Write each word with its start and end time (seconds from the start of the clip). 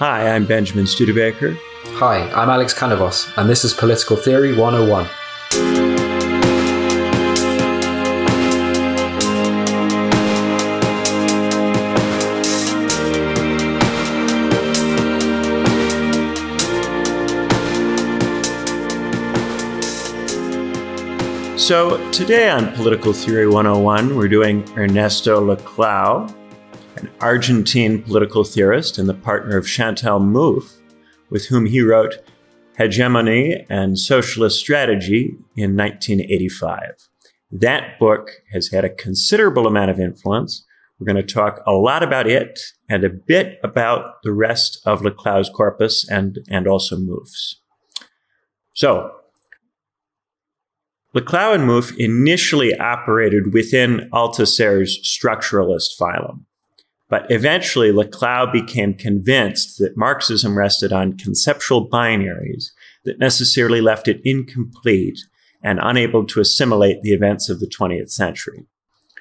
Hi, 0.00 0.34
I'm 0.34 0.46
Benjamin 0.46 0.86
Studebaker. 0.86 1.58
Hi, 1.98 2.26
I'm 2.30 2.48
Alex 2.48 2.72
Canavos, 2.72 3.30
and 3.36 3.50
this 3.50 3.66
is 3.66 3.74
Political 3.74 4.16
Theory 4.16 4.56
101. 4.56 5.04
So, 21.58 22.10
today 22.10 22.48
on 22.48 22.72
Political 22.72 23.12
Theory 23.12 23.46
101, 23.46 24.16
we're 24.16 24.28
doing 24.28 24.64
Ernesto 24.78 25.54
Laclau, 25.54 26.39
Argentine 27.20 28.02
political 28.02 28.44
theorist 28.44 28.98
and 28.98 29.08
the 29.08 29.14
partner 29.14 29.56
of 29.56 29.66
Chantal 29.66 30.20
Mouffe, 30.20 30.80
with 31.28 31.46
whom 31.46 31.66
he 31.66 31.80
wrote 31.80 32.16
Hegemony 32.76 33.66
and 33.68 33.98
Socialist 33.98 34.58
Strategy 34.58 35.36
in 35.56 35.76
1985. 35.76 37.08
That 37.52 37.98
book 37.98 38.30
has 38.52 38.68
had 38.68 38.84
a 38.84 38.90
considerable 38.90 39.66
amount 39.66 39.90
of 39.90 40.00
influence. 40.00 40.64
We're 40.98 41.12
going 41.12 41.24
to 41.24 41.34
talk 41.34 41.60
a 41.66 41.72
lot 41.72 42.02
about 42.02 42.26
it 42.26 42.60
and 42.88 43.04
a 43.04 43.10
bit 43.10 43.58
about 43.62 44.22
the 44.22 44.32
rest 44.32 44.80
of 44.86 45.02
Laclau's 45.02 45.50
corpus 45.50 46.08
and, 46.08 46.38
and 46.48 46.66
also 46.66 46.96
Mouffe's. 46.96 47.60
So, 48.74 49.12
Laclau 51.14 51.54
and 51.54 51.64
Mouffe 51.64 51.96
initially 51.96 52.74
operated 52.78 53.52
within 53.52 54.08
Althusser's 54.12 55.00
structuralist 55.04 55.98
phylum. 56.00 56.44
But 57.10 57.26
eventually, 57.28 57.90
Laclau 57.90 58.50
became 58.50 58.94
convinced 58.94 59.78
that 59.78 59.96
Marxism 59.96 60.56
rested 60.56 60.92
on 60.92 61.18
conceptual 61.18 61.90
binaries 61.90 62.66
that 63.04 63.18
necessarily 63.18 63.80
left 63.80 64.06
it 64.06 64.20
incomplete 64.24 65.18
and 65.62 65.80
unable 65.82 66.24
to 66.26 66.40
assimilate 66.40 67.02
the 67.02 67.12
events 67.12 67.48
of 67.48 67.58
the 67.58 67.66
20th 67.66 68.10
century. 68.10 68.64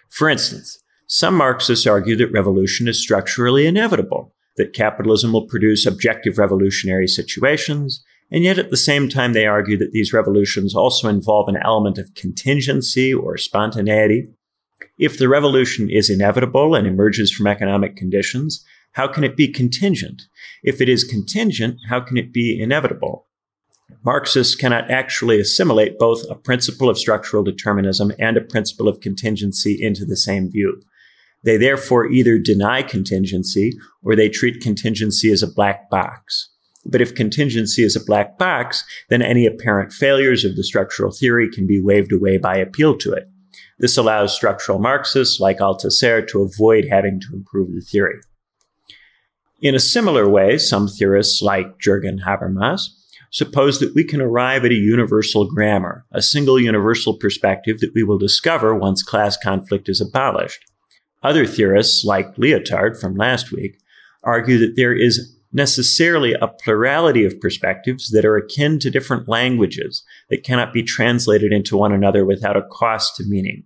For 0.07 0.29
instance, 0.29 0.79
some 1.07 1.35
Marxists 1.35 1.87
argue 1.87 2.15
that 2.17 2.31
revolution 2.31 2.87
is 2.87 3.01
structurally 3.01 3.65
inevitable, 3.65 4.35
that 4.57 4.73
capitalism 4.73 5.33
will 5.33 5.47
produce 5.47 5.87
objective 5.87 6.37
revolutionary 6.37 7.07
situations, 7.07 8.03
and 8.31 8.43
yet 8.43 8.59
at 8.59 8.69
the 8.69 8.77
same 8.77 9.09
time 9.09 9.33
they 9.33 9.47
argue 9.47 9.77
that 9.77 9.91
these 9.91 10.13
revolutions 10.13 10.75
also 10.75 11.07
involve 11.07 11.49
an 11.49 11.57
element 11.63 11.97
of 11.97 12.13
contingency 12.13 13.11
or 13.11 13.37
spontaneity, 13.37 14.27
if 14.99 15.17
the 15.17 15.29
revolution 15.29 15.89
is 15.89 16.09
inevitable 16.09 16.75
and 16.75 16.85
emerges 16.85 17.31
from 17.31 17.47
economic 17.47 17.95
conditions, 17.95 18.63
how 18.91 19.07
can 19.07 19.23
it 19.23 19.37
be 19.37 19.47
contingent? 19.47 20.23
If 20.61 20.81
it 20.81 20.89
is 20.89 21.05
contingent, 21.05 21.77
how 21.87 22.01
can 22.01 22.17
it 22.17 22.33
be 22.33 22.61
inevitable? 22.61 23.25
Marxists 24.03 24.55
cannot 24.55 24.91
actually 24.91 25.39
assimilate 25.39 25.97
both 25.97 26.23
a 26.29 26.35
principle 26.35 26.89
of 26.89 26.97
structural 26.97 27.43
determinism 27.43 28.11
and 28.19 28.37
a 28.37 28.41
principle 28.41 28.87
of 28.87 28.99
contingency 28.99 29.81
into 29.81 30.05
the 30.05 30.17
same 30.17 30.51
view. 30.51 30.81
They 31.43 31.55
therefore 31.55 32.07
either 32.07 32.37
deny 32.37 32.83
contingency 32.83 33.73
or 34.03 34.15
they 34.15 34.29
treat 34.29 34.61
contingency 34.61 35.31
as 35.31 35.41
a 35.41 35.47
black 35.47 35.89
box. 35.89 36.49
But 36.85 37.01
if 37.01 37.15
contingency 37.15 37.83
is 37.83 37.95
a 37.95 38.03
black 38.03 38.37
box, 38.37 38.83
then 39.09 39.21
any 39.21 39.45
apparent 39.45 39.93
failures 39.93 40.43
of 40.43 40.55
the 40.55 40.63
structural 40.63 41.11
theory 41.11 41.49
can 41.49 41.65
be 41.65 41.81
waved 41.81 42.11
away 42.11 42.37
by 42.37 42.57
appeal 42.57 42.97
to 42.97 43.13
it. 43.13 43.29
This 43.79 43.97
allows 43.97 44.35
structural 44.35 44.79
Marxists 44.79 45.39
like 45.39 45.59
Althusser 45.59 46.27
to 46.27 46.41
avoid 46.41 46.87
having 46.89 47.19
to 47.21 47.27
improve 47.33 47.73
the 47.73 47.81
theory. 47.81 48.19
In 49.61 49.75
a 49.75 49.79
similar 49.79 50.27
way, 50.27 50.57
some 50.57 50.87
theorists 50.87 51.41
like 51.41 51.79
Jürgen 51.79 52.23
Habermas 52.25 52.89
suppose 53.31 53.79
that 53.79 53.93
we 53.93 54.03
can 54.03 54.21
arrive 54.21 54.65
at 54.65 54.71
a 54.71 54.75
universal 54.75 55.49
grammar, 55.49 56.05
a 56.11 56.21
single 56.21 56.59
universal 56.59 57.13
perspective 57.13 57.79
that 57.79 57.93
we 57.93 58.03
will 58.03 58.17
discover 58.17 58.73
once 58.75 59.03
class 59.03 59.37
conflict 59.37 59.87
is 59.87 60.01
abolished. 60.01 60.65
Other 61.21 61.45
theorists, 61.45 62.03
like 62.03 62.35
Lyotard 62.35 62.99
from 62.99 63.15
last 63.15 63.51
week, 63.51 63.77
argue 64.23 64.57
that 64.59 64.75
there 64.75 64.93
is 64.93 65.35
necessarily 65.51 66.33
a 66.33 66.47
plurality 66.47 67.25
of 67.25 67.39
perspectives 67.39 68.11
that 68.11 68.25
are 68.25 68.37
akin 68.37 68.79
to 68.79 68.89
different 68.89 69.27
languages 69.27 70.03
that 70.29 70.43
cannot 70.43 70.71
be 70.71 70.83
translated 70.83 71.51
into 71.51 71.77
one 71.77 71.91
another 71.91 72.25
without 72.25 72.57
a 72.57 72.67
cost 72.71 73.15
to 73.15 73.23
meaning. 73.25 73.63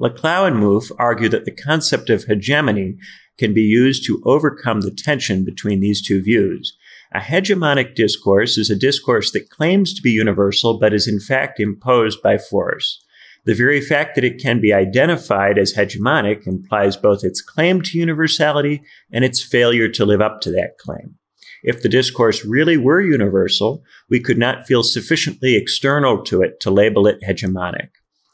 Laclau 0.00 0.46
and 0.46 0.56
Mouffe 0.56 0.92
argue 0.98 1.28
that 1.28 1.44
the 1.44 1.50
concept 1.50 2.08
of 2.08 2.24
hegemony 2.24 2.96
can 3.36 3.52
be 3.52 3.62
used 3.62 4.04
to 4.06 4.22
overcome 4.24 4.80
the 4.80 4.90
tension 4.90 5.44
between 5.44 5.80
these 5.80 6.00
two 6.00 6.22
views. 6.22 6.76
A 7.12 7.20
hegemonic 7.20 7.94
discourse 7.94 8.58
is 8.58 8.70
a 8.70 8.76
discourse 8.76 9.32
that 9.32 9.50
claims 9.50 9.94
to 9.94 10.02
be 10.02 10.10
universal 10.10 10.78
but 10.78 10.92
is 10.92 11.08
in 11.08 11.20
fact 11.20 11.58
imposed 11.58 12.22
by 12.22 12.38
force. 12.38 13.02
The 13.44 13.54
very 13.54 13.80
fact 13.80 14.14
that 14.14 14.24
it 14.24 14.42
can 14.42 14.60
be 14.60 14.74
identified 14.74 15.58
as 15.58 15.74
hegemonic 15.74 16.46
implies 16.46 16.96
both 16.96 17.24
its 17.24 17.40
claim 17.40 17.80
to 17.82 17.98
universality 17.98 18.82
and 19.10 19.24
its 19.24 19.42
failure 19.42 19.88
to 19.88 20.04
live 20.04 20.20
up 20.20 20.40
to 20.42 20.50
that 20.50 20.76
claim. 20.78 21.14
If 21.62 21.82
the 21.82 21.88
discourse 21.88 22.44
really 22.44 22.76
were 22.76 23.00
universal, 23.00 23.82
we 24.10 24.20
could 24.20 24.38
not 24.38 24.66
feel 24.66 24.82
sufficiently 24.82 25.56
external 25.56 26.22
to 26.24 26.42
it 26.42 26.60
to 26.60 26.70
label 26.70 27.06
it 27.06 27.20
hegemonic. 27.26 27.88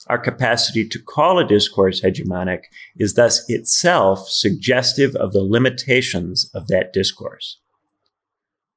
Our 0.09 0.19
capacity 0.19 0.87
to 0.88 0.98
call 0.98 1.38
a 1.38 1.47
discourse 1.47 2.03
hegemonic 2.03 2.65
is 2.97 3.15
thus 3.15 3.44
itself 3.48 4.28
suggestive 4.28 5.16
of 5.16 5.32
the 5.32 5.42
limitations 5.42 6.50
of 6.54 6.66
that 6.69 6.92
discourse. 6.92 7.59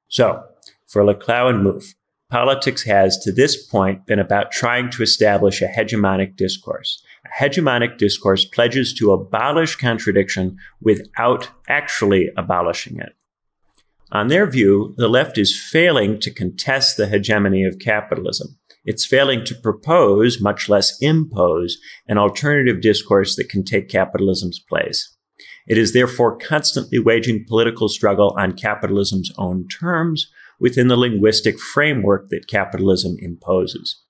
So, 0.08 0.42
for 0.86 1.02
Laclau 1.02 1.50
and 1.50 1.66
Mouffe, 1.66 1.94
politics 2.30 2.84
has 2.84 3.18
to 3.18 3.32
this 3.32 3.62
point 3.66 4.06
been 4.06 4.18
about 4.18 4.52
trying 4.52 4.90
to 4.90 5.02
establish 5.02 5.60
a 5.60 5.66
hegemonic 5.66 6.36
discourse. 6.36 7.02
A 7.26 7.44
hegemonic 7.44 7.98
discourse 7.98 8.46
pledges 8.46 8.94
to 8.94 9.12
abolish 9.12 9.76
contradiction 9.76 10.56
without 10.80 11.50
actually 11.68 12.30
abolishing 12.38 12.98
it. 12.98 13.14
On 14.10 14.28
their 14.28 14.46
view, 14.46 14.94
the 14.96 15.08
left 15.08 15.36
is 15.36 15.58
failing 15.58 16.18
to 16.20 16.30
contest 16.30 16.96
the 16.96 17.08
hegemony 17.08 17.64
of 17.64 17.78
capitalism. 17.78 18.56
It's 18.84 19.04
failing 19.04 19.44
to 19.44 19.54
propose, 19.54 20.40
much 20.40 20.68
less 20.68 20.96
impose, 21.00 21.78
an 22.06 22.18
alternative 22.18 22.80
discourse 22.80 23.36
that 23.36 23.48
can 23.48 23.64
take 23.64 23.88
capitalism's 23.88 24.58
place. 24.58 25.16
It 25.66 25.76
is 25.76 25.92
therefore 25.92 26.38
constantly 26.38 26.98
waging 26.98 27.44
political 27.46 27.88
struggle 27.88 28.34
on 28.38 28.52
capitalism's 28.56 29.30
own 29.36 29.68
terms 29.68 30.30
within 30.58 30.88
the 30.88 30.96
linguistic 30.96 31.60
framework 31.60 32.30
that 32.30 32.48
capitalism 32.48 33.16
imposes. 33.20 34.02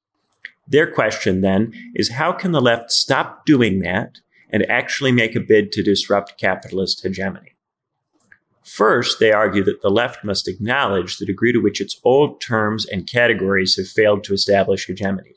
Their 0.66 0.90
question 0.90 1.40
then 1.40 1.72
is 1.94 2.12
how 2.12 2.32
can 2.32 2.52
the 2.52 2.60
left 2.60 2.92
stop 2.92 3.44
doing 3.44 3.80
that 3.80 4.20
and 4.50 4.64
actually 4.70 5.12
make 5.12 5.34
a 5.34 5.40
bid 5.40 5.72
to 5.72 5.82
disrupt 5.82 6.38
capitalist 6.38 7.02
hegemony? 7.02 7.57
First, 8.68 9.18
they 9.18 9.32
argue 9.32 9.64
that 9.64 9.80
the 9.80 9.88
left 9.88 10.22
must 10.22 10.46
acknowledge 10.46 11.16
the 11.16 11.24
degree 11.24 11.52
to 11.52 11.58
which 11.58 11.80
its 11.80 11.98
old 12.04 12.38
terms 12.38 12.84
and 12.84 13.06
categories 13.06 13.76
have 13.76 13.88
failed 13.88 14.24
to 14.24 14.34
establish 14.34 14.86
hegemony. 14.86 15.36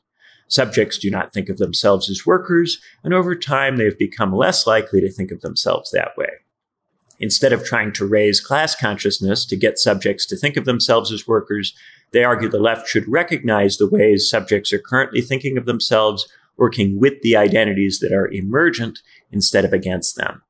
Subjects 0.49 0.97
do 0.97 1.09
not 1.09 1.31
think 1.31 1.47
of 1.47 1.57
themselves 1.57 2.09
as 2.09 2.25
workers, 2.25 2.81
and 3.05 3.13
over 3.13 3.33
time 3.33 3.77
they 3.77 3.85
have 3.85 3.97
become 3.97 4.35
less 4.35 4.67
likely 4.67 4.99
to 4.99 5.09
think 5.09 5.31
of 5.31 5.39
themselves 5.39 5.91
that 5.91 6.11
way. 6.17 6.27
Instead 7.21 7.53
of 7.53 7.63
trying 7.63 7.93
to 7.93 8.05
raise 8.05 8.41
class 8.41 8.75
consciousness 8.75 9.45
to 9.45 9.55
get 9.55 9.79
subjects 9.79 10.25
to 10.25 10.35
think 10.35 10.57
of 10.57 10.65
themselves 10.65 11.09
as 11.09 11.25
workers, 11.25 11.73
they 12.11 12.25
argue 12.25 12.49
the 12.49 12.59
left 12.59 12.89
should 12.89 13.07
recognize 13.07 13.77
the 13.77 13.87
ways 13.87 14.29
subjects 14.29 14.73
are 14.73 14.79
currently 14.79 15.21
thinking 15.21 15.57
of 15.57 15.65
themselves, 15.65 16.27
working 16.57 16.99
with 16.99 17.21
the 17.21 17.37
identities 17.37 17.99
that 17.99 18.11
are 18.11 18.27
emergent 18.27 18.99
instead 19.31 19.63
of 19.63 19.71
against 19.71 20.17
them. 20.17 20.41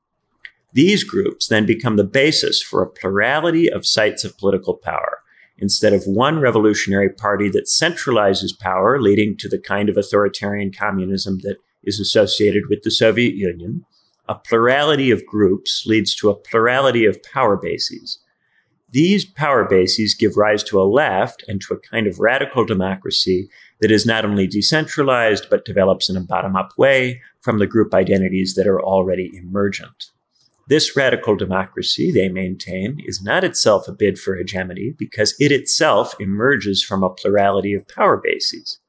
These 0.73 1.03
groups 1.03 1.47
then 1.47 1.65
become 1.65 1.97
the 1.97 2.03
basis 2.03 2.61
for 2.61 2.81
a 2.81 2.89
plurality 2.89 3.69
of 3.69 3.85
sites 3.85 4.23
of 4.23 4.37
political 4.37 4.75
power. 4.75 5.19
Instead 5.57 5.93
of 5.93 6.03
one 6.05 6.39
revolutionary 6.39 7.09
party 7.09 7.49
that 7.49 7.67
centralizes 7.67 8.57
power, 8.57 8.99
leading 8.99 9.35
to 9.37 9.49
the 9.49 9.59
kind 9.59 9.89
of 9.89 9.97
authoritarian 9.97 10.71
communism 10.71 11.39
that 11.39 11.57
is 11.83 11.99
associated 11.99 12.63
with 12.69 12.83
the 12.83 12.91
Soviet 12.91 13.35
Union, 13.35 13.85
a 14.29 14.35
plurality 14.35 15.11
of 15.11 15.25
groups 15.25 15.83
leads 15.85 16.15
to 16.15 16.29
a 16.29 16.35
plurality 16.35 17.05
of 17.05 17.21
power 17.21 17.57
bases. 17.57 18.19
These 18.89 19.25
power 19.25 19.65
bases 19.65 20.15
give 20.15 20.37
rise 20.37 20.63
to 20.63 20.81
a 20.81 20.83
left 20.83 21.43
and 21.47 21.61
to 21.61 21.73
a 21.73 21.79
kind 21.79 22.07
of 22.07 22.19
radical 22.19 22.65
democracy 22.65 23.49
that 23.81 23.91
is 23.91 24.05
not 24.05 24.25
only 24.25 24.47
decentralized, 24.47 25.47
but 25.49 25.65
develops 25.65 26.09
in 26.09 26.17
a 26.17 26.21
bottom 26.21 26.55
up 26.55 26.71
way 26.77 27.21
from 27.41 27.59
the 27.59 27.67
group 27.67 27.93
identities 27.93 28.55
that 28.55 28.67
are 28.67 28.81
already 28.81 29.31
emergent. 29.35 30.11
This 30.67 30.95
radical 30.95 31.35
democracy, 31.35 32.11
they 32.11 32.29
maintain, 32.29 33.01
is 33.05 33.21
not 33.21 33.43
itself 33.43 33.87
a 33.87 33.91
bid 33.91 34.19
for 34.19 34.35
hegemony 34.35 34.93
because 34.97 35.35
it 35.39 35.51
itself 35.51 36.15
emerges 36.19 36.83
from 36.83 37.03
a 37.03 37.09
plurality 37.09 37.73
of 37.73 37.87
power 37.87 38.17
bases. 38.17 38.79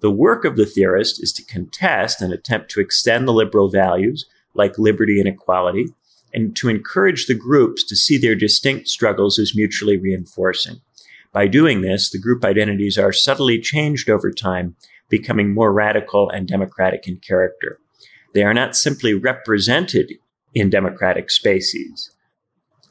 The 0.00 0.10
work 0.10 0.44
of 0.44 0.56
the 0.56 0.66
theorist 0.66 1.22
is 1.22 1.32
to 1.34 1.44
contest 1.44 2.20
and 2.20 2.32
attempt 2.32 2.70
to 2.72 2.80
extend 2.80 3.26
the 3.26 3.32
liberal 3.32 3.70
values, 3.70 4.26
like 4.54 4.78
liberty 4.78 5.18
and 5.18 5.28
equality, 5.28 5.86
and 6.34 6.56
to 6.56 6.68
encourage 6.68 7.26
the 7.26 7.34
groups 7.34 7.84
to 7.84 7.96
see 7.96 8.18
their 8.18 8.34
distinct 8.34 8.88
struggles 8.88 9.38
as 9.38 9.54
mutually 9.54 9.96
reinforcing. 9.96 10.80
By 11.32 11.46
doing 11.46 11.80
this, 11.80 12.10
the 12.10 12.18
group 12.18 12.44
identities 12.44 12.98
are 12.98 13.12
subtly 13.12 13.60
changed 13.60 14.10
over 14.10 14.30
time, 14.30 14.76
becoming 15.08 15.52
more 15.52 15.72
radical 15.72 16.28
and 16.30 16.48
democratic 16.48 17.06
in 17.06 17.18
character. 17.18 17.78
They 18.34 18.42
are 18.42 18.54
not 18.54 18.76
simply 18.76 19.14
represented 19.14 20.12
in 20.56 20.70
democratic 20.70 21.30
spaces, 21.30 22.10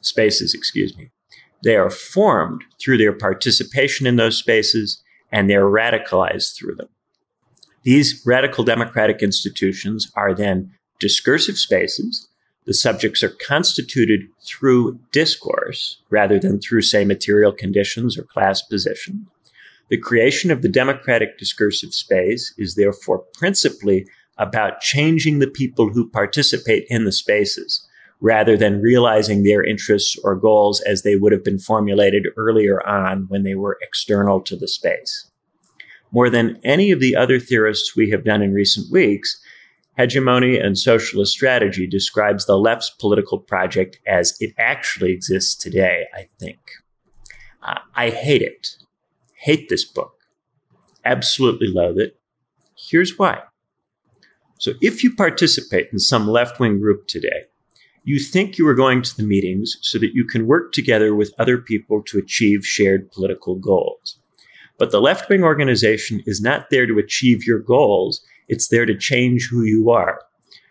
spaces, 0.00 0.54
excuse 0.54 0.96
me. 0.96 1.10
They 1.64 1.74
are 1.74 1.90
formed 1.90 2.62
through 2.80 2.98
their 2.98 3.12
participation 3.12 4.06
in 4.06 4.14
those 4.14 4.38
spaces 4.38 5.02
and 5.32 5.50
they're 5.50 5.64
radicalized 5.64 6.56
through 6.56 6.76
them. 6.76 6.88
These 7.82 8.22
radical 8.24 8.62
democratic 8.62 9.20
institutions 9.20 10.12
are 10.14 10.32
then 10.32 10.70
discursive 11.00 11.58
spaces. 11.58 12.28
The 12.66 12.74
subjects 12.74 13.24
are 13.24 13.34
constituted 13.44 14.28
through 14.44 15.00
discourse 15.10 16.00
rather 16.08 16.38
than 16.38 16.60
through, 16.60 16.82
say, 16.82 17.04
material 17.04 17.50
conditions 17.50 18.16
or 18.16 18.22
class 18.22 18.62
position. 18.62 19.26
The 19.88 19.98
creation 19.98 20.52
of 20.52 20.62
the 20.62 20.68
democratic 20.68 21.36
discursive 21.36 21.94
space 21.94 22.54
is 22.56 22.76
therefore 22.76 23.24
principally 23.34 24.06
about 24.38 24.80
changing 24.80 25.38
the 25.38 25.46
people 25.46 25.90
who 25.90 26.08
participate 26.08 26.86
in 26.88 27.04
the 27.04 27.12
spaces 27.12 27.86
rather 28.20 28.56
than 28.56 28.80
realizing 28.80 29.42
their 29.42 29.62
interests 29.62 30.16
or 30.24 30.34
goals 30.34 30.80
as 30.82 31.02
they 31.02 31.16
would 31.16 31.32
have 31.32 31.44
been 31.44 31.58
formulated 31.58 32.26
earlier 32.36 32.86
on 32.86 33.26
when 33.28 33.42
they 33.42 33.54
were 33.54 33.78
external 33.82 34.40
to 34.40 34.56
the 34.56 34.68
space. 34.68 35.30
More 36.12 36.30
than 36.30 36.58
any 36.64 36.90
of 36.90 37.00
the 37.00 37.14
other 37.14 37.38
theorists 37.38 37.94
we 37.94 38.10
have 38.10 38.24
done 38.24 38.42
in 38.42 38.54
recent 38.54 38.90
weeks, 38.90 39.38
Hegemony 39.98 40.58
and 40.58 40.78
Socialist 40.78 41.32
Strategy 41.32 41.86
describes 41.86 42.46
the 42.46 42.58
left's 42.58 42.90
political 42.90 43.38
project 43.38 43.98
as 44.06 44.36
it 44.40 44.54
actually 44.58 45.12
exists 45.12 45.54
today, 45.54 46.06
I 46.14 46.28
think. 46.38 46.58
Uh, 47.62 47.80
I 47.94 48.10
hate 48.10 48.42
it. 48.42 48.76
Hate 49.34 49.68
this 49.68 49.84
book. 49.84 50.12
Absolutely 51.04 51.68
loathe 51.68 51.98
it. 51.98 52.18
Here's 52.76 53.18
why. 53.18 53.42
So, 54.58 54.72
if 54.80 55.04
you 55.04 55.14
participate 55.14 55.88
in 55.92 55.98
some 55.98 56.28
left 56.28 56.58
wing 56.58 56.80
group 56.80 57.06
today, 57.06 57.44
you 58.04 58.18
think 58.18 58.56
you 58.56 58.66
are 58.68 58.74
going 58.74 59.02
to 59.02 59.16
the 59.16 59.24
meetings 59.24 59.76
so 59.82 59.98
that 59.98 60.14
you 60.14 60.24
can 60.24 60.46
work 60.46 60.72
together 60.72 61.14
with 61.14 61.34
other 61.38 61.58
people 61.58 62.02
to 62.04 62.18
achieve 62.18 62.64
shared 62.64 63.10
political 63.10 63.56
goals. 63.56 64.18
But 64.78 64.90
the 64.90 65.00
left 65.00 65.28
wing 65.28 65.42
organization 65.42 66.22
is 66.26 66.40
not 66.40 66.70
there 66.70 66.86
to 66.86 66.98
achieve 66.98 67.44
your 67.44 67.58
goals, 67.58 68.24
it's 68.48 68.68
there 68.68 68.86
to 68.86 68.96
change 68.96 69.48
who 69.50 69.62
you 69.62 69.90
are. 69.90 70.20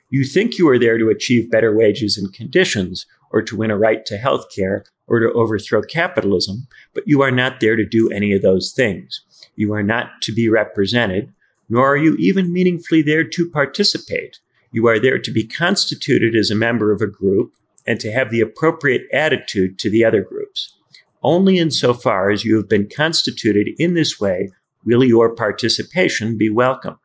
You 0.10 0.24
think 0.24 0.58
you 0.58 0.70
are 0.70 0.80
there 0.80 0.98
to 0.98 1.10
achieve 1.10 1.52
better 1.52 1.76
wages 1.76 2.18
and 2.18 2.34
conditions, 2.34 3.06
or 3.32 3.42
to 3.42 3.58
win 3.58 3.72
a 3.72 3.78
right 3.78 4.06
to 4.06 4.18
health 4.18 4.46
care, 4.56 4.86
or 5.08 5.20
to 5.20 5.32
overthrow 5.34 5.82
capitalism, 5.82 6.68
but 6.94 7.04
you 7.06 7.22
are 7.22 7.32
not 7.32 7.60
there 7.60 7.76
to 7.76 7.86
do 7.86 8.10
any 8.12 8.32
of 8.34 8.42
those 8.42 8.72
things. 8.72 9.22
You 9.56 9.74
are 9.74 9.84
not 9.84 10.22
to 10.22 10.32
be 10.32 10.48
represented, 10.48 11.34
nor 11.70 11.94
are 11.94 11.98
you 11.98 12.16
even 12.20 12.54
meaningfully 12.54 13.02
there 13.02 13.24
to 13.24 13.50
participate. 13.50 14.40
You 14.72 14.88
are 14.88 15.00
there 15.00 15.20
to 15.20 15.32
be 15.32 15.48
constituted 15.48 16.36
as 16.36 16.52
a 16.52 16.56
member 16.56 16.92
of 16.92 17.02
a 17.02 17.08
group 17.08 17.54
and 17.88 18.00
to 18.00 18.12
have 18.12 18.32
the 18.32 18.42
appropriate 18.42 19.04
attitude 19.14 19.80
to 19.80 19.90
the 19.90 20.04
other 20.04 20.22
groups. 20.22 20.76
Only 21.24 21.58
insofar 21.58 22.30
as 22.30 22.46
you 22.46 22.56
have 22.58 22.70
been 22.70 22.90
constituted 22.90 23.70
in 23.78 23.94
this 23.94 24.20
way 24.20 24.52
will 24.86 25.04
your 25.04 25.34
participation 25.34 26.38
be 26.38 26.50
welcomed. 26.50 26.98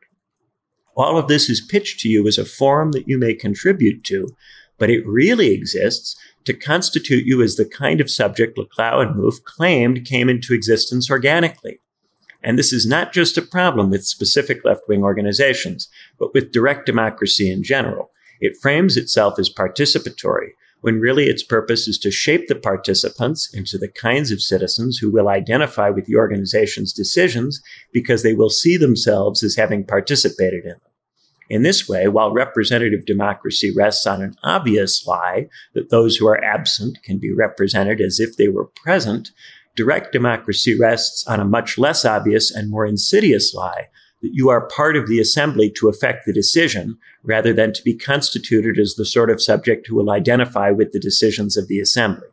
All 0.95 1.17
of 1.17 1.27
this 1.27 1.49
is 1.49 1.61
pitched 1.61 1.99
to 2.01 2.09
you 2.09 2.27
as 2.27 2.37
a 2.37 2.45
forum 2.45 2.91
that 2.91 3.07
you 3.07 3.17
may 3.17 3.33
contribute 3.33 4.03
to, 4.05 4.29
but 4.77 4.89
it 4.89 5.07
really 5.07 5.53
exists 5.53 6.15
to 6.45 6.53
constitute 6.53 7.25
you 7.25 7.41
as 7.41 7.55
the 7.55 7.65
kind 7.65 8.01
of 8.01 8.09
subject 8.09 8.57
Laclau 8.57 9.01
and 9.01 9.15
Mouffe 9.15 9.43
claimed 9.43 10.05
came 10.05 10.29
into 10.29 10.53
existence 10.53 11.09
organically. 11.09 11.79
And 12.43 12.57
this 12.57 12.73
is 12.73 12.85
not 12.85 13.13
just 13.13 13.37
a 13.37 13.41
problem 13.41 13.89
with 13.89 14.05
specific 14.05 14.65
left 14.65 14.81
wing 14.87 15.03
organizations, 15.03 15.89
but 16.17 16.33
with 16.33 16.51
direct 16.51 16.85
democracy 16.85 17.51
in 17.51 17.63
general. 17.63 18.11
It 18.39 18.57
frames 18.59 18.97
itself 18.97 19.37
as 19.37 19.53
participatory, 19.53 20.49
when 20.81 20.99
really 20.99 21.25
its 21.25 21.43
purpose 21.43 21.87
is 21.87 21.99
to 21.99 22.09
shape 22.09 22.47
the 22.47 22.55
participants 22.55 23.53
into 23.53 23.77
the 23.77 23.87
kinds 23.87 24.31
of 24.31 24.41
citizens 24.41 24.97
who 24.97 25.11
will 25.11 25.29
identify 25.29 25.89
with 25.89 26.05
the 26.05 26.15
organization's 26.15 26.91
decisions 26.91 27.61
because 27.93 28.23
they 28.23 28.33
will 28.33 28.49
see 28.49 28.77
themselves 28.77 29.43
as 29.43 29.55
having 29.55 29.85
participated 29.85 30.63
in 30.63 30.71
them. 30.71 30.79
In 31.51 31.63
this 31.63 31.87
way, 31.87 32.07
while 32.07 32.33
representative 32.33 33.05
democracy 33.05 33.73
rests 33.75 34.07
on 34.07 34.21
an 34.21 34.35
obvious 34.41 35.05
lie 35.05 35.49
that 35.73 35.89
those 35.89 36.15
who 36.15 36.25
are 36.27 36.41
absent 36.43 37.03
can 37.03 37.19
be 37.19 37.31
represented 37.31 37.99
as 37.99 38.19
if 38.19 38.37
they 38.37 38.47
were 38.47 38.65
present, 38.65 39.31
direct 39.75 40.11
democracy 40.11 40.77
rests 40.77 41.25
on 41.27 41.39
a 41.39 41.45
much 41.45 41.77
less 41.77 42.05
obvious 42.05 42.51
and 42.51 42.69
more 42.69 42.85
insidious 42.85 43.53
lie 43.53 43.87
that 44.21 44.33
you 44.33 44.49
are 44.49 44.67
part 44.67 44.95
of 44.95 45.07
the 45.07 45.19
assembly 45.19 45.69
to 45.69 45.89
affect 45.89 46.25
the 46.25 46.33
decision 46.33 46.97
rather 47.23 47.53
than 47.53 47.73
to 47.73 47.83
be 47.83 47.97
constituted 47.97 48.77
as 48.77 48.95
the 48.95 49.05
sort 49.05 49.29
of 49.29 49.41
subject 49.41 49.87
who 49.87 49.95
will 49.95 50.11
identify 50.11 50.69
with 50.69 50.91
the 50.91 50.99
decisions 50.99 51.57
of 51.57 51.67
the 51.67 51.79
assembly. 51.79 52.27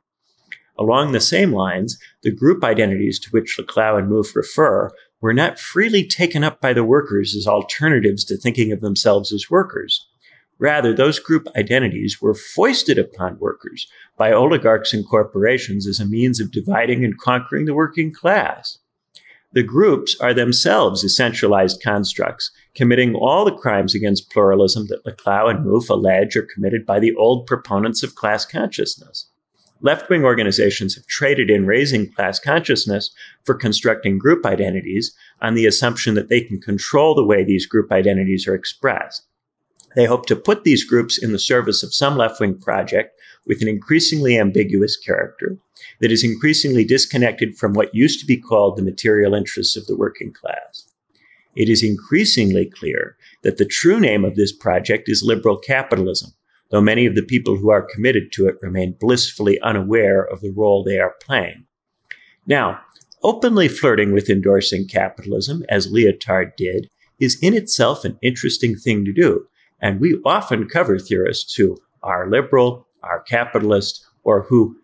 Along 0.78 1.12
the 1.12 1.20
same 1.20 1.52
lines, 1.52 1.98
the 2.22 2.30
group 2.30 2.62
identities 2.62 3.18
to 3.20 3.30
which 3.30 3.56
Laclau 3.58 3.98
and 3.98 4.10
Mouffe 4.10 4.36
refer 4.36 4.90
were 5.20 5.34
not 5.34 5.58
freely 5.58 6.06
taken 6.06 6.44
up 6.44 6.60
by 6.60 6.72
the 6.72 6.84
workers 6.84 7.34
as 7.34 7.46
alternatives 7.46 8.24
to 8.26 8.36
thinking 8.36 8.70
of 8.70 8.80
themselves 8.80 9.32
as 9.32 9.50
workers. 9.50 10.07
Rather, 10.58 10.92
those 10.92 11.20
group 11.20 11.46
identities 11.56 12.20
were 12.20 12.34
foisted 12.34 12.98
upon 12.98 13.38
workers 13.38 13.86
by 14.16 14.32
oligarchs 14.32 14.92
and 14.92 15.06
corporations 15.06 15.86
as 15.86 16.00
a 16.00 16.06
means 16.06 16.40
of 16.40 16.50
dividing 16.50 17.04
and 17.04 17.18
conquering 17.18 17.64
the 17.64 17.74
working 17.74 18.12
class. 18.12 18.78
The 19.52 19.62
groups 19.62 20.14
are 20.20 20.34
themselves 20.34 21.04
essentialized 21.04 21.80
constructs, 21.82 22.50
committing 22.74 23.14
all 23.14 23.44
the 23.44 23.56
crimes 23.56 23.94
against 23.94 24.30
pluralism 24.30 24.88
that 24.88 25.04
Laclau 25.04 25.48
and 25.48 25.64
Mouffe 25.64 25.88
allege 25.88 26.36
are 26.36 26.42
committed 26.42 26.84
by 26.84 27.00
the 27.00 27.14
old 27.14 27.46
proponents 27.46 28.02
of 28.02 28.14
class 28.14 28.44
consciousness. 28.44 29.30
Left 29.80 30.10
wing 30.10 30.24
organizations 30.24 30.96
have 30.96 31.06
traded 31.06 31.50
in 31.50 31.64
raising 31.64 32.12
class 32.12 32.40
consciousness 32.40 33.10
for 33.44 33.54
constructing 33.54 34.18
group 34.18 34.44
identities 34.44 35.14
on 35.40 35.54
the 35.54 35.66
assumption 35.66 36.14
that 36.14 36.28
they 36.28 36.40
can 36.40 36.60
control 36.60 37.14
the 37.14 37.24
way 37.24 37.44
these 37.44 37.64
group 37.64 37.92
identities 37.92 38.46
are 38.48 38.54
expressed. 38.54 39.24
They 39.98 40.04
hope 40.04 40.26
to 40.26 40.36
put 40.36 40.62
these 40.62 40.84
groups 40.84 41.18
in 41.18 41.32
the 41.32 41.40
service 41.40 41.82
of 41.82 41.92
some 41.92 42.16
left 42.16 42.38
wing 42.38 42.56
project 42.56 43.18
with 43.48 43.62
an 43.62 43.66
increasingly 43.66 44.38
ambiguous 44.38 44.96
character 44.96 45.58
that 46.00 46.12
is 46.12 46.22
increasingly 46.22 46.84
disconnected 46.84 47.58
from 47.58 47.72
what 47.72 47.92
used 47.92 48.20
to 48.20 48.26
be 48.26 48.36
called 48.36 48.76
the 48.76 48.84
material 48.84 49.34
interests 49.34 49.76
of 49.76 49.86
the 49.86 49.96
working 49.96 50.32
class. 50.32 50.86
It 51.56 51.68
is 51.68 51.82
increasingly 51.82 52.66
clear 52.66 53.16
that 53.42 53.56
the 53.56 53.64
true 53.64 53.98
name 53.98 54.24
of 54.24 54.36
this 54.36 54.52
project 54.52 55.08
is 55.08 55.24
liberal 55.24 55.58
capitalism, 55.58 56.30
though 56.70 56.80
many 56.80 57.04
of 57.04 57.16
the 57.16 57.24
people 57.24 57.56
who 57.56 57.70
are 57.70 57.82
committed 57.82 58.30
to 58.34 58.46
it 58.46 58.54
remain 58.62 58.96
blissfully 59.00 59.60
unaware 59.62 60.22
of 60.22 60.42
the 60.42 60.52
role 60.52 60.84
they 60.84 61.00
are 61.00 61.16
playing. 61.20 61.66
Now, 62.46 62.82
openly 63.24 63.66
flirting 63.66 64.12
with 64.12 64.30
endorsing 64.30 64.86
capitalism, 64.86 65.64
as 65.68 65.92
Lyotard 65.92 66.54
did, 66.56 66.88
is 67.18 67.36
in 67.42 67.52
itself 67.52 68.04
an 68.04 68.16
interesting 68.22 68.76
thing 68.76 69.04
to 69.04 69.12
do, 69.12 69.48
and 69.80 70.00
we 70.00 70.20
often 70.24 70.68
cover 70.68 70.98
theorists 70.98 71.54
who 71.54 71.78
are 72.02 72.28
liberal, 72.28 72.86
are 73.02 73.22
capitalist, 73.22 74.04
or 74.22 74.42
who 74.44 74.76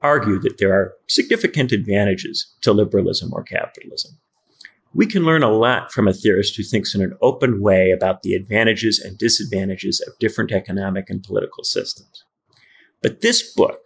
argue 0.00 0.38
that 0.38 0.58
there 0.58 0.72
are 0.72 0.94
significant 1.08 1.72
advantages 1.72 2.54
to 2.62 2.72
liberalism 2.72 3.32
or 3.32 3.42
capitalism. 3.42 4.18
We 4.94 5.06
can 5.06 5.24
learn 5.24 5.42
a 5.42 5.50
lot 5.50 5.92
from 5.92 6.08
a 6.08 6.14
theorist 6.14 6.56
who 6.56 6.62
thinks 6.62 6.94
in 6.94 7.02
an 7.02 7.16
open 7.20 7.60
way 7.60 7.90
about 7.90 8.22
the 8.22 8.34
advantages 8.34 8.98
and 8.98 9.18
disadvantages 9.18 10.00
of 10.00 10.18
different 10.18 10.50
economic 10.50 11.10
and 11.10 11.22
political 11.22 11.64
systems. 11.64 12.24
But 13.02 13.20
this 13.20 13.52
book 13.54 13.80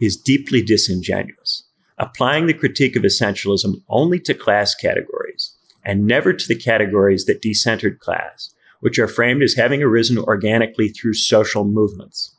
is 0.00 0.16
deeply 0.16 0.62
disingenuous, 0.62 1.68
applying 1.98 2.46
the 2.46 2.54
critique 2.54 2.96
of 2.96 3.02
essentialism 3.02 3.82
only 3.88 4.18
to 4.20 4.34
class 4.34 4.74
categories 4.74 5.56
and 5.84 6.06
never 6.06 6.32
to 6.32 6.48
the 6.48 6.56
categories 6.56 7.24
that 7.26 7.42
decentered 7.42 7.98
class, 7.98 8.52
which 8.80 8.98
are 8.98 9.08
framed 9.08 9.42
as 9.42 9.54
having 9.54 9.82
arisen 9.82 10.18
organically 10.18 10.88
through 10.88 11.14
social 11.14 11.64
movements. 11.64 12.36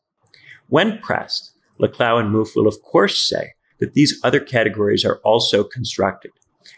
When 0.67 0.99
pressed, 0.99 1.51
Laclau 1.79 2.19
and 2.19 2.33
Mouffe 2.33 2.55
will 2.55 2.67
of 2.67 2.81
course 2.81 3.17
say 3.17 3.53
that 3.79 3.93
these 3.93 4.19
other 4.23 4.39
categories 4.39 5.03
are 5.03 5.19
also 5.23 5.63
constructed, 5.63 6.31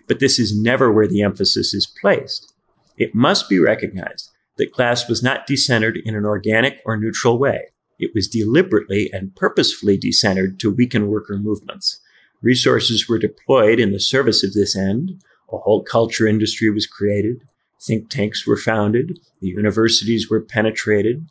but 0.07 0.19
this 0.19 0.39
is 0.39 0.57
never 0.57 0.91
where 0.91 1.07
the 1.07 1.21
emphasis 1.21 1.73
is 1.73 1.85
placed. 1.85 2.53
It 2.97 3.15
must 3.15 3.49
be 3.49 3.59
recognized 3.59 4.31
that 4.57 4.71
class 4.71 5.09
was 5.09 5.23
not 5.23 5.47
decentered 5.47 6.01
in 6.03 6.15
an 6.15 6.25
organic 6.25 6.79
or 6.85 6.95
neutral 6.97 7.37
way. 7.37 7.69
It 7.99 8.11
was 8.13 8.27
deliberately 8.27 9.09
and 9.11 9.35
purposefully 9.35 9.97
decentered 9.97 10.59
to 10.59 10.71
weaken 10.71 11.07
worker 11.07 11.37
movements. 11.37 11.99
Resources 12.41 13.07
were 13.07 13.17
deployed 13.17 13.79
in 13.79 13.91
the 13.91 13.99
service 13.99 14.43
of 14.43 14.53
this 14.53 14.75
end. 14.75 15.21
A 15.51 15.57
whole 15.57 15.83
culture 15.83 16.27
industry 16.27 16.69
was 16.69 16.87
created. 16.87 17.43
Think 17.85 18.09
tanks 18.09 18.47
were 18.47 18.57
founded. 18.57 19.19
The 19.41 19.47
universities 19.47 20.29
were 20.29 20.41
penetrated. 20.41 21.27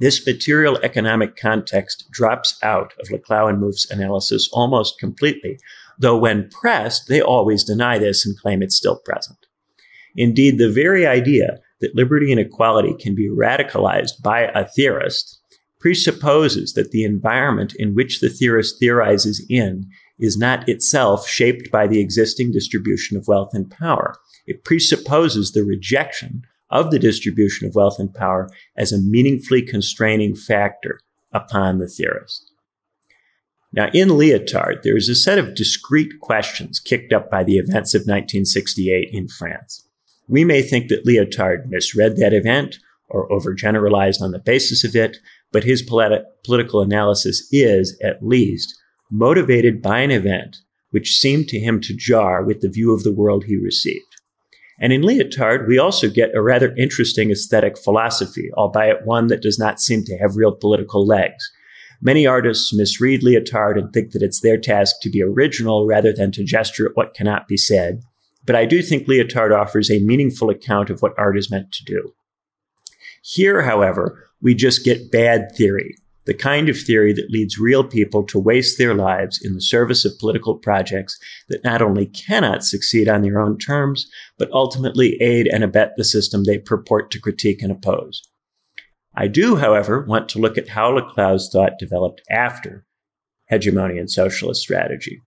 This 0.00 0.24
material 0.26 0.78
economic 0.82 1.36
context 1.36 2.08
drops 2.10 2.58
out 2.62 2.94
of 3.00 3.08
Laclau 3.08 3.48
and 3.48 3.60
Mouffe's 3.60 3.90
analysis 3.90 4.48
almost 4.52 4.98
completely, 4.98 5.58
though 5.98 6.16
when 6.16 6.50
pressed, 6.50 7.08
they 7.08 7.20
always 7.20 7.64
deny 7.64 7.98
this 7.98 8.24
and 8.24 8.38
claim 8.38 8.62
it's 8.62 8.76
still 8.76 9.00
present. 9.04 9.38
Indeed, 10.16 10.58
the 10.58 10.70
very 10.70 11.06
idea 11.06 11.58
that 11.80 11.94
liberty 11.94 12.32
and 12.32 12.40
equality 12.40 12.94
can 12.94 13.14
be 13.14 13.28
radicalized 13.28 14.22
by 14.22 14.42
a 14.42 14.66
theorist 14.66 15.40
presupposes 15.78 16.72
that 16.72 16.90
the 16.90 17.04
environment 17.04 17.72
in 17.76 17.94
which 17.94 18.20
the 18.20 18.28
theorist 18.28 18.80
theorizes 18.80 19.44
in 19.48 19.88
is 20.18 20.36
not 20.36 20.68
itself 20.68 21.28
shaped 21.28 21.70
by 21.70 21.86
the 21.86 22.00
existing 22.00 22.52
distribution 22.52 23.16
of 23.16 23.28
wealth 23.28 23.50
and 23.52 23.70
power. 23.70 24.14
It 24.46 24.64
presupposes 24.64 25.52
the 25.52 25.64
rejection 25.64 26.42
of 26.70 26.90
the 26.90 26.98
distribution 26.98 27.66
of 27.66 27.74
wealth 27.74 27.98
and 27.98 28.12
power 28.12 28.48
as 28.76 28.92
a 28.92 29.00
meaningfully 29.00 29.62
constraining 29.62 30.34
factor 30.34 31.00
upon 31.32 31.78
the 31.78 31.88
theorist. 31.88 32.52
Now, 33.72 33.90
in 33.92 34.08
Lyotard, 34.08 34.82
there 34.82 34.96
is 34.96 35.08
a 35.08 35.14
set 35.14 35.38
of 35.38 35.54
discrete 35.54 36.20
questions 36.20 36.80
kicked 36.80 37.12
up 37.12 37.30
by 37.30 37.44
the 37.44 37.58
events 37.58 37.94
of 37.94 38.00
1968 38.00 39.10
in 39.12 39.28
France. 39.28 39.86
We 40.26 40.44
may 40.44 40.62
think 40.62 40.88
that 40.88 41.06
Lyotard 41.06 41.68
misread 41.68 42.16
that 42.16 42.32
event 42.32 42.78
or 43.08 43.28
overgeneralized 43.28 44.20
on 44.20 44.30
the 44.30 44.38
basis 44.38 44.84
of 44.84 44.94
it, 44.94 45.18
but 45.52 45.64
his 45.64 45.82
politi- 45.82 46.24
political 46.44 46.80
analysis 46.82 47.46
is, 47.52 47.98
at 48.02 48.22
least, 48.22 48.78
motivated 49.10 49.82
by 49.82 50.00
an 50.00 50.10
event 50.10 50.58
which 50.90 51.18
seemed 51.18 51.48
to 51.48 51.58
him 51.58 51.80
to 51.80 51.94
jar 51.94 52.42
with 52.42 52.60
the 52.60 52.68
view 52.68 52.94
of 52.94 53.02
the 53.02 53.12
world 53.12 53.44
he 53.44 53.56
received. 53.56 54.04
And 54.80 54.92
in 54.92 55.02
Lyotard, 55.02 55.66
we 55.66 55.78
also 55.78 56.08
get 56.08 56.34
a 56.34 56.42
rather 56.42 56.74
interesting 56.76 57.30
aesthetic 57.30 57.76
philosophy, 57.76 58.50
albeit 58.56 59.04
one 59.04 59.26
that 59.26 59.42
does 59.42 59.58
not 59.58 59.80
seem 59.80 60.04
to 60.04 60.16
have 60.18 60.36
real 60.36 60.52
political 60.52 61.04
legs. 61.04 61.50
Many 62.00 62.26
artists 62.26 62.72
misread 62.72 63.22
Lyotard 63.22 63.76
and 63.76 63.92
think 63.92 64.12
that 64.12 64.22
it's 64.22 64.40
their 64.40 64.56
task 64.56 64.96
to 65.02 65.10
be 65.10 65.22
original 65.22 65.84
rather 65.84 66.12
than 66.12 66.30
to 66.32 66.44
gesture 66.44 66.86
at 66.86 66.96
what 66.96 67.14
cannot 67.14 67.48
be 67.48 67.56
said. 67.56 68.02
But 68.46 68.54
I 68.54 68.66
do 68.66 68.82
think 68.82 69.08
Lyotard 69.08 69.54
offers 69.54 69.90
a 69.90 69.98
meaningful 69.98 70.48
account 70.48 70.90
of 70.90 71.02
what 71.02 71.12
art 71.18 71.36
is 71.36 71.50
meant 71.50 71.72
to 71.72 71.84
do. 71.84 72.14
Here, 73.22 73.62
however, 73.62 74.30
we 74.40 74.54
just 74.54 74.84
get 74.84 75.10
bad 75.10 75.48
theory, 75.56 75.96
the 76.28 76.34
kind 76.34 76.68
of 76.68 76.78
theory 76.78 77.14
that 77.14 77.30
leads 77.30 77.58
real 77.58 77.82
people 77.82 78.22
to 78.22 78.38
waste 78.38 78.76
their 78.76 78.92
lives 78.92 79.40
in 79.42 79.54
the 79.54 79.62
service 79.62 80.04
of 80.04 80.18
political 80.18 80.56
projects 80.56 81.18
that 81.48 81.64
not 81.64 81.80
only 81.80 82.04
cannot 82.04 82.62
succeed 82.62 83.08
on 83.08 83.22
their 83.22 83.40
own 83.40 83.56
terms, 83.56 84.06
but 84.38 84.52
ultimately 84.52 85.16
aid 85.22 85.46
and 85.46 85.64
abet 85.64 85.92
the 85.96 86.04
system 86.04 86.44
they 86.44 86.58
purport 86.58 87.10
to 87.10 87.18
critique 87.18 87.62
and 87.62 87.72
oppose. 87.72 88.20
I 89.16 89.26
do, 89.26 89.56
however, 89.56 90.04
want 90.04 90.28
to 90.28 90.38
look 90.38 90.58
at 90.58 90.68
how 90.68 90.92
Laclau's 90.92 91.48
thought 91.50 91.78
developed 91.78 92.20
after 92.30 92.84
hegemony 93.46 93.96
and 93.96 94.10
socialist 94.10 94.60
strategy. 94.60 95.22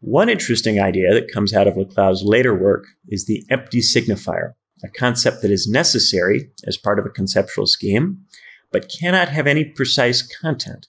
One 0.00 0.28
interesting 0.28 0.78
idea 0.78 1.14
that 1.14 1.32
comes 1.32 1.54
out 1.54 1.66
of 1.66 1.76
Laclau's 1.76 2.22
later 2.22 2.54
work 2.54 2.84
is 3.08 3.24
the 3.24 3.42
empty 3.48 3.80
signifier, 3.80 4.52
a 4.84 4.88
concept 4.90 5.40
that 5.40 5.50
is 5.50 5.66
necessary 5.66 6.50
as 6.66 6.76
part 6.76 6.98
of 6.98 7.06
a 7.06 7.10
conceptual 7.10 7.66
scheme, 7.66 8.18
but 8.72 8.92
cannot 9.00 9.28
have 9.28 9.46
any 9.46 9.64
precise 9.64 10.22
content. 10.22 10.88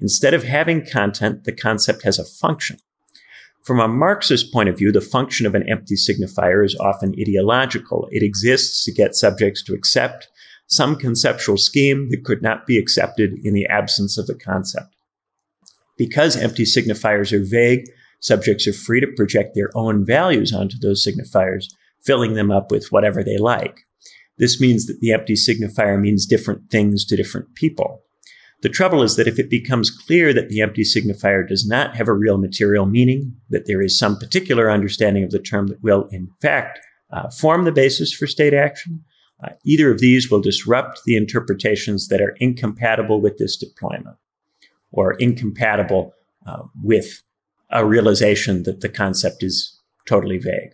Instead 0.00 0.34
of 0.34 0.44
having 0.44 0.86
content, 0.86 1.44
the 1.44 1.52
concept 1.52 2.02
has 2.04 2.18
a 2.18 2.24
function. 2.24 2.78
From 3.64 3.80
a 3.80 3.88
Marxist 3.88 4.52
point 4.52 4.68
of 4.68 4.78
view, 4.78 4.92
the 4.92 5.00
function 5.00 5.44
of 5.44 5.54
an 5.54 5.68
empty 5.68 5.94
signifier 5.94 6.64
is 6.64 6.76
often 6.80 7.14
ideological. 7.20 8.08
It 8.10 8.22
exists 8.22 8.84
to 8.84 8.92
get 8.92 9.14
subjects 9.14 9.62
to 9.64 9.74
accept 9.74 10.28
some 10.68 10.96
conceptual 10.96 11.56
scheme 11.56 12.08
that 12.10 12.24
could 12.24 12.42
not 12.42 12.66
be 12.66 12.78
accepted 12.78 13.32
in 13.42 13.54
the 13.54 13.66
absence 13.66 14.16
of 14.16 14.26
the 14.26 14.34
concept. 14.34 14.94
Because 15.96 16.36
empty 16.36 16.64
signifiers 16.64 17.32
are 17.32 17.44
vague, 17.44 17.90
subjects 18.20 18.66
are 18.66 18.72
free 18.72 19.00
to 19.00 19.12
project 19.16 19.54
their 19.54 19.70
own 19.74 20.04
values 20.04 20.52
onto 20.52 20.78
those 20.78 21.04
signifiers, 21.04 21.66
filling 22.02 22.34
them 22.34 22.50
up 22.50 22.70
with 22.70 22.92
whatever 22.92 23.24
they 23.24 23.36
like. 23.36 23.87
This 24.38 24.60
means 24.60 24.86
that 24.86 25.00
the 25.00 25.12
empty 25.12 25.34
signifier 25.34 26.00
means 26.00 26.26
different 26.26 26.70
things 26.70 27.04
to 27.06 27.16
different 27.16 27.54
people. 27.54 28.02
The 28.60 28.68
trouble 28.68 29.02
is 29.02 29.14
that 29.16 29.28
if 29.28 29.38
it 29.38 29.50
becomes 29.50 29.90
clear 29.90 30.32
that 30.32 30.48
the 30.48 30.60
empty 30.60 30.82
signifier 30.82 31.46
does 31.46 31.66
not 31.66 31.94
have 31.94 32.08
a 32.08 32.12
real 32.12 32.38
material 32.38 32.86
meaning, 32.86 33.36
that 33.50 33.66
there 33.66 33.80
is 33.80 33.98
some 33.98 34.18
particular 34.18 34.70
understanding 34.70 35.22
of 35.22 35.30
the 35.30 35.38
term 35.38 35.68
that 35.68 35.82
will, 35.82 36.08
in 36.10 36.28
fact, 36.40 36.80
uh, 37.12 37.30
form 37.30 37.64
the 37.64 37.72
basis 37.72 38.12
for 38.12 38.26
state 38.26 38.54
action, 38.54 39.04
uh, 39.42 39.50
either 39.64 39.92
of 39.92 40.00
these 40.00 40.30
will 40.30 40.40
disrupt 40.40 41.02
the 41.06 41.16
interpretations 41.16 42.08
that 42.08 42.20
are 42.20 42.36
incompatible 42.40 43.20
with 43.20 43.38
this 43.38 43.56
deployment 43.56 44.16
or 44.90 45.12
incompatible 45.14 46.12
uh, 46.46 46.64
with 46.82 47.22
a 47.70 47.84
realization 47.84 48.64
that 48.64 48.80
the 48.80 48.88
concept 48.88 49.42
is 49.42 49.80
totally 50.06 50.38
vague. 50.38 50.72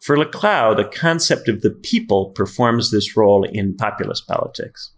For 0.00 0.16
Laclau, 0.16 0.74
the 0.74 0.84
concept 0.84 1.48
of 1.48 1.60
the 1.60 1.70
people 1.70 2.30
performs 2.30 2.90
this 2.90 3.16
role 3.16 3.44
in 3.44 3.76
populist 3.76 4.26
politics. 4.26 4.92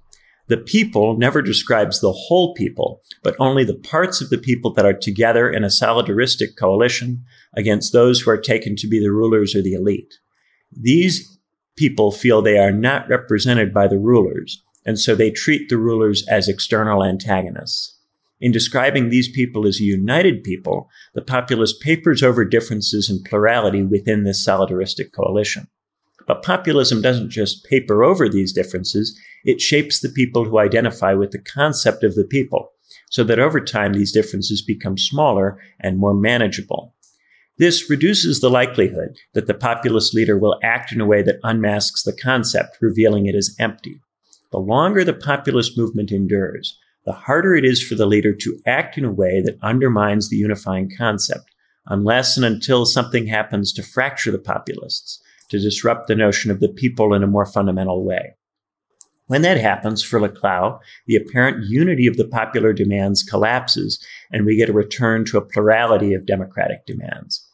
The 0.47 0.57
people 0.57 1.17
never 1.17 1.43
describes 1.43 2.01
the 2.01 2.13
whole 2.13 2.55
people, 2.55 3.03
but 3.23 3.35
only 3.39 3.65
the 3.65 3.75
parts 3.75 4.21
of 4.21 4.31
the 4.31 4.39
people 4.39 4.73
that 4.75 4.85
are 4.85 4.93
together 4.93 5.51
in 5.51 5.65
a 5.65 5.69
solidaristic 5.69 6.57
coalition 6.57 7.25
against 7.57 7.93
those 7.93 8.21
who 8.21 8.31
are 8.31 8.41
taken 8.41 8.77
to 8.77 8.89
be 8.89 9.01
the 9.01 9.13
rulers 9.13 9.55
or 9.55 9.63
the 9.63 9.75
elite. 9.75 10.15
These 10.71 11.39
people 11.77 12.13
feel 12.13 12.43
they 12.43 12.59
are 12.59 12.73
not 12.73 13.09
represented 13.09 13.73
by 13.73 13.89
the 13.89 13.99
rulers, 13.99 14.63
and 14.85 14.99
so 14.99 15.15
they 15.15 15.31
treat 15.31 15.69
the 15.69 15.79
rulers 15.79 16.27
as 16.29 16.49
external 16.49 17.05
antagonists. 17.05 17.92
In 18.43 18.51
describing 18.51 19.09
these 19.09 19.31
people 19.31 19.69
as 19.69 19.81
a 19.81 19.85
united 19.85 20.43
people, 20.43 20.91
the 21.15 21.23
populist 21.23 21.81
papers 21.81 22.25
over 22.25 22.45
differences 22.45 23.09
and 23.09 23.25
plurality 23.25 23.85
within 23.85 24.25
this 24.25 24.45
solidaristic 24.45 25.13
coalition. 25.13 25.69
But 26.27 26.43
populism 26.43 27.01
doesn't 27.01 27.31
just 27.31 27.65
paper 27.65 28.03
over 28.03 28.29
these 28.29 28.53
differences, 28.53 29.17
it 29.45 29.61
shapes 29.61 30.01
the 30.01 30.09
people 30.09 30.45
who 30.45 30.59
identify 30.59 31.15
with 31.15 31.31
the 31.31 31.39
concept 31.39 32.03
of 32.03 32.17
the 32.17 32.25
people, 32.25 32.73
so 33.11 33.23
that 33.23 33.39
over 33.39 33.61
time 33.61 33.93
these 33.93 34.11
differences 34.11 34.61
become 34.61 34.99
smaller 34.99 35.61
and 35.79 35.99
more 35.99 36.15
manageable. 36.15 36.97
This 37.59 37.89
reduces 37.89 38.41
the 38.41 38.51
likelihood 38.51 39.19
that 39.35 39.47
the 39.47 39.55
populist 39.55 40.15
leader 40.15 40.37
will 40.37 40.59
act 40.65 40.91
in 40.91 41.01
a 41.01 41.07
way 41.07 41.23
that 41.23 41.39
unmasks 41.45 42.03
the 42.03 42.13
concept, 42.13 42.79
revealing 42.81 43.27
it 43.27 43.37
as 43.37 43.55
empty. 43.61 44.01
The 44.51 44.59
longer 44.59 45.05
the 45.05 45.13
populist 45.13 45.79
movement 45.79 46.11
endures, 46.11 46.77
the 47.05 47.13
harder 47.13 47.55
it 47.55 47.65
is 47.65 47.83
for 47.83 47.95
the 47.95 48.07
leader 48.07 48.33
to 48.33 48.59
act 48.67 48.97
in 48.97 49.05
a 49.05 49.13
way 49.13 49.43
that 49.45 49.59
undermines 49.63 50.29
the 50.29 50.37
unifying 50.37 50.91
concept, 50.97 51.51
unless 51.87 52.37
and 52.37 52.47
until 52.47 52.87
something 52.87 53.27
happens 53.27 53.73
to 53.73 53.83
fracture 53.83 54.31
the 54.31 54.39
populists, 54.39 55.21
to 55.49 55.59
disrupt 55.59 56.07
the 56.07 56.15
notion 56.15 56.51
of 56.51 56.61
the 56.61 56.69
people 56.69 57.13
in 57.15 57.23
a 57.23 57.27
more 57.27 57.47
fundamental 57.47 58.05
way. 58.05 58.35
When 59.27 59.43
that 59.43 59.59
happens 59.59 60.03
for 60.03 60.21
Laclau, 60.21 60.79
the 61.07 61.17
apparent 61.17 61.65
unity 61.67 62.07
of 62.07 62.17
the 62.17 62.29
popular 62.29 62.73
demands 62.73 63.23
collapses, 63.23 64.05
and 64.31 64.45
we 64.45 64.57
get 64.57 64.69
a 64.69 64.75
return 64.75 65.25
to 65.27 65.39
a 65.39 65.45
plurality 65.45 66.13
of 66.15 66.27
democratic 66.27 66.87
demands. 66.87 67.47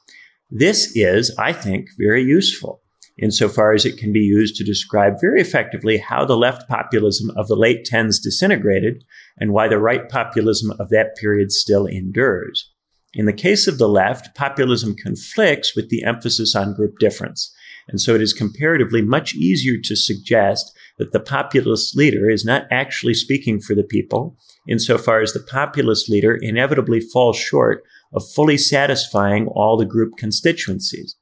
This 0.51 0.93
is, 0.97 1.35
I 1.39 1.53
think, 1.53 1.89
very 1.99 2.23
useful 2.23 2.83
insofar 3.19 3.73
as 3.73 3.85
it 3.85 3.99
can 3.99 4.13
be 4.13 4.21
used 4.21 4.57
to 4.57 4.65
describe 4.65 5.21
very 5.21 5.41
effectively 5.41 5.99
how 5.99 6.25
the 6.25 6.37
left 6.37 6.69
populism 6.69 7.31
of 7.37 7.49
the 7.49 7.57
late 7.57 7.87
10s 7.91 8.23
disintegrated 8.23 9.05
and 9.39 9.53
why 9.53 9.69
the 9.69 9.79
right 9.79 10.09
populism 10.09 10.73
of 10.79 10.89
that 10.91 11.17
period 11.17 11.53
still 11.53 11.87
endures. 11.87 12.73
In 13.15 13.25
the 13.25 13.33
case 13.33 13.67
of 13.67 13.79
the 13.79 13.89
left, 13.89 14.35
populism 14.35 14.95
conflicts 14.95 15.75
with 15.75 15.89
the 15.89 16.05
emphasis 16.05 16.55
on 16.55 16.75
group 16.75 16.99
difference. 16.99 17.55
And 17.89 18.01
so 18.01 18.15
it 18.15 18.21
is 18.21 18.35
comparatively 18.35 19.01
much 19.01 19.35
easier 19.35 19.81
to 19.83 19.97
suggest 19.97 20.77
that 20.99 21.13
the 21.13 21.21
populist 21.21 21.97
leader 21.97 22.31
is 22.31 22.45
not 22.45 22.67
actually 22.71 23.15
speaking 23.15 23.61
for 23.61 23.75
the 23.75 23.83
people, 23.83 24.37
insofar 24.69 25.23
as 25.23 25.33
the 25.33 25.41
populist 25.41 26.11
leader 26.11 26.39
inevitably 26.41 27.01
falls 27.01 27.39
short 27.39 27.83
of 28.13 28.29
fully 28.31 28.59
satisfying 28.59 29.47
all 29.49 29.77
the 29.77 29.87
group 29.87 30.17
constituencies. 30.19 31.17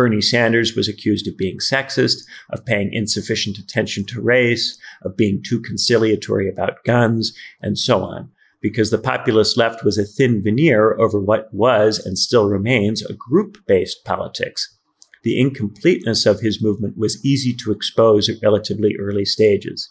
Bernie 0.00 0.22
Sanders 0.22 0.74
was 0.74 0.88
accused 0.88 1.28
of 1.28 1.36
being 1.36 1.58
sexist, 1.58 2.24
of 2.48 2.64
paying 2.64 2.90
insufficient 2.90 3.58
attention 3.58 4.06
to 4.06 4.22
race, 4.22 4.78
of 5.02 5.14
being 5.14 5.42
too 5.46 5.60
conciliatory 5.60 6.48
about 6.48 6.82
guns, 6.84 7.36
and 7.60 7.76
so 7.76 8.02
on, 8.02 8.30
because 8.62 8.90
the 8.90 8.96
populist 8.96 9.58
left 9.58 9.84
was 9.84 9.98
a 9.98 10.06
thin 10.06 10.42
veneer 10.42 10.98
over 10.98 11.20
what 11.20 11.52
was 11.52 11.98
and 11.98 12.16
still 12.16 12.48
remains 12.48 13.04
a 13.04 13.12
group 13.12 13.58
based 13.66 14.02
politics. 14.06 14.74
The 15.22 15.38
incompleteness 15.38 16.24
of 16.24 16.40
his 16.40 16.62
movement 16.62 16.96
was 16.96 17.22
easy 17.22 17.52
to 17.56 17.70
expose 17.70 18.30
at 18.30 18.42
relatively 18.42 18.96
early 18.98 19.26
stages. 19.26 19.90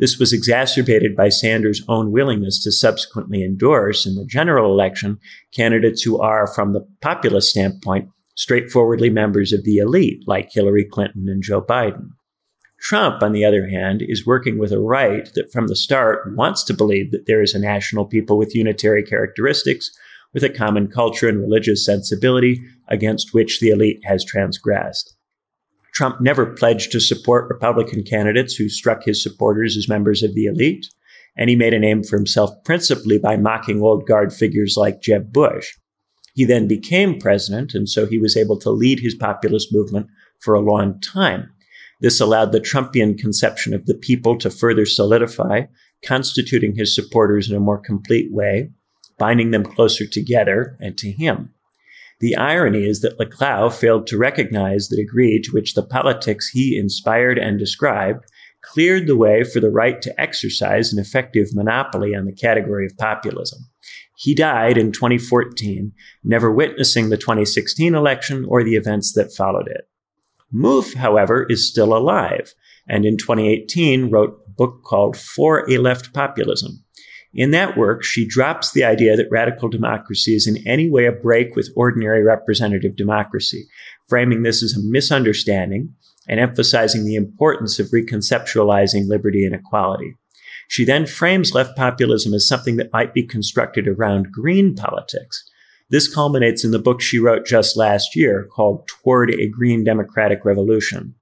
This 0.00 0.18
was 0.18 0.32
exacerbated 0.32 1.14
by 1.14 1.28
Sanders' 1.28 1.84
own 1.86 2.10
willingness 2.10 2.60
to 2.64 2.72
subsequently 2.72 3.44
endorse 3.44 4.04
in 4.04 4.16
the 4.16 4.26
general 4.26 4.72
election 4.72 5.20
candidates 5.54 6.02
who 6.02 6.20
are, 6.20 6.48
from 6.48 6.72
the 6.72 6.84
populist 7.00 7.50
standpoint, 7.50 8.08
straightforwardly 8.34 9.10
members 9.10 9.52
of 9.52 9.64
the 9.64 9.78
elite 9.78 10.22
like 10.26 10.52
Hillary 10.52 10.84
Clinton 10.84 11.28
and 11.28 11.42
Joe 11.42 11.62
Biden. 11.62 12.10
Trump, 12.80 13.22
on 13.22 13.32
the 13.32 13.44
other 13.44 13.68
hand, 13.68 14.02
is 14.06 14.26
working 14.26 14.58
with 14.58 14.70
a 14.70 14.80
right 14.80 15.30
that 15.34 15.50
from 15.50 15.68
the 15.68 15.76
start 15.76 16.36
wants 16.36 16.62
to 16.64 16.74
believe 16.74 17.10
that 17.12 17.26
there 17.26 17.40
is 17.40 17.54
a 17.54 17.58
national 17.58 18.04
people 18.04 18.36
with 18.36 18.54
unitary 18.54 19.02
characteristics, 19.02 19.90
with 20.34 20.44
a 20.44 20.50
common 20.50 20.88
culture 20.88 21.28
and 21.28 21.40
religious 21.40 21.84
sensibility 21.86 22.62
against 22.88 23.32
which 23.32 23.60
the 23.60 23.70
elite 23.70 24.00
has 24.04 24.24
transgressed. 24.24 25.16
Trump 25.94 26.20
never 26.20 26.44
pledged 26.44 26.90
to 26.92 27.00
support 27.00 27.48
Republican 27.48 28.02
candidates 28.02 28.56
who 28.56 28.68
struck 28.68 29.04
his 29.04 29.22
supporters 29.22 29.76
as 29.76 29.88
members 29.88 30.22
of 30.22 30.34
the 30.34 30.44
elite, 30.44 30.86
and 31.36 31.48
he 31.48 31.56
made 31.56 31.72
a 31.72 31.78
name 31.78 32.02
for 32.02 32.16
himself 32.16 32.50
principally 32.64 33.16
by 33.16 33.36
mocking 33.36 33.80
old 33.80 34.06
guard 34.06 34.32
figures 34.32 34.74
like 34.76 35.00
Jeb 35.00 35.32
Bush. 35.32 35.68
He 36.34 36.44
then 36.44 36.68
became 36.68 37.18
president, 37.18 37.74
and 37.74 37.88
so 37.88 38.06
he 38.06 38.18
was 38.18 38.36
able 38.36 38.58
to 38.58 38.70
lead 38.70 39.00
his 39.00 39.14
populist 39.14 39.72
movement 39.72 40.08
for 40.40 40.54
a 40.54 40.60
long 40.60 41.00
time. 41.00 41.50
This 42.00 42.20
allowed 42.20 42.52
the 42.52 42.60
Trumpian 42.60 43.16
conception 43.16 43.72
of 43.72 43.86
the 43.86 43.94
people 43.94 44.36
to 44.38 44.50
further 44.50 44.84
solidify, 44.84 45.62
constituting 46.04 46.74
his 46.74 46.94
supporters 46.94 47.48
in 47.48 47.56
a 47.56 47.60
more 47.60 47.78
complete 47.78 48.32
way, 48.32 48.70
binding 49.16 49.52
them 49.52 49.64
closer 49.64 50.06
together 50.06 50.76
and 50.80 50.98
to 50.98 51.12
him. 51.12 51.54
The 52.20 52.36
irony 52.36 52.84
is 52.84 53.00
that 53.00 53.18
Laclau 53.18 53.72
failed 53.72 54.06
to 54.08 54.18
recognize 54.18 54.88
the 54.88 54.96
degree 54.96 55.40
to 55.40 55.52
which 55.52 55.74
the 55.74 55.82
politics 55.82 56.50
he 56.50 56.76
inspired 56.76 57.38
and 57.38 57.58
described 57.58 58.24
cleared 58.62 59.06
the 59.06 59.16
way 59.16 59.44
for 59.44 59.60
the 59.60 59.70
right 59.70 60.00
to 60.02 60.20
exercise 60.20 60.92
an 60.92 60.98
effective 60.98 61.54
monopoly 61.54 62.14
on 62.14 62.24
the 62.24 62.32
category 62.32 62.86
of 62.86 62.96
populism. 62.96 63.68
He 64.16 64.34
died 64.34 64.78
in 64.78 64.92
2014, 64.92 65.92
never 66.22 66.52
witnessing 66.52 67.08
the 67.08 67.16
2016 67.16 67.94
election 67.94 68.44
or 68.48 68.62
the 68.62 68.76
events 68.76 69.12
that 69.14 69.34
followed 69.34 69.68
it. 69.68 69.88
Mouffe, 70.52 70.94
however, 70.94 71.46
is 71.48 71.68
still 71.68 71.96
alive, 71.96 72.54
and 72.88 73.04
in 73.04 73.16
2018 73.16 74.10
wrote 74.10 74.38
a 74.46 74.50
book 74.50 74.82
called 74.84 75.16
For 75.16 75.68
a 75.68 75.78
Left 75.78 76.12
Populism, 76.12 76.84
in 77.34 77.50
that 77.50 77.76
work, 77.76 78.04
she 78.04 78.26
drops 78.26 78.70
the 78.70 78.84
idea 78.84 79.16
that 79.16 79.30
radical 79.30 79.68
democracy 79.68 80.36
is 80.36 80.46
in 80.46 80.64
any 80.66 80.88
way 80.88 81.06
a 81.06 81.12
break 81.12 81.56
with 81.56 81.72
ordinary 81.74 82.22
representative 82.22 82.94
democracy, 82.94 83.66
framing 84.08 84.42
this 84.42 84.62
as 84.62 84.76
a 84.76 84.82
misunderstanding 84.82 85.94
and 86.28 86.38
emphasizing 86.38 87.04
the 87.04 87.16
importance 87.16 87.80
of 87.80 87.88
reconceptualizing 87.88 89.08
liberty 89.08 89.44
and 89.44 89.54
equality. 89.54 90.14
She 90.74 90.84
then 90.84 91.06
frames 91.06 91.54
left 91.54 91.76
populism 91.76 92.34
as 92.34 92.48
something 92.48 92.78
that 92.78 92.92
might 92.92 93.14
be 93.14 93.22
constructed 93.22 93.86
around 93.86 94.32
green 94.32 94.74
politics. 94.74 95.48
This 95.88 96.12
culminates 96.12 96.64
in 96.64 96.72
the 96.72 96.80
book 96.80 97.00
she 97.00 97.20
wrote 97.20 97.46
just 97.46 97.76
last 97.76 98.16
year 98.16 98.48
called 98.52 98.88
Toward 98.88 99.30
a 99.30 99.46
Green 99.48 99.84
Democratic 99.84 100.44
Revolution. 100.44 101.14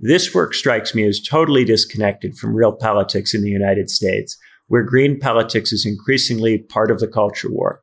This 0.00 0.34
work 0.34 0.52
strikes 0.52 0.96
me 0.96 1.06
as 1.06 1.22
totally 1.22 1.64
disconnected 1.64 2.36
from 2.36 2.56
real 2.56 2.72
politics 2.72 3.34
in 3.34 3.42
the 3.42 3.50
United 3.50 3.88
States, 3.88 4.36
where 4.66 4.82
green 4.82 5.16
politics 5.20 5.72
is 5.72 5.86
increasingly 5.86 6.58
part 6.58 6.90
of 6.90 6.98
the 6.98 7.06
culture 7.06 7.52
war. 7.52 7.82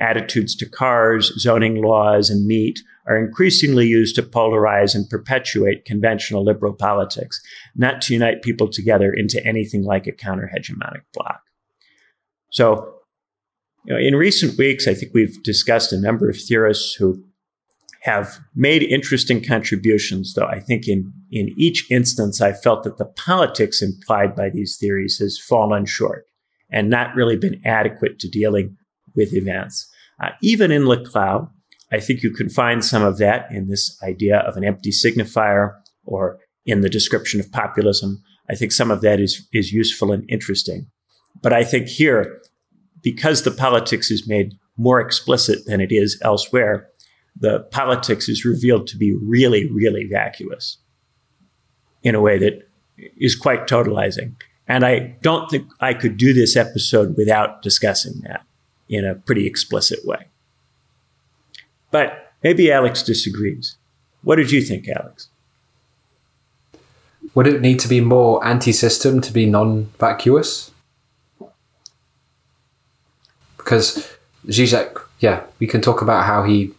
Attitudes 0.00 0.56
to 0.56 0.66
cars, 0.66 1.30
zoning 1.38 1.82
laws, 1.82 2.30
and 2.30 2.46
meat 2.46 2.80
are 3.08 3.16
increasingly 3.16 3.86
used 3.86 4.14
to 4.14 4.22
polarize 4.22 4.94
and 4.94 5.08
perpetuate 5.08 5.86
conventional 5.86 6.44
liberal 6.44 6.74
politics, 6.74 7.40
not 7.74 8.02
to 8.02 8.12
unite 8.12 8.42
people 8.42 8.68
together 8.68 9.12
into 9.12 9.44
anything 9.46 9.82
like 9.82 10.06
a 10.06 10.12
counter 10.12 10.50
hegemonic 10.54 11.02
bloc. 11.14 11.40
So, 12.50 12.94
you 13.86 13.94
know, 13.94 13.98
in 13.98 14.14
recent 14.14 14.58
weeks, 14.58 14.86
I 14.86 14.94
think 14.94 15.12
we've 15.14 15.42
discussed 15.42 15.92
a 15.92 16.00
number 16.00 16.28
of 16.28 16.36
theorists 16.36 16.94
who 16.94 17.24
have 18.02 18.38
made 18.54 18.82
interesting 18.82 19.42
contributions, 19.42 20.34
though 20.34 20.46
I 20.46 20.60
think 20.60 20.86
in, 20.86 21.12
in 21.32 21.54
each 21.56 21.90
instance, 21.90 22.40
I 22.40 22.52
felt 22.52 22.84
that 22.84 22.98
the 22.98 23.06
politics 23.06 23.82
implied 23.82 24.36
by 24.36 24.50
these 24.50 24.76
theories 24.76 25.18
has 25.18 25.38
fallen 25.38 25.84
short 25.84 26.26
and 26.70 26.90
not 26.90 27.14
really 27.14 27.36
been 27.36 27.60
adequate 27.64 28.18
to 28.20 28.28
dealing 28.28 28.76
with 29.16 29.34
events. 29.34 29.90
Uh, 30.22 30.30
even 30.42 30.70
in 30.70 30.82
Laclau, 30.82 31.50
I 31.90 32.00
think 32.00 32.22
you 32.22 32.30
can 32.30 32.48
find 32.48 32.84
some 32.84 33.02
of 33.02 33.18
that 33.18 33.50
in 33.50 33.68
this 33.68 33.98
idea 34.02 34.38
of 34.40 34.56
an 34.56 34.64
empty 34.64 34.90
signifier 34.90 35.74
or 36.04 36.38
in 36.66 36.82
the 36.82 36.90
description 36.90 37.40
of 37.40 37.50
populism. 37.50 38.22
I 38.50 38.54
think 38.54 38.72
some 38.72 38.90
of 38.90 39.00
that 39.00 39.20
is, 39.20 39.46
is 39.52 39.72
useful 39.72 40.12
and 40.12 40.24
interesting. 40.28 40.86
But 41.42 41.52
I 41.52 41.64
think 41.64 41.88
here, 41.88 42.40
because 43.02 43.42
the 43.42 43.50
politics 43.50 44.10
is 44.10 44.28
made 44.28 44.54
more 44.76 45.00
explicit 45.00 45.66
than 45.66 45.80
it 45.80 45.90
is 45.90 46.20
elsewhere, 46.22 46.88
the 47.38 47.60
politics 47.70 48.28
is 48.28 48.44
revealed 48.44 48.86
to 48.88 48.96
be 48.96 49.16
really, 49.22 49.70
really 49.70 50.06
vacuous 50.10 50.78
in 52.02 52.14
a 52.14 52.20
way 52.20 52.38
that 52.38 52.68
is 53.16 53.36
quite 53.36 53.66
totalizing. 53.66 54.34
And 54.66 54.84
I 54.84 55.16
don't 55.22 55.48
think 55.50 55.68
I 55.80 55.94
could 55.94 56.16
do 56.16 56.32
this 56.32 56.56
episode 56.56 57.16
without 57.16 57.62
discussing 57.62 58.20
that 58.24 58.44
in 58.88 59.04
a 59.04 59.14
pretty 59.14 59.46
explicit 59.46 60.00
way. 60.04 60.26
But 61.90 62.32
maybe 62.42 62.70
Alex 62.70 63.02
disagrees. 63.02 63.76
What 64.22 64.36
did 64.36 64.50
you 64.50 64.60
think, 64.60 64.88
Alex? 64.88 65.28
Would 67.34 67.46
it 67.46 67.60
need 67.60 67.78
to 67.80 67.88
be 67.88 68.00
more 68.00 68.44
anti 68.44 68.72
system 68.72 69.20
to 69.20 69.32
be 69.32 69.46
non 69.46 69.90
vacuous? 69.98 70.70
Because 73.56 74.16
Zizek, 74.46 74.98
yeah, 75.20 75.44
we 75.58 75.66
can 75.66 75.80
talk 75.80 76.00
about 76.02 76.24
how 76.24 76.44
he 76.44 76.72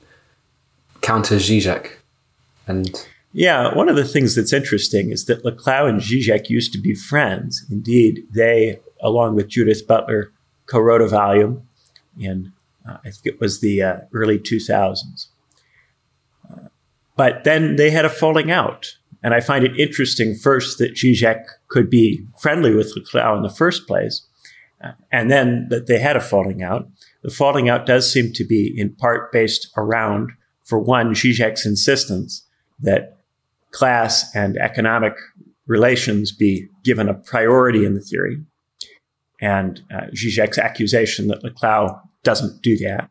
counters 1.01 1.49
Zizek. 1.49 1.91
And 2.67 3.07
yeah, 3.31 3.73
one 3.75 3.89
of 3.89 3.95
the 3.95 4.05
things 4.05 4.35
that's 4.35 4.53
interesting 4.53 5.11
is 5.11 5.25
that 5.25 5.43
Laclau 5.43 5.87
and 5.87 6.01
Zizek 6.01 6.49
used 6.49 6.73
to 6.73 6.79
be 6.79 6.95
friends. 6.95 7.65
Indeed, 7.69 8.27
they, 8.31 8.79
along 9.01 9.35
with 9.35 9.47
Judith 9.47 9.87
Butler, 9.87 10.31
co-wrote 10.65 11.01
a 11.01 11.07
volume 11.07 11.67
in, 12.19 12.53
uh, 12.89 12.97
I 13.05 13.09
think 13.11 13.25
it 13.25 13.39
was 13.39 13.61
the 13.61 13.81
uh, 13.81 13.97
early 14.13 14.39
2000s. 14.39 15.27
Uh, 16.49 16.67
but 17.15 17.43
then 17.43 17.75
they 17.75 17.89
had 17.89 18.05
a 18.05 18.09
falling 18.09 18.51
out. 18.51 18.95
And 19.21 19.33
I 19.33 19.41
find 19.41 19.65
it 19.65 19.77
interesting, 19.77 20.33
first, 20.33 20.77
that 20.77 20.95
Zizek 20.95 21.43
could 21.67 21.89
be 21.89 22.25
friendly 22.39 22.73
with 22.73 22.95
Laclau 22.95 23.35
in 23.35 23.43
the 23.43 23.49
first 23.49 23.85
place, 23.85 24.25
uh, 24.81 24.91
and 25.11 25.29
then 25.29 25.67
that 25.69 25.87
they 25.87 25.99
had 25.99 26.15
a 26.15 26.21
falling 26.21 26.63
out. 26.63 26.87
The 27.21 27.29
falling 27.29 27.67
out 27.67 27.85
does 27.85 28.11
seem 28.11 28.31
to 28.33 28.45
be 28.45 28.73
in 28.77 28.95
part 28.95 29.33
based 29.33 29.67
around, 29.75 30.31
for 30.63 30.79
one, 30.79 31.13
Zizek's 31.13 31.65
insistence 31.65 32.45
that 32.79 33.17
class 33.71 34.33
and 34.33 34.57
economic 34.57 35.15
relations 35.67 36.31
be 36.31 36.67
given 36.85 37.09
a 37.09 37.13
priority 37.13 37.83
in 37.83 37.95
the 37.95 38.01
theory. 38.01 38.37
And 39.41 39.81
uh, 39.93 40.07
Zizek's 40.13 40.57
accusation 40.57 41.27
that 41.27 41.43
Laclau 41.43 41.99
doesn't 42.23 42.61
do 42.61 42.77
that. 42.77 43.09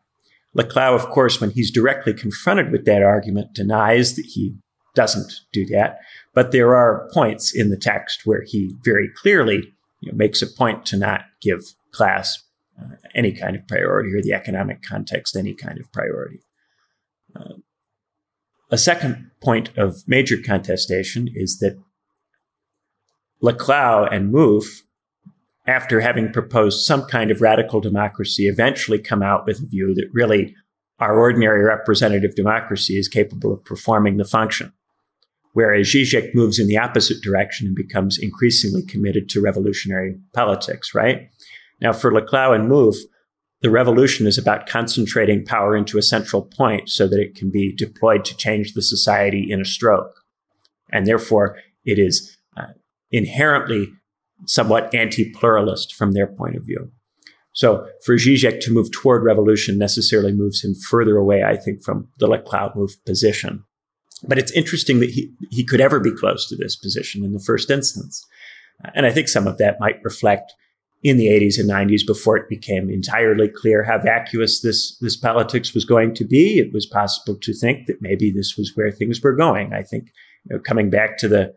Laclau, 0.57 0.95
of 0.95 1.09
course, 1.09 1.39
when 1.39 1.51
he's 1.51 1.71
directly 1.71 2.13
confronted 2.13 2.71
with 2.71 2.85
that 2.85 3.03
argument, 3.03 3.53
denies 3.53 4.15
that 4.15 4.25
he 4.25 4.55
doesn't 4.95 5.41
do 5.53 5.65
that. 5.67 5.99
But 6.33 6.51
there 6.51 6.75
are 6.75 7.09
points 7.13 7.53
in 7.53 7.69
the 7.69 7.77
text 7.77 8.25
where 8.25 8.43
he 8.45 8.75
very 8.83 9.09
clearly 9.15 9.73
you 10.01 10.11
know, 10.11 10.17
makes 10.17 10.41
a 10.41 10.47
point 10.47 10.85
to 10.87 10.97
not 10.97 11.21
give 11.41 11.61
class 11.91 12.43
uh, 12.79 12.95
any 13.13 13.31
kind 13.31 13.55
of 13.55 13.67
priority 13.67 14.13
or 14.15 14.21
the 14.21 14.33
economic 14.33 14.81
context 14.81 15.35
any 15.35 15.53
kind 15.53 15.79
of 15.79 15.91
priority. 15.91 16.39
Uh, 17.35 17.55
a 18.71 18.77
second 18.77 19.31
point 19.41 19.75
of 19.77 20.03
major 20.07 20.37
contestation 20.37 21.29
is 21.33 21.59
that 21.59 21.79
Laclau 23.41 24.07
and 24.11 24.33
Mouffe, 24.33 24.81
after 25.69 26.01
having 26.01 26.33
proposed 26.33 26.85
some 26.85 27.05
kind 27.05 27.29
of 27.31 27.41
radical 27.41 27.79
democracy, 27.79 28.47
eventually 28.47 28.99
come 28.99 29.21
out 29.21 29.45
with 29.45 29.59
a 29.59 29.67
view 29.67 29.93
that 29.93 30.09
really 30.11 30.55
our 30.99 31.17
ordinary 31.17 31.63
representative 31.63 32.35
democracy 32.35 32.97
is 32.97 33.07
capable 33.07 33.53
of 33.53 33.63
performing 33.63 34.17
the 34.17 34.25
function. 34.25 34.73
Whereas 35.53 35.87
Zizek 35.87 36.33
moves 36.33 36.59
in 36.59 36.67
the 36.67 36.77
opposite 36.77 37.21
direction 37.21 37.67
and 37.67 37.75
becomes 37.75 38.17
increasingly 38.17 38.83
committed 38.83 39.29
to 39.29 39.41
revolutionary 39.41 40.17
politics, 40.33 40.93
right? 40.93 41.29
Now, 41.81 41.93
for 41.93 42.11
Laclau 42.11 42.53
and 42.53 42.69
Mouffe, 42.69 42.97
the 43.61 43.69
revolution 43.69 44.25
is 44.25 44.37
about 44.37 44.67
concentrating 44.67 45.45
power 45.45 45.75
into 45.75 45.97
a 45.97 46.01
central 46.01 46.43
point 46.43 46.89
so 46.89 47.07
that 47.07 47.19
it 47.19 47.35
can 47.35 47.51
be 47.51 47.75
deployed 47.75 48.25
to 48.25 48.37
change 48.37 48.73
the 48.73 48.81
society 48.81 49.51
in 49.51 49.61
a 49.61 49.65
stroke. 49.65 50.23
And 50.91 51.05
therefore, 51.05 51.57
it 51.85 51.99
is 51.99 52.37
uh, 52.57 52.73
inherently 53.11 53.93
somewhat 54.45 54.93
anti 54.93 55.31
pluralist 55.31 55.95
from 55.95 56.13
their 56.13 56.27
point 56.27 56.55
of 56.55 56.65
view. 56.65 56.91
So 57.53 57.87
for 58.05 58.15
Zizek 58.15 58.61
to 58.61 58.71
move 58.71 58.91
toward 58.91 59.23
revolution 59.23 59.77
necessarily 59.77 60.31
moves 60.31 60.63
him 60.63 60.75
further 60.75 61.17
away, 61.17 61.43
I 61.43 61.57
think, 61.57 61.83
from 61.83 62.07
the 62.19 62.27
Laclau 62.27 62.75
Mouffe 62.75 63.03
position. 63.05 63.63
But 64.23 64.37
it's 64.37 64.51
interesting 64.51 64.99
that 64.99 65.09
he, 65.09 65.31
he 65.49 65.63
could 65.63 65.81
ever 65.81 65.99
be 65.99 66.11
close 66.11 66.47
to 66.49 66.55
this 66.55 66.75
position 66.75 67.23
in 67.23 67.33
the 67.33 67.39
first 67.39 67.69
instance. 67.69 68.25
And 68.93 69.05
I 69.05 69.11
think 69.11 69.27
some 69.27 69.47
of 69.47 69.57
that 69.57 69.79
might 69.79 70.03
reflect 70.03 70.53
in 71.01 71.17
the 71.17 71.27
80s 71.27 71.57
and 71.57 71.69
90s 71.69 72.05
before 72.05 72.35
it 72.35 72.49
became 72.49 72.89
entirely 72.89 73.47
clear 73.47 73.83
how 73.83 73.97
vacuous 73.97 74.61
this, 74.61 74.97
this 74.99 75.15
politics 75.15 75.73
was 75.73 75.85
going 75.85 76.13
to 76.15 76.25
be. 76.25 76.59
It 76.59 76.73
was 76.73 76.85
possible 76.85 77.37
to 77.39 77.53
think 77.53 77.87
that 77.87 78.01
maybe 78.01 78.31
this 78.31 78.57
was 78.57 78.73
where 78.75 78.91
things 78.91 79.21
were 79.21 79.35
going. 79.35 79.73
I 79.73 79.81
think 79.81 80.09
you 80.45 80.55
know, 80.55 80.61
coming 80.61 80.89
back 80.89 81.17
to 81.19 81.29
the 81.29 81.53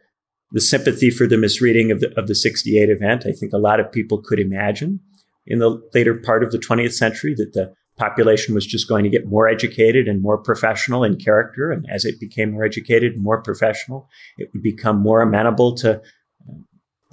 the 0.53 0.61
sympathy 0.61 1.11
for 1.11 1.27
the 1.27 1.39
misreading 1.39 1.91
of 1.91 2.01
the, 2.01 2.17
of 2.19 2.29
the 2.29 2.35
68 2.35 2.91
event. 2.91 3.25
I 3.27 3.33
think 3.33 3.53
a 3.53 3.59
lot 3.59 3.81
of 3.81 3.91
people 3.91 4.19
could 4.19 4.39
imagine 4.39 5.01
in 5.47 5.59
the 5.59 5.81
later 5.95 6.15
part 6.15 6.45
of 6.45 6.53
the 6.53 6.59
20th 6.59 6.93
century 6.93 7.35
that 7.37 7.53
the 7.53 7.75
population 7.97 8.55
was 8.55 8.67
just 8.67 8.89
going 8.89 9.05
to 9.05 9.11
get 9.11 9.27
more 9.27 9.49
educated 9.49 10.09
and 10.09 10.23
more 10.23 10.39
professional 10.39 11.05
in 11.05 11.17
character. 11.17 11.71
And 11.71 11.87
as 11.91 12.05
it 12.05 12.21
became 12.21 12.53
more 12.53 12.65
educated 12.65 13.19
more 13.19 13.43
professional, 13.43 14.09
it 14.39 14.51
would 14.53 14.63
become 14.63 14.99
more 14.99 15.21
amenable 15.21 15.75
to 15.77 15.97
uh, 15.97 16.55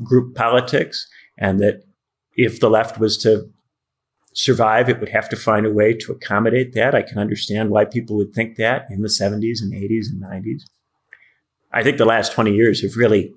group 0.04 0.36
politics. 0.36 1.08
And 1.38 1.60
that 1.60 1.84
if 2.36 2.60
the 2.60 2.70
left 2.70 3.00
was 3.00 3.18
to 3.20 3.50
survive, 4.34 4.90
it 4.90 5.00
would 5.00 5.10
have 5.10 5.30
to 5.30 5.36
find 5.36 5.66
a 5.66 5.72
way 5.72 5.94
to 5.94 6.12
accommodate 6.12 6.74
that. 6.74 6.96
I 6.96 7.02
can 7.02 7.18
understand 7.18 7.70
why 7.70 7.86
people 7.86 8.16
would 8.18 8.34
think 8.34 8.56
that 8.58 8.86
in 8.90 9.02
the 9.02 9.10
70s 9.10 9.62
and 9.62 9.74
80s 9.74 10.06
and 10.10 10.22
90s. 10.22 10.64
I 11.72 11.84
think 11.84 11.98
the 11.98 12.06
last 12.06 12.34
20 12.34 12.54
years 12.54 12.82
have 12.82 12.96
really 12.96 13.34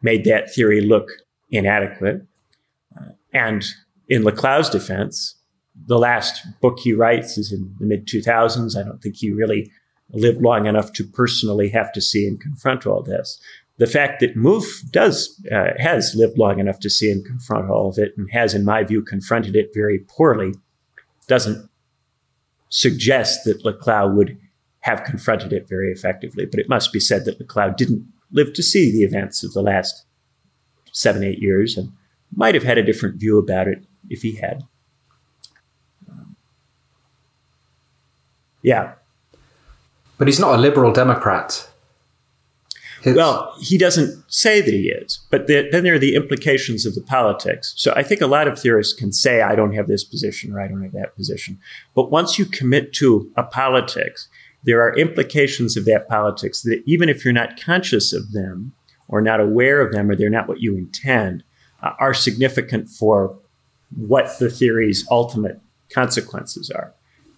made 0.00 0.24
that 0.24 0.52
theory 0.52 0.80
look 0.80 1.10
inadequate. 1.50 2.26
Uh, 2.96 3.10
and 3.32 3.64
in 4.08 4.22
Laclau's 4.22 4.70
defense, 4.70 5.36
the 5.86 5.98
last 5.98 6.46
book 6.60 6.78
he 6.80 6.92
writes 6.92 7.38
is 7.38 7.52
in 7.52 7.74
the 7.78 7.86
mid 7.86 8.06
2000s. 8.06 8.76
I 8.76 8.84
don't 8.84 9.02
think 9.02 9.16
he 9.16 9.32
really 9.32 9.70
lived 10.10 10.42
long 10.42 10.66
enough 10.66 10.92
to 10.92 11.04
personally 11.04 11.70
have 11.70 11.92
to 11.92 12.00
see 12.00 12.26
and 12.26 12.40
confront 12.40 12.86
all 12.86 13.02
this. 13.02 13.40
The 13.78 13.86
fact 13.86 14.20
that 14.20 14.36
Mouffe 14.36 14.88
does 14.90 15.40
uh, 15.50 15.72
has 15.78 16.14
lived 16.14 16.38
long 16.38 16.60
enough 16.60 16.78
to 16.80 16.90
see 16.90 17.10
and 17.10 17.24
confront 17.24 17.70
all 17.70 17.88
of 17.88 17.98
it, 17.98 18.12
and 18.16 18.30
has, 18.30 18.54
in 18.54 18.64
my 18.64 18.84
view, 18.84 19.02
confronted 19.02 19.56
it 19.56 19.70
very 19.74 20.00
poorly, 20.00 20.52
doesn't 21.26 21.68
suggest 22.68 23.44
that 23.44 23.64
Laclau 23.64 24.14
would 24.14 24.38
have 24.82 25.04
confronted 25.04 25.52
it 25.52 25.68
very 25.68 25.90
effectively. 25.90 26.46
But 26.46 26.60
it 26.60 26.68
must 26.68 26.92
be 26.92 27.00
said 27.00 27.24
that 27.24 27.38
Laclau 27.38 27.76
didn't 27.76 28.06
live 28.30 28.52
to 28.54 28.62
see 28.62 28.92
the 28.92 29.04
events 29.04 29.42
of 29.42 29.52
the 29.52 29.62
last 29.62 30.04
seven, 30.92 31.24
eight 31.24 31.38
years, 31.38 31.76
and 31.76 31.92
might 32.34 32.54
have 32.54 32.64
had 32.64 32.78
a 32.78 32.82
different 32.82 33.16
view 33.16 33.38
about 33.38 33.68
it 33.68 33.84
if 34.08 34.22
he 34.22 34.36
had. 34.36 34.62
Um, 36.10 36.36
yeah. 38.62 38.92
But 40.18 40.28
he's 40.28 40.40
not 40.40 40.54
a 40.54 40.60
liberal 40.60 40.92
Democrat. 40.92 41.68
His- 43.02 43.16
well, 43.16 43.54
he 43.60 43.78
doesn't 43.78 44.24
say 44.32 44.60
that 44.60 44.72
he 44.72 44.88
is, 44.88 45.20
but 45.30 45.48
the, 45.48 45.68
then 45.72 45.82
there 45.82 45.94
are 45.94 45.98
the 45.98 46.14
implications 46.14 46.86
of 46.86 46.94
the 46.94 47.00
politics. 47.02 47.74
So 47.76 47.92
I 47.96 48.02
think 48.04 48.20
a 48.20 48.28
lot 48.28 48.46
of 48.46 48.58
theorists 48.58 48.94
can 48.94 49.12
say, 49.12 49.42
I 49.42 49.56
don't 49.56 49.74
have 49.74 49.88
this 49.88 50.04
position 50.04 50.52
or 50.52 50.60
I 50.60 50.68
don't 50.68 50.82
have 50.82 50.92
that 50.92 51.16
position. 51.16 51.58
But 51.94 52.12
once 52.12 52.38
you 52.38 52.46
commit 52.46 52.92
to 52.94 53.30
a 53.36 53.42
politics, 53.42 54.28
there 54.64 54.80
are 54.80 54.96
implications 54.96 55.76
of 55.76 55.84
that 55.86 56.08
politics 56.08 56.62
that 56.62 56.82
even 56.86 57.08
if 57.08 57.24
you're 57.24 57.32
not 57.32 57.60
conscious 57.60 58.12
of 58.12 58.32
them 58.32 58.72
or 59.08 59.20
not 59.20 59.40
aware 59.40 59.80
of 59.80 59.92
them 59.92 60.10
or 60.10 60.16
they're 60.16 60.30
not 60.30 60.48
what 60.48 60.60
you 60.60 60.76
intend, 60.76 61.42
uh, 61.82 61.92
are 61.98 62.14
significant 62.14 62.88
for 62.88 63.36
what 63.96 64.38
the 64.38 64.48
theory's 64.48 65.06
ultimate 65.10 65.60
consequences 65.90 66.70
are. 66.70 66.94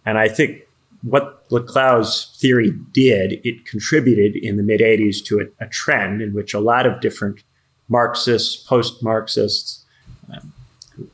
And 0.06 0.18
I 0.18 0.28
think 0.28 0.62
what 1.02 1.48
Laclau's 1.50 2.37
theory 2.40 2.72
did, 2.92 3.40
it 3.44 3.66
contributed 3.66 4.37
in 4.37 4.56
the 4.56 4.62
mid 4.62 4.80
80s 4.80 5.24
to 5.26 5.40
a, 5.40 5.64
a, 5.64 5.68
trend 5.68 6.22
in 6.22 6.32
which 6.32 6.54
a 6.54 6.60
lot 6.60 6.87
of 6.87 7.00
different 7.00 7.42
Marxists, 7.88 8.56
post 8.56 9.02
Marxists, 9.02 9.84
um, 10.32 10.52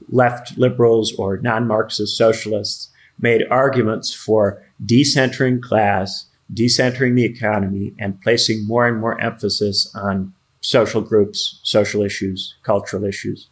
left 0.09 0.57
liberals, 0.57 1.13
or 1.15 1.39
non 1.39 1.67
Marxist 1.67 2.17
socialists 2.17 2.90
made 3.21 3.45
arguments 3.51 4.13
for 4.13 4.63
decentering 4.85 5.61
class, 5.61 6.27
decentering 6.53 7.15
the 7.15 7.25
economy, 7.25 7.95
and 7.99 8.21
placing 8.21 8.67
more 8.67 8.87
and 8.87 9.01
more 9.01 9.21
emphasis 9.21 9.93
on 9.95 10.33
social 10.61 11.01
groups, 11.01 11.61
social 11.63 12.03
issues, 12.03 12.57
cultural 12.63 13.05
issues. 13.05 13.49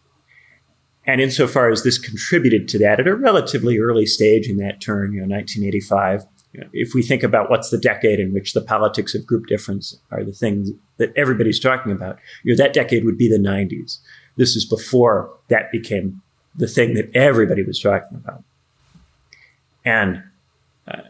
And 1.07 1.21
insofar 1.23 1.71
as 1.71 1.85
this 1.85 1.97
contributed 1.97 2.69
to 2.69 2.79
that 2.81 3.01
at 3.01 3.09
a 3.09 3.17
relatively 3.17 3.79
early 3.79 4.05
stage 4.05 4.47
in 4.47 4.59
that 4.59 4.81
turn, 4.81 5.13
you 5.13 5.21
know, 5.21 5.35
1985, 5.35 6.27
you 6.53 6.61
know, 6.61 6.69
if 6.73 6.95
we 6.95 7.03
think 7.03 7.23
about 7.23 7.51
what's 7.51 7.71
the 7.71 7.79
decade 7.79 8.21
in 8.21 8.33
which 8.33 8.53
the 8.53 8.61
politics 8.61 9.15
of 9.15 9.27
group 9.27 9.47
difference 9.47 9.99
are 10.11 10.23
the 10.23 10.33
things 10.33 10.71
that 10.99 11.13
everybody's 11.17 11.61
talking 11.61 11.93
about, 11.93 12.19
you 12.43 12.53
know, 12.53 12.63
that 12.63 12.75
decade 12.75 13.05
would 13.05 13.17
be 13.17 13.29
the 13.29 13.39
90s. 13.39 13.99
This 14.37 14.55
is 14.55 14.65
before 14.67 15.31
that 15.49 15.73
became 15.73 16.21
the 16.55 16.69
thing 16.69 16.95
that 16.95 17.15
everybody 17.15 17.63
was 17.63 17.81
talking 17.81 18.17
about. 18.17 18.45
And 19.85 20.23
uh, 20.87 21.03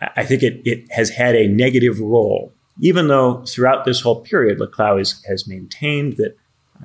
I 0.00 0.24
think 0.24 0.42
it, 0.42 0.60
it 0.64 0.90
has 0.92 1.10
had 1.10 1.34
a 1.34 1.48
negative 1.48 2.00
role, 2.00 2.52
even 2.80 3.08
though 3.08 3.44
throughout 3.46 3.84
this 3.84 4.00
whole 4.02 4.20
period, 4.20 4.58
Laclau 4.58 5.00
is, 5.00 5.22
has 5.28 5.48
maintained 5.48 6.16
that, 6.16 6.36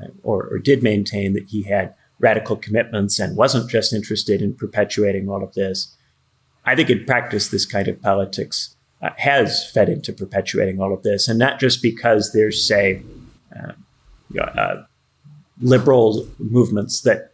uh, 0.02 0.08
or, 0.24 0.48
or 0.48 0.60
did 0.60 0.82
maintain 0.82 1.34
that 1.34 1.48
he 1.48 1.64
had 1.64 1.94
radical 2.20 2.56
commitments 2.56 3.20
and 3.20 3.36
wasn't 3.36 3.70
just 3.70 3.94
interested 3.94 4.42
in 4.42 4.56
perpetuating 4.56 5.30
all 5.30 5.44
of 5.44 5.54
this. 5.54 5.96
I 6.66 6.76
think 6.76 6.90
in 6.90 7.06
practice, 7.06 7.50
this 7.50 7.66
kind 7.66 7.88
of 7.88 8.02
politics 8.02 8.76
uh, 9.02 9.10
has 9.18 9.70
fed 9.72 9.90
into 9.90 10.14
perpetuating 10.14 10.80
all 10.80 10.94
of 10.94 11.04
this, 11.04 11.28
and 11.28 11.38
not 11.38 11.60
just 11.60 11.82
because 11.82 12.32
there's, 12.32 12.66
say, 12.66 13.02
uh, 13.54 13.74
uh, 14.40 14.84
liberal 15.60 16.28
movements 16.40 17.02
that 17.02 17.33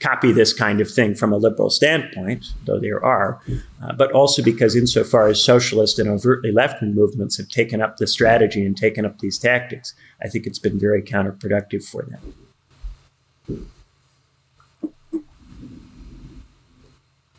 copy 0.00 0.32
this 0.32 0.52
kind 0.52 0.80
of 0.80 0.90
thing 0.90 1.14
from 1.14 1.32
a 1.32 1.36
liberal 1.36 1.70
standpoint, 1.70 2.46
though 2.64 2.80
there 2.80 3.04
are, 3.04 3.40
uh, 3.82 3.92
but 3.92 4.10
also 4.12 4.42
because, 4.42 4.74
insofar 4.74 5.28
as 5.28 5.42
socialist 5.42 5.98
and 5.98 6.08
overtly 6.08 6.50
left 6.52 6.82
movements 6.82 7.36
have 7.36 7.48
taken 7.48 7.80
up 7.82 7.98
the 7.98 8.06
strategy 8.06 8.64
and 8.64 8.76
taken 8.76 9.04
up 9.04 9.18
these 9.18 9.38
tactics, 9.38 9.94
I 10.22 10.28
think 10.28 10.46
it's 10.46 10.58
been 10.58 10.78
very 10.78 11.02
counterproductive 11.02 11.84
for 11.84 12.02
them. 12.02 12.34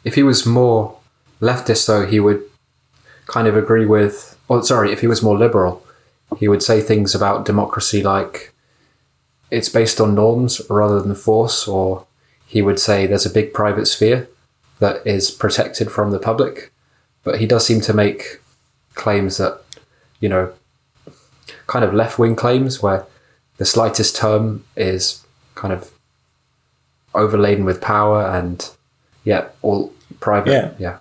if 0.04 0.16
he 0.16 0.24
was 0.24 0.46
more 0.46 0.98
leftist, 1.40 1.88
though, 1.88 2.06
he 2.06 2.20
would 2.20 2.44
kind 3.28 3.48
of 3.48 3.56
agree 3.56 3.86
with, 3.86 4.38
or 4.48 4.64
sorry, 4.64 4.92
if 4.92 5.02
he 5.02 5.08
was 5.08 5.22
more 5.22 5.38
liberal, 5.38 5.86
he 6.38 6.48
would 6.48 6.64
say 6.64 6.82
things 6.82 7.14
about 7.14 7.46
democracy 7.46 8.02
like 8.02 8.54
it's 9.50 9.70
based 9.70 10.00
on 10.00 10.16
norms 10.16 10.62
rather 10.70 11.02
than 11.02 11.14
force, 11.14 11.68
or 11.68 12.06
he 12.52 12.62
would 12.62 12.80
say 12.80 13.08
there's 13.08 13.26
a 13.26 13.30
big 13.30 13.54
private 13.54 13.86
sphere 13.86 14.28
that 14.80 15.08
is 15.08 15.32
protected 15.32 15.90
from 15.90 16.12
the 16.12 16.20
public. 16.20 16.70
But 17.24 17.40
he 17.40 17.46
does 17.46 17.66
seem 17.66 17.80
to 17.82 17.94
make 17.94 18.42
claims 18.94 19.38
that, 19.38 19.62
you 20.20 20.28
know, 20.28 20.52
kind 21.68 21.86
of 21.86 21.94
left 21.94 22.20
wing 22.20 22.36
claims 22.36 22.84
where 22.84 23.06
the 23.56 23.64
slightest 23.64 24.18
term 24.18 24.66
is 24.76 25.26
kind 25.56 25.74
of 25.74 25.92
overladen 27.16 27.64
with 27.64 27.80
power 27.80 28.26
and 28.26 28.70
yeah, 29.24 29.48
all 29.62 29.94
private. 30.20 30.52
Yeah. 30.52 30.74
yeah. 30.78 30.98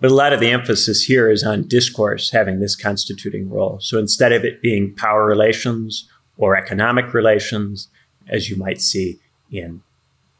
But 0.00 0.12
a 0.12 0.14
lot 0.14 0.32
of 0.32 0.40
the 0.40 0.48
emphasis 0.50 1.02
here 1.02 1.30
is 1.30 1.44
on 1.44 1.68
discourse 1.68 2.30
having 2.30 2.60
this 2.60 2.74
constituting 2.74 3.50
role. 3.50 3.80
So 3.80 3.98
instead 3.98 4.32
of 4.32 4.46
it 4.46 4.62
being 4.62 4.94
power 4.94 5.26
relations 5.26 6.08
or 6.38 6.56
economic 6.56 7.12
relations, 7.12 7.88
as 8.28 8.48
you 8.48 8.56
might 8.56 8.80
see 8.80 9.18
in 9.50 9.82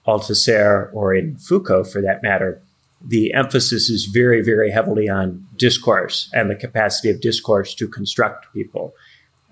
Althusser 0.06 0.90
or 0.92 1.14
in 1.14 1.36
Foucault 1.36 1.84
for 1.84 2.00
that 2.02 2.22
matter, 2.22 2.62
the 3.06 3.32
emphasis 3.34 3.90
is 3.90 4.06
very, 4.06 4.42
very 4.42 4.70
heavily 4.70 5.08
on 5.08 5.46
discourse 5.56 6.30
and 6.32 6.50
the 6.50 6.54
capacity 6.54 7.10
of 7.10 7.20
discourse 7.20 7.74
to 7.74 7.86
construct 7.86 8.52
people. 8.52 8.94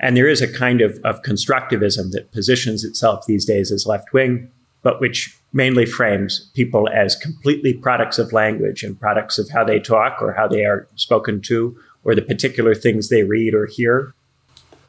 And 0.01 0.17
there 0.17 0.29
is 0.29 0.41
a 0.41 0.53
kind 0.53 0.81
of, 0.81 0.99
of 1.05 1.23
constructivism 1.23 2.11
that 2.13 2.33
positions 2.33 2.83
itself 2.85 3.27
these 3.27 3.45
days 3.45 3.71
as 3.71 3.87
left 3.87 4.13
wing, 4.13 4.51
but 4.83 5.01
which 5.01 5.39
mainly 5.53 5.87
frames 5.87 6.51
people 6.55 6.89
as 6.89 7.15
completely 7.15 7.75
products 7.75 8.19
of 8.19 8.33
language 8.33 8.83
and 8.83 8.99
products 8.99 9.39
of 9.39 9.51
how 9.51 9.65
they 9.65 9.79
talk 9.79 10.21
or 10.21 10.33
how 10.33 10.49
they 10.49 10.65
are 10.65 10.89
spoken 10.97 11.41
to 11.43 11.77
or 12.05 12.15
the 12.15 12.23
particular 12.23 12.75
things 12.75 13.09
they 13.09 13.23
read 13.23 13.55
or 13.55 13.67
hear, 13.67 14.15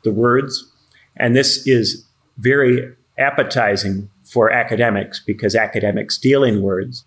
the 0.04 0.12
words. 0.12 0.72
And 1.16 1.36
this 1.36 1.68
is 1.68 2.06
very 2.38 2.96
appetizing 3.18 4.10
for 4.34 4.52
academics 4.52 5.22
because 5.26 5.56
academics 5.56 6.18
deal 6.18 6.44
in 6.44 6.62
words. 6.62 7.06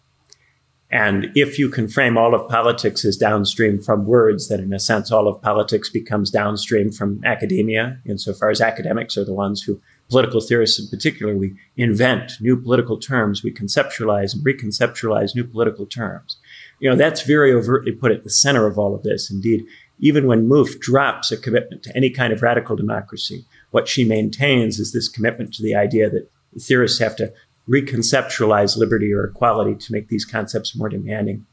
And 0.88 1.32
if 1.34 1.58
you 1.58 1.68
can 1.68 1.88
frame 1.88 2.16
all 2.16 2.32
of 2.32 2.48
politics 2.48 3.04
as 3.04 3.16
downstream 3.16 3.82
from 3.82 4.06
words, 4.06 4.48
then 4.48 4.60
in 4.60 4.72
a 4.72 4.78
sense, 4.78 5.10
all 5.10 5.26
of 5.26 5.42
politics 5.42 5.90
becomes 5.90 6.30
downstream 6.30 6.92
from 6.92 7.20
academia, 7.24 7.98
insofar 8.06 8.50
as 8.50 8.60
academics 8.60 9.16
are 9.16 9.24
the 9.24 9.34
ones 9.34 9.62
who 9.62 9.80
political 10.08 10.40
theorists 10.40 10.78
in 10.78 10.88
particular, 10.88 11.36
we 11.36 11.56
invent 11.76 12.34
new 12.40 12.56
political 12.56 12.96
terms, 12.96 13.42
we 13.42 13.52
conceptualize 13.52 14.32
and 14.32 14.44
reconceptualize 14.44 15.34
new 15.34 15.42
political 15.44 15.86
terms. 15.86 16.36
You 16.78 16.88
know, 16.88 16.94
that's 16.94 17.22
very 17.22 17.52
overtly 17.52 17.90
put 17.90 18.12
at 18.12 18.22
the 18.22 18.30
center 18.30 18.66
of 18.66 18.78
all 18.78 18.94
of 18.94 19.02
this. 19.02 19.28
Indeed, 19.28 19.64
even 19.98 20.28
when 20.28 20.48
Mouffe 20.48 20.78
drops 20.78 21.32
a 21.32 21.36
commitment 21.36 21.82
to 21.82 21.96
any 21.96 22.10
kind 22.10 22.32
of 22.32 22.42
radical 22.42 22.76
democracy, 22.76 23.44
what 23.70 23.88
she 23.88 24.04
maintains 24.04 24.78
is 24.78 24.92
this 24.92 25.08
commitment 25.08 25.52
to 25.54 25.62
the 25.62 25.74
idea 25.74 26.08
that 26.08 26.30
theorists 26.60 26.98
have 26.98 27.16
to 27.16 27.32
reconceptualize 27.68 28.76
liberty 28.76 29.12
or 29.12 29.24
equality 29.24 29.74
to 29.74 29.92
make 29.92 30.08
these 30.08 30.24
concepts 30.24 30.76
more 30.76 30.88
demanding, 30.88 31.46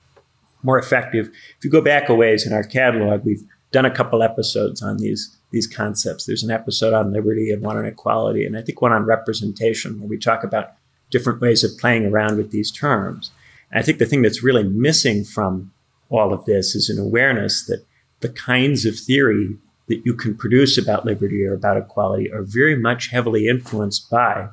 more 0.61 0.77
effective. 0.77 1.27
If 1.57 1.63
you 1.63 1.69
go 1.69 1.81
back 1.81 2.09
a 2.09 2.15
ways 2.15 2.45
in 2.45 2.53
our 2.53 2.63
catalog, 2.63 3.25
we've 3.25 3.43
done 3.71 3.85
a 3.85 3.91
couple 3.91 4.21
episodes 4.23 4.81
on 4.81 4.97
these 4.97 5.35
these 5.51 5.67
concepts. 5.67 6.25
There's 6.25 6.43
an 6.43 6.49
episode 6.49 6.93
on 6.93 7.13
liberty 7.13 7.51
and 7.51 7.61
one 7.61 7.77
on 7.77 7.85
equality, 7.85 8.43
and 8.43 8.57
I 8.57 8.63
think 8.63 8.81
one 8.81 8.91
on 8.91 9.05
representation, 9.05 9.99
where 9.99 10.09
we 10.09 10.17
talk 10.17 10.43
about 10.43 10.73
different 11.11 11.41
ways 11.41 11.63
of 11.63 11.77
playing 11.77 12.07
around 12.07 12.37
with 12.37 12.49
these 12.49 12.71
terms. 12.71 13.31
And 13.71 13.79
I 13.79 13.83
think 13.83 13.99
the 13.99 14.07
thing 14.07 14.23
that's 14.23 14.43
really 14.43 14.63
missing 14.63 15.23
from 15.23 15.71
all 16.09 16.33
of 16.33 16.45
this 16.45 16.73
is 16.73 16.89
an 16.89 16.97
awareness 16.97 17.65
that 17.65 17.85
the 18.21 18.29
kinds 18.29 18.85
of 18.85 18.97
theory 18.97 19.57
that 19.87 20.01
you 20.05 20.15
can 20.15 20.35
produce 20.35 20.75
about 20.77 21.05
liberty 21.05 21.45
or 21.45 21.53
about 21.53 21.77
equality 21.77 22.31
are 22.31 22.41
very 22.41 22.75
much 22.75 23.09
heavily 23.11 23.47
influenced 23.47 24.09
by 24.09 24.47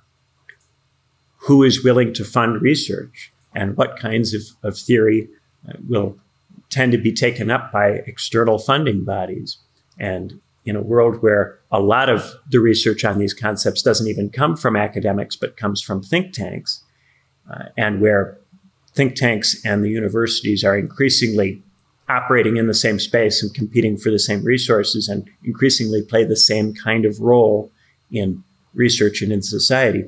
who 1.50 1.64
is 1.64 1.82
willing 1.82 2.14
to 2.14 2.24
fund 2.24 2.62
research 2.62 3.32
and 3.56 3.76
what 3.76 3.98
kinds 3.98 4.32
of, 4.32 4.42
of 4.62 4.78
theory 4.78 5.28
uh, 5.68 5.72
will 5.88 6.16
tend 6.68 6.92
to 6.92 6.98
be 6.98 7.12
taken 7.12 7.50
up 7.50 7.72
by 7.72 7.88
external 8.06 8.56
funding 8.56 9.02
bodies. 9.04 9.58
And 9.98 10.40
in 10.64 10.76
a 10.76 10.80
world 10.80 11.24
where 11.24 11.58
a 11.72 11.80
lot 11.80 12.08
of 12.08 12.36
the 12.48 12.60
research 12.60 13.04
on 13.04 13.18
these 13.18 13.34
concepts 13.34 13.82
doesn't 13.82 14.06
even 14.06 14.30
come 14.30 14.56
from 14.56 14.76
academics, 14.76 15.34
but 15.34 15.56
comes 15.56 15.82
from 15.82 16.00
think 16.00 16.32
tanks, 16.32 16.84
uh, 17.52 17.64
and 17.76 18.00
where 18.00 18.38
think 18.94 19.16
tanks 19.16 19.60
and 19.64 19.82
the 19.82 19.90
universities 19.90 20.62
are 20.62 20.78
increasingly 20.78 21.64
operating 22.08 22.58
in 22.58 22.68
the 22.68 22.74
same 22.74 23.00
space 23.00 23.42
and 23.42 23.52
competing 23.52 23.96
for 23.96 24.12
the 24.12 24.20
same 24.20 24.44
resources 24.44 25.08
and 25.08 25.28
increasingly 25.42 26.00
play 26.00 26.22
the 26.22 26.36
same 26.36 26.72
kind 26.72 27.04
of 27.04 27.18
role 27.18 27.72
in 28.08 28.44
research 28.72 29.20
and 29.20 29.32
in 29.32 29.42
society. 29.42 30.04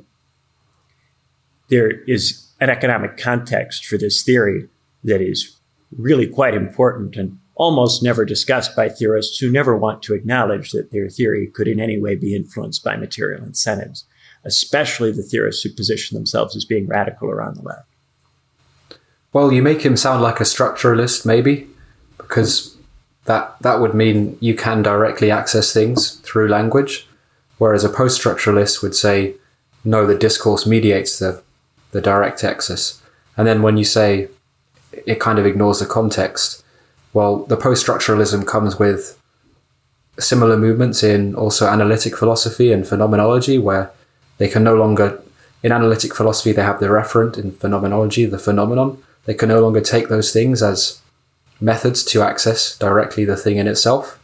There 1.73 2.03
is 2.03 2.47
an 2.61 2.69
economic 2.69 3.17
context 3.17 3.87
for 3.87 3.97
this 3.97 4.23
theory 4.23 4.69
that 5.05 5.23
is 5.23 5.57
really 5.97 6.27
quite 6.27 6.55
important 6.55 7.17
and 7.17 7.39
almost 7.55 8.03
never 8.03 8.27
discussed 8.27 8.77
by 8.77 8.91
theorists 8.91 9.39
who 9.39 9.51
never 9.51 9.75
want 9.75 10.03
to 10.03 10.13
acknowledge 10.13 10.73
that 10.73 10.91
their 10.91 11.09
theory 11.09 11.47
could 11.47 11.67
in 11.67 11.81
any 11.81 11.99
way 11.99 12.15
be 12.15 12.37
influenced 12.37 12.85
by 12.85 12.95
material 12.97 13.43
incentives, 13.43 14.05
especially 14.45 15.13
the 15.13 15.23
theorists 15.23 15.63
who 15.63 15.71
position 15.71 16.15
themselves 16.15 16.55
as 16.55 16.67
being 16.67 16.87
radical 16.87 17.31
around 17.31 17.57
the 17.57 17.63
left. 17.63 17.89
Well, 19.33 19.51
you 19.51 19.63
make 19.63 19.81
him 19.81 19.97
sound 19.97 20.21
like 20.21 20.41
a 20.41 20.45
structuralist, 20.45 21.25
maybe, 21.25 21.69
because 22.19 22.77
that 23.25 23.57
that 23.63 23.81
would 23.81 23.95
mean 23.95 24.37
you 24.41 24.55
can 24.55 24.83
directly 24.83 25.31
access 25.31 25.73
things 25.73 26.17
through 26.17 26.49
language, 26.49 27.09
whereas 27.57 27.83
a 27.83 27.89
post-structuralist 27.89 28.83
would 28.83 28.95
say, 28.95 29.37
no, 29.85 30.07
the 30.07 30.19
discourse 30.19 30.67
mediates 30.67 31.19
the 31.19 31.43
the 31.93 32.01
direct 32.01 32.45
access. 32.45 33.01
And 33.37 33.47
then 33.47 33.63
when 33.63 33.77
you 33.77 33.85
say 33.85 34.29
it 35.07 35.21
kind 35.21 35.39
of 35.39 35.47
ignores 35.47 35.79
the 35.79 35.87
context, 35.87 36.65
well, 37.15 37.45
the 37.45 37.57
post-structuralism 37.57 38.47
comes 38.47 38.79
with 38.79 39.19
similar 40.19 40.57
movements 40.57 41.03
in 41.03 41.35
also 41.35 41.67
analytic 41.67 42.17
philosophy 42.17 42.73
and 42.73 42.87
phenomenology, 42.87 43.59
where 43.59 43.91
they 44.39 44.49
can 44.49 44.65
no 44.65 44.75
longer 44.75 45.23
in 45.63 45.73
analytic 45.73 46.15
philosophy 46.15 46.53
they 46.53 46.63
have 46.63 46.81
the 46.81 46.87
referent 46.87 47.39
in 47.39 47.53
phenomenology, 47.53 48.27
the 48.27 48.39
phenomenon. 48.39 49.03
They 49.25 49.35
can 49.35 49.49
no 49.49 49.61
longer 49.61 49.81
take 49.81 50.09
those 50.09 50.33
things 50.33 50.63
as 50.63 51.01
methods 51.61 52.03
to 52.07 52.23
access 52.23 52.77
directly 52.77 53.25
the 53.25 53.37
thing 53.37 53.59
in 53.59 53.69
itself. 53.69 54.19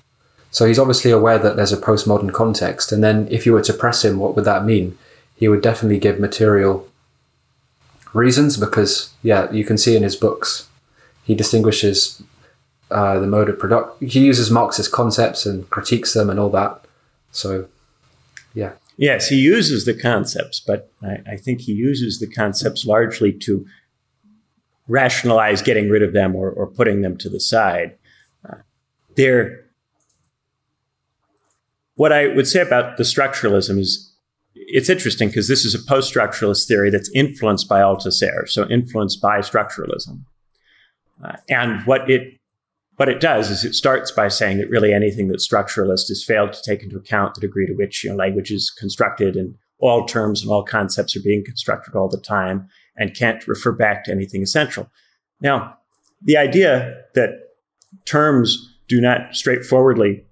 So 0.50 0.66
he's 0.66 0.78
obviously 0.78 1.11
aware 1.11 1.38
that 1.38 1.57
there's 1.57 1.72
a 1.72 1.76
postmodern 1.76 2.33
context. 2.33 2.90
And 2.90 3.04
then 3.04 3.28
if 3.31 3.46
you 3.46 3.52
were 3.52 3.62
to 3.62 3.72
press 3.72 4.04
him, 4.04 4.18
what 4.18 4.35
would 4.35 4.44
that 4.46 4.64
mean? 4.64 4.98
He 5.37 5.46
would 5.46 5.62
definitely 5.62 5.98
give 5.98 6.18
material 6.18 6.88
reasons 8.12 8.57
because, 8.57 9.12
yeah, 9.23 9.51
you 9.53 9.64
can 9.64 9.79
see 9.79 9.97
in 9.97 10.03
his 10.03 10.16
books, 10.16 10.68
he 11.25 11.35
distinguishes 11.35 12.23
uh, 12.90 13.18
the 13.18 13.27
mode 13.27 13.49
of 13.49 13.59
production. 13.59 14.09
He 14.09 14.21
uses 14.21 14.51
Marxist 14.51 14.92
concepts 14.92 15.47
and 15.47 15.68
critiques 15.71 16.14
them 16.14 16.31
and 16.31 16.40
all 16.40 16.51
that. 16.51 16.85
So, 17.33 17.68
yeah. 18.55 18.73
Yes, 18.97 19.29
he 19.29 19.37
uses 19.37 19.85
the 19.85 19.94
concepts, 19.94 20.59
but 20.59 20.90
I, 21.03 21.18
I 21.33 21.37
think 21.37 21.61
he 21.61 21.73
uses 21.73 22.18
the 22.18 22.27
concepts 22.27 22.85
largely 22.85 23.33
to 23.33 23.66
rationalize 24.88 25.62
getting 25.62 25.88
rid 25.88 26.03
of 26.03 26.12
them 26.12 26.35
or, 26.35 26.51
or 26.51 26.66
putting 26.66 27.03
them 27.03 27.16
to 27.18 27.29
the 27.29 27.38
side. 27.38 27.97
Uh, 28.49 28.57
they're, 29.14 29.64
what 31.94 32.12
I 32.12 32.29
would 32.29 32.49
say 32.49 32.61
about 32.61 32.97
the 32.97 33.05
structuralism 33.05 33.79
is 33.79 34.12
it's 34.70 34.90
interesting 34.90 35.28
because 35.28 35.48
this 35.48 35.64
is 35.64 35.74
a 35.74 35.78
post 35.78 36.14
structuralist 36.14 36.68
theory 36.68 36.90
that's 36.90 37.11
influenced 37.14 37.68
by 37.68 37.81
Althusser, 37.81 38.48
so 38.48 38.68
influenced 38.68 39.20
by 39.20 39.38
structuralism. 39.38 40.24
Uh, 41.24 41.37
and 41.48 41.85
what 41.87 42.09
it 42.11 42.38
what 42.96 43.09
it 43.09 43.20
does 43.20 43.48
is 43.48 43.64
it 43.64 43.74
starts 43.74 44.11
by 44.11 44.28
saying 44.28 44.59
that 44.59 44.68
really 44.68 44.92
anything 44.92 45.28
that's 45.28 45.46
structuralist 45.46 46.09
has 46.09 46.24
failed 46.24 46.52
to 46.52 46.62
take 46.62 46.83
into 46.83 46.96
account 46.96 47.35
the 47.35 47.40
degree 47.40 47.64
to 47.64 47.72
which 47.74 48.02
you 48.02 48.11
know, 48.11 48.16
language 48.16 48.50
is 48.50 48.70
constructed 48.70 49.37
and 49.37 49.54
all 49.78 50.04
terms 50.04 50.42
and 50.42 50.50
all 50.50 50.64
concepts 50.64 51.16
are 51.16 51.22
being 51.22 51.44
constructed 51.44 51.94
all 51.94 52.09
the 52.09 52.20
time 52.20 52.68
and 52.96 53.14
can't 53.14 53.46
refer 53.46 53.70
back 53.70 54.04
to 54.04 54.11
anything 54.11 54.42
essential. 54.42 54.90
Now, 55.40 55.78
the 56.20 56.37
idea 56.37 57.04
that 57.14 57.31
terms 58.04 58.76
do 58.88 59.00
not 59.00 59.37
straightforwardly 59.37 60.24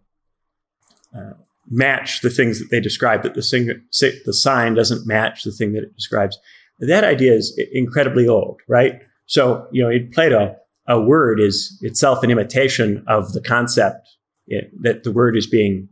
uh, 1.16 1.35
match 1.68 2.20
the 2.20 2.31
things 2.31 2.59
that 2.59 2.68
they 2.70 2.81
describe, 2.81 3.22
that 3.22 3.35
the, 3.35 3.42
sing- 3.42 3.81
the 4.24 4.33
sign 4.33 4.74
doesn't 4.74 5.07
match 5.07 5.42
the 5.42 5.52
thing 5.52 5.72
that 5.72 5.83
it 5.83 5.94
describes, 5.94 6.38
that 6.79 7.05
idea 7.05 7.33
is 7.33 7.59
incredibly 7.72 8.29
old, 8.29 8.61
right? 8.68 9.00
So, 9.26 9.66
you 9.72 9.83
know, 9.83 9.90
in 9.90 10.11
Plato, 10.12 10.57
a 10.87 11.00
word 11.00 11.40
is 11.40 11.79
itself 11.83 12.22
an 12.22 12.31
imitation 12.31 13.02
of 13.09 13.33
the 13.33 13.40
concept 13.40 14.09
it, 14.46 14.70
that 14.83 15.02
the 15.02 15.11
word 15.11 15.37
is 15.37 15.46
being 15.46 15.88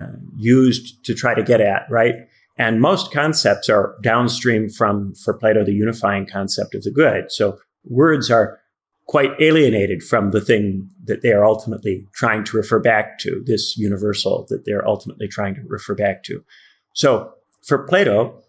uh, 0.00 0.06
used 0.36 1.04
to 1.04 1.14
try 1.14 1.34
to 1.34 1.42
get 1.42 1.60
at, 1.60 1.86
right? 1.90 2.14
And 2.58 2.80
most 2.80 3.12
concepts 3.12 3.68
are 3.68 3.96
downstream 4.02 4.68
from, 4.68 5.14
for 5.14 5.34
Plato, 5.34 5.64
the 5.64 5.72
unifying 5.72 6.26
concept 6.26 6.74
of 6.74 6.82
the 6.82 6.90
good. 6.90 7.32
So 7.32 7.58
words 7.84 8.30
are 8.30 8.60
quite 9.06 9.30
alienated 9.40 10.02
from 10.02 10.32
the 10.32 10.40
thing 10.40 10.90
that 11.04 11.22
they 11.22 11.32
are 11.32 11.44
ultimately 11.44 12.06
trying 12.12 12.42
to 12.44 12.56
refer 12.56 12.80
back 12.80 13.18
to, 13.20 13.42
this 13.46 13.76
universal 13.76 14.46
that 14.48 14.64
they're 14.64 14.86
ultimately 14.86 15.28
trying 15.28 15.54
to 15.54 15.62
refer 15.66 15.94
back 15.94 16.24
to. 16.24 16.44
So 16.92 17.32
for 17.64 17.86
Plato, 17.86 18.42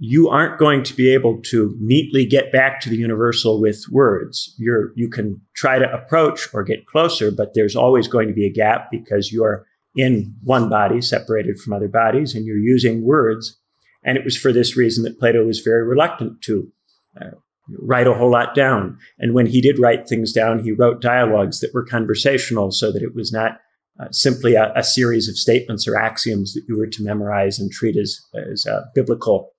you 0.00 0.28
aren't 0.28 0.58
going 0.58 0.82
to 0.84 0.94
be 0.94 1.12
able 1.12 1.40
to 1.42 1.76
neatly 1.80 2.24
get 2.24 2.52
back 2.52 2.80
to 2.80 2.88
the 2.88 2.96
universal 2.96 3.60
with 3.60 3.84
words. 3.90 4.54
You're, 4.56 4.92
you 4.94 5.10
can 5.10 5.40
try 5.54 5.78
to 5.78 5.92
approach 5.92 6.48
or 6.54 6.62
get 6.62 6.86
closer, 6.86 7.30
but 7.30 7.52
there's 7.54 7.76
always 7.76 8.08
going 8.08 8.28
to 8.28 8.34
be 8.34 8.46
a 8.46 8.52
gap 8.52 8.90
because 8.90 9.32
you're 9.32 9.66
in 9.96 10.34
one 10.42 10.68
body 10.68 11.00
separated 11.00 11.58
from 11.58 11.72
other 11.72 11.88
bodies 11.88 12.34
and 12.34 12.46
you're 12.46 12.56
using 12.56 13.02
words. 13.02 13.58
And 14.04 14.16
it 14.16 14.24
was 14.24 14.36
for 14.36 14.52
this 14.52 14.76
reason 14.76 15.04
that 15.04 15.18
Plato 15.18 15.44
was 15.44 15.60
very 15.60 15.82
reluctant 15.82 16.40
to 16.42 16.72
uh, 17.20 17.30
write 17.78 18.06
a 18.06 18.14
whole 18.14 18.30
lot 18.30 18.54
down. 18.54 18.98
And 19.18 19.34
when 19.34 19.46
he 19.46 19.60
did 19.60 19.78
write 19.78 20.08
things 20.08 20.32
down, 20.32 20.62
he 20.62 20.72
wrote 20.72 21.00
dialogues 21.00 21.60
that 21.60 21.74
were 21.74 21.84
conversational 21.84 22.70
so 22.70 22.92
that 22.92 23.02
it 23.02 23.14
was 23.14 23.32
not 23.32 23.58
uh, 24.00 24.06
simply 24.10 24.54
a, 24.54 24.72
a, 24.76 24.84
series 24.84 25.28
of 25.28 25.36
statements 25.36 25.88
or 25.88 25.96
axioms 25.96 26.54
that 26.54 26.62
you 26.68 26.78
were 26.78 26.86
to 26.86 27.02
memorize 27.02 27.58
and 27.58 27.72
treat 27.72 27.96
as, 27.96 28.20
as 28.52 28.64
a 28.64 28.84
biblical 28.94 29.50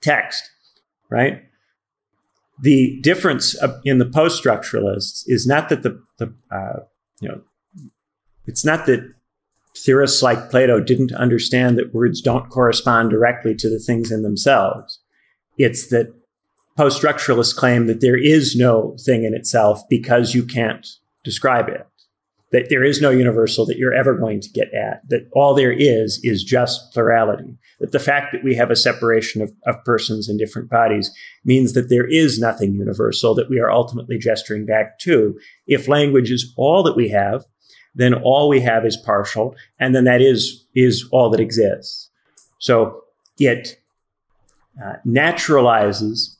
text, 0.00 0.48
right? 1.10 1.42
The 2.62 2.98
difference 3.02 3.54
in 3.84 3.98
the 3.98 4.06
post 4.06 4.42
structuralists 4.42 5.24
is 5.26 5.46
not 5.46 5.68
that 5.68 5.82
the, 5.82 6.00
the 6.18 6.34
uh, 6.50 6.84
you 7.20 7.28
know, 7.28 7.42
it's 8.46 8.64
not 8.64 8.86
that 8.86 9.12
theorists 9.76 10.22
like 10.22 10.50
Plato 10.50 10.80
didn't 10.80 11.12
understand 11.12 11.76
that 11.76 11.92
words 11.92 12.20
don't 12.20 12.48
correspond 12.48 13.10
directly 13.10 13.54
to 13.56 13.68
the 13.68 13.78
things 13.78 14.10
in 14.10 14.22
themselves. 14.22 15.00
It's 15.58 15.88
that 15.88 16.14
post 16.76 17.00
structuralists 17.00 17.54
claim 17.54 17.86
that 17.86 18.00
there 18.00 18.16
is 18.16 18.56
no 18.56 18.96
thing 19.04 19.24
in 19.24 19.34
itself 19.34 19.82
because 19.88 20.34
you 20.34 20.44
can't 20.44 20.86
describe 21.22 21.68
it 21.68 21.86
that 22.54 22.68
there 22.70 22.84
is 22.84 23.00
no 23.00 23.10
universal 23.10 23.66
that 23.66 23.78
you're 23.78 23.92
ever 23.92 24.14
going 24.14 24.40
to 24.40 24.48
get 24.50 24.72
at, 24.72 25.00
that 25.08 25.28
all 25.32 25.54
there 25.54 25.72
is 25.72 26.20
is 26.22 26.44
just 26.44 26.92
plurality, 26.92 27.58
that 27.80 27.90
the 27.90 27.98
fact 27.98 28.30
that 28.30 28.44
we 28.44 28.54
have 28.54 28.70
a 28.70 28.76
separation 28.76 29.42
of, 29.42 29.52
of 29.66 29.82
persons 29.84 30.28
in 30.28 30.36
different 30.36 30.70
bodies 30.70 31.10
means 31.44 31.72
that 31.72 31.88
there 31.88 32.06
is 32.06 32.38
nothing 32.38 32.74
universal 32.74 33.34
that 33.34 33.50
we 33.50 33.58
are 33.58 33.72
ultimately 33.72 34.16
gesturing 34.16 34.64
back 34.64 35.00
to. 35.00 35.36
If 35.66 35.88
language 35.88 36.30
is 36.30 36.54
all 36.56 36.84
that 36.84 36.94
we 36.94 37.08
have, 37.08 37.44
then 37.92 38.14
all 38.14 38.48
we 38.48 38.60
have 38.60 38.86
is 38.86 38.96
partial, 38.96 39.56
and 39.80 39.92
then 39.92 40.04
that 40.04 40.22
is, 40.22 40.64
is 40.76 41.08
all 41.10 41.30
that 41.30 41.40
exists. 41.40 42.08
So 42.60 43.02
it 43.36 43.82
uh, 44.80 44.94
naturalizes 45.04 46.36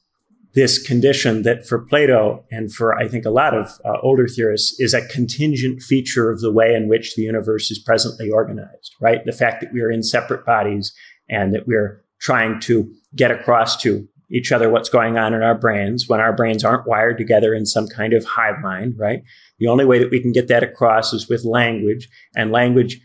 this 0.54 0.84
condition 0.84 1.42
that 1.42 1.66
for 1.66 1.80
Plato 1.80 2.44
and 2.50 2.72
for 2.72 2.96
I 2.96 3.08
think 3.08 3.24
a 3.24 3.30
lot 3.30 3.54
of 3.54 3.72
uh, 3.84 3.98
older 4.02 4.26
theorists 4.26 4.78
is 4.78 4.94
a 4.94 5.06
contingent 5.08 5.82
feature 5.82 6.30
of 6.30 6.40
the 6.40 6.52
way 6.52 6.74
in 6.74 6.88
which 6.88 7.16
the 7.16 7.22
universe 7.22 7.70
is 7.70 7.78
presently 7.78 8.30
organized, 8.30 8.94
right? 9.00 9.24
The 9.24 9.32
fact 9.32 9.60
that 9.60 9.72
we 9.72 9.80
are 9.80 9.90
in 9.90 10.02
separate 10.02 10.46
bodies 10.46 10.94
and 11.28 11.52
that 11.54 11.66
we're 11.66 12.04
trying 12.20 12.60
to 12.60 12.90
get 13.16 13.30
across 13.30 13.76
to 13.82 14.08
each 14.30 14.52
other 14.52 14.70
what's 14.70 14.88
going 14.88 15.18
on 15.18 15.34
in 15.34 15.42
our 15.42 15.56
brains 15.56 16.08
when 16.08 16.20
our 16.20 16.34
brains 16.34 16.64
aren't 16.64 16.86
wired 16.86 17.18
together 17.18 17.54
in 17.54 17.66
some 17.66 17.86
kind 17.86 18.12
of 18.12 18.24
hive 18.24 18.58
mind, 18.60 18.94
right? 18.96 19.22
The 19.58 19.68
only 19.68 19.84
way 19.84 19.98
that 19.98 20.10
we 20.10 20.20
can 20.20 20.32
get 20.32 20.48
that 20.48 20.62
across 20.62 21.12
is 21.12 21.28
with 21.28 21.44
language, 21.44 22.08
and 22.34 22.50
language 22.50 23.00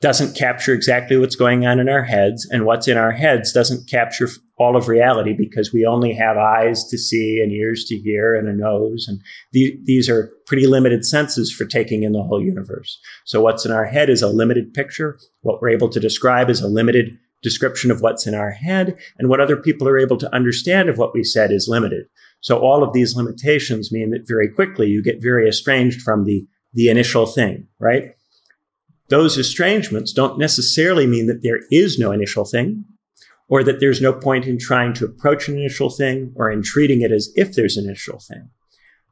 doesn't 0.00 0.34
capture 0.34 0.72
exactly 0.72 1.18
what's 1.18 1.36
going 1.36 1.66
on 1.66 1.78
in 1.78 1.88
our 1.88 2.04
heads, 2.04 2.48
and 2.50 2.64
what's 2.64 2.88
in 2.88 2.96
our 2.96 3.12
heads 3.12 3.52
doesn't 3.52 3.88
capture 3.88 4.28
all 4.56 4.74
of 4.76 4.88
reality 4.88 5.34
because 5.36 5.72
we 5.72 5.84
only 5.84 6.14
have 6.14 6.38
eyes 6.38 6.84
to 6.84 6.96
see 6.96 7.40
and 7.42 7.52
ears 7.52 7.84
to 7.84 7.96
hear 7.96 8.34
and 8.34 8.48
a 8.48 8.52
nose. 8.52 9.06
And 9.08 9.20
the, 9.52 9.78
these 9.84 10.08
are 10.08 10.32
pretty 10.46 10.66
limited 10.66 11.04
senses 11.04 11.52
for 11.52 11.66
taking 11.66 12.02
in 12.02 12.12
the 12.12 12.22
whole 12.22 12.42
universe. 12.42 12.98
So 13.26 13.42
what's 13.42 13.66
in 13.66 13.72
our 13.72 13.86
head 13.86 14.08
is 14.08 14.22
a 14.22 14.28
limited 14.28 14.72
picture. 14.72 15.18
What 15.42 15.60
we're 15.60 15.70
able 15.70 15.90
to 15.90 16.00
describe 16.00 16.48
is 16.48 16.62
a 16.62 16.68
limited 16.68 17.18
description 17.42 17.90
of 17.90 18.00
what's 18.00 18.26
in 18.26 18.34
our 18.34 18.50
head. 18.50 18.98
And 19.18 19.28
what 19.28 19.40
other 19.40 19.56
people 19.56 19.88
are 19.88 19.98
able 19.98 20.18
to 20.18 20.34
understand 20.34 20.88
of 20.88 20.98
what 20.98 21.14
we 21.14 21.24
said 21.24 21.50
is 21.52 21.68
limited. 21.68 22.06
So 22.40 22.58
all 22.58 22.82
of 22.82 22.92
these 22.92 23.16
limitations 23.16 23.92
mean 23.92 24.10
that 24.10 24.26
very 24.26 24.48
quickly 24.48 24.88
you 24.88 25.02
get 25.02 25.22
very 25.22 25.48
estranged 25.48 26.02
from 26.02 26.24
the, 26.24 26.46
the 26.72 26.88
initial 26.88 27.26
thing, 27.26 27.66
right? 27.78 28.14
Those 29.10 29.36
estrangements 29.36 30.12
don't 30.12 30.38
necessarily 30.38 31.06
mean 31.06 31.26
that 31.26 31.42
there 31.42 31.60
is 31.70 31.98
no 31.98 32.12
initial 32.12 32.44
thing 32.44 32.84
or 33.48 33.64
that 33.64 33.80
there's 33.80 34.00
no 34.00 34.12
point 34.12 34.46
in 34.46 34.58
trying 34.58 34.94
to 34.94 35.04
approach 35.04 35.48
an 35.48 35.58
initial 35.58 35.90
thing 35.90 36.32
or 36.36 36.50
in 36.50 36.62
treating 36.62 37.02
it 37.02 37.10
as 37.10 37.30
if 37.34 37.54
there's 37.54 37.76
an 37.76 37.84
initial 37.84 38.20
thing. 38.20 38.48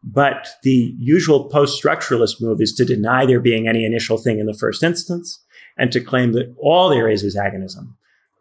But 0.04 0.46
the 0.62 0.94
usual 0.96 1.48
post 1.48 1.82
structuralist 1.82 2.40
move 2.40 2.60
is 2.60 2.72
to 2.74 2.84
deny 2.84 3.26
there 3.26 3.40
being 3.40 3.66
any 3.66 3.84
initial 3.84 4.16
thing 4.16 4.38
in 4.38 4.46
the 4.46 4.54
first 4.54 4.84
instance 4.84 5.44
and 5.76 5.90
to 5.90 6.00
claim 6.00 6.32
that 6.32 6.54
all 6.56 6.88
there 6.88 7.08
is 7.08 7.24
is 7.24 7.36
agonism, 7.36 7.94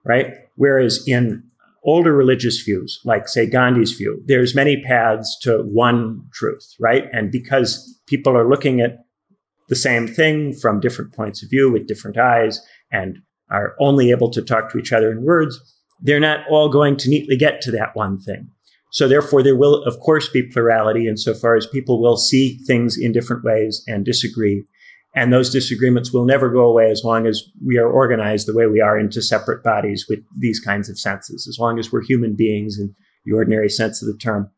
right? 0.05 0.35
Whereas 0.55 1.03
in 1.07 1.43
older 1.83 2.13
religious 2.13 2.61
views, 2.61 2.99
like 3.03 3.27
say 3.27 3.47
Gandhi's 3.47 3.93
view, 3.93 4.21
there's 4.27 4.53
many 4.53 4.83
paths 4.83 5.35
to 5.41 5.63
one 5.63 6.27
truth, 6.33 6.75
right? 6.79 7.05
And 7.11 7.31
because 7.31 7.99
people 8.05 8.37
are 8.37 8.47
looking 8.47 8.79
at 8.81 9.06
the 9.69 9.75
same 9.75 10.07
thing 10.07 10.53
from 10.53 10.79
different 10.79 11.13
points 11.13 11.43
of 11.43 11.49
view 11.49 11.71
with 11.71 11.87
different 11.87 12.17
eyes 12.17 12.61
and 12.91 13.19
are 13.49 13.75
only 13.79 14.11
able 14.11 14.29
to 14.31 14.41
talk 14.41 14.71
to 14.71 14.77
each 14.77 14.93
other 14.93 15.11
in 15.11 15.23
words, 15.23 15.59
they're 16.01 16.19
not 16.19 16.45
all 16.49 16.69
going 16.69 16.97
to 16.97 17.09
neatly 17.09 17.37
get 17.37 17.61
to 17.61 17.71
that 17.71 17.95
one 17.95 18.19
thing. 18.19 18.49
So 18.91 19.07
therefore, 19.07 19.43
there 19.43 19.55
will, 19.55 19.83
of 19.83 19.99
course, 19.99 20.29
be 20.29 20.43
plurality 20.43 21.07
insofar 21.07 21.55
as 21.55 21.67
people 21.67 22.01
will 22.01 22.17
see 22.17 22.57
things 22.65 22.97
in 22.97 23.11
different 23.11 23.43
ways 23.43 23.83
and 23.87 24.05
disagree. 24.05 24.63
And 25.15 25.33
those 25.33 25.49
disagreements 25.49 26.13
will 26.13 26.25
never 26.25 26.49
go 26.49 26.61
away 26.61 26.89
as 26.89 27.03
long 27.03 27.25
as 27.25 27.43
we 27.65 27.77
are 27.77 27.89
organized 27.89 28.47
the 28.47 28.55
way 28.55 28.67
we 28.67 28.81
are 28.81 28.97
into 28.97 29.21
separate 29.21 29.63
bodies 29.63 30.05
with 30.07 30.19
these 30.37 30.59
kinds 30.59 30.89
of 30.89 30.99
senses. 30.99 31.47
As 31.47 31.57
long 31.59 31.79
as 31.79 31.91
we're 31.91 32.03
human 32.03 32.35
beings 32.35 32.79
in 32.79 32.95
the 33.25 33.33
ordinary 33.33 33.69
sense 33.69 34.01
of 34.01 34.07
the 34.07 34.17
term, 34.17 34.49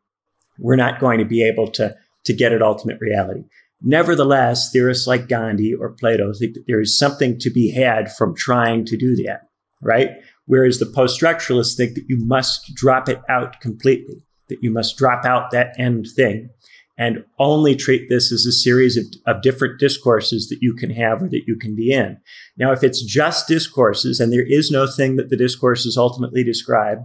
we're 0.60 0.76
not 0.76 1.00
going 1.00 1.20
to 1.20 1.26
be 1.26 1.48
able 1.48 1.68
to, 1.72 1.96
to 2.26 2.34
get 2.34 2.52
at 2.52 2.62
ultimate 2.62 3.00
reality. 3.00 3.44
Nevertheless, 3.82 4.72
theorists 4.72 5.08
like 5.08 5.30
Gandhi 5.30 5.74
or 5.74 5.92
Plato 5.92 6.34
think 6.34 6.54
that 6.56 6.66
there 6.68 6.82
is 6.82 6.98
something 6.98 7.40
to 7.40 7.50
be 7.50 7.72
had 7.72 8.12
from 8.12 8.36
trying 8.36 8.86
to 8.86 8.98
do 8.98 9.16
that, 9.24 9.48
right? 9.82 10.10
Whereas 10.46 10.80
the 10.80 10.86
post 10.86 11.20
structuralists 11.20 11.78
think 11.78 11.96
that 11.96 12.10
you 12.10 12.18
must 12.26 12.74
drop 12.76 13.08
it 13.08 13.22
out 13.30 13.62
completely, 13.62 14.26
that 14.50 14.62
you 14.62 14.72
must 14.72 14.98
drop 14.98 15.24
out 15.24 15.52
that 15.52 15.80
end 15.80 16.08
thing 16.14 16.50
and 16.98 17.24
only 17.38 17.74
treat 17.74 18.10
this 18.10 18.34
as 18.34 18.46
a 18.46 18.52
series 18.52 18.98
of, 18.98 19.06
of 19.26 19.42
different 19.42 19.80
discourses 19.80 20.50
that 20.50 20.58
you 20.60 20.74
can 20.74 20.90
have 20.90 21.24
or 21.24 21.30
that 21.30 21.44
you 21.48 21.56
can 21.56 21.74
be 21.74 21.94
in. 21.94 22.18
Now, 22.58 22.74
if 22.74 22.84
it's 22.84 23.02
just 23.02 23.48
discourses 23.48 24.20
and 24.20 24.34
there 24.34 24.46
is 24.46 24.70
no 24.70 24.88
thing 24.88 25.16
that 25.16 25.30
the 25.30 25.38
discourses 25.38 25.96
ultimately 25.96 26.44
describe, 26.44 26.98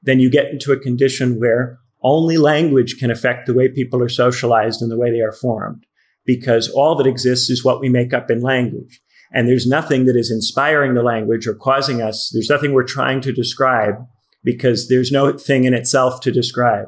then 0.00 0.20
you 0.20 0.30
get 0.30 0.50
into 0.50 0.70
a 0.70 0.78
condition 0.78 1.40
where 1.40 1.80
only 2.02 2.38
language 2.38 2.98
can 2.98 3.10
affect 3.10 3.46
the 3.46 3.54
way 3.54 3.68
people 3.68 4.00
are 4.00 4.08
socialized 4.08 4.80
and 4.80 4.90
the 4.90 4.96
way 4.96 5.10
they 5.10 5.20
are 5.20 5.32
formed 5.32 5.84
because 6.24 6.68
all 6.68 6.94
that 6.96 7.06
exists 7.06 7.50
is 7.50 7.64
what 7.64 7.80
we 7.80 7.88
make 7.88 8.12
up 8.12 8.30
in 8.30 8.40
language. 8.40 9.00
And 9.32 9.48
there's 9.48 9.66
nothing 9.66 10.06
that 10.06 10.16
is 10.16 10.30
inspiring 10.30 10.94
the 10.94 11.02
language 11.02 11.46
or 11.46 11.54
causing 11.54 12.02
us, 12.02 12.30
there's 12.32 12.50
nothing 12.50 12.72
we're 12.72 12.84
trying 12.84 13.20
to 13.22 13.32
describe 13.32 13.94
because 14.42 14.88
there's 14.88 15.12
no 15.12 15.36
thing 15.36 15.64
in 15.64 15.74
itself 15.74 16.20
to 16.22 16.32
describe, 16.32 16.86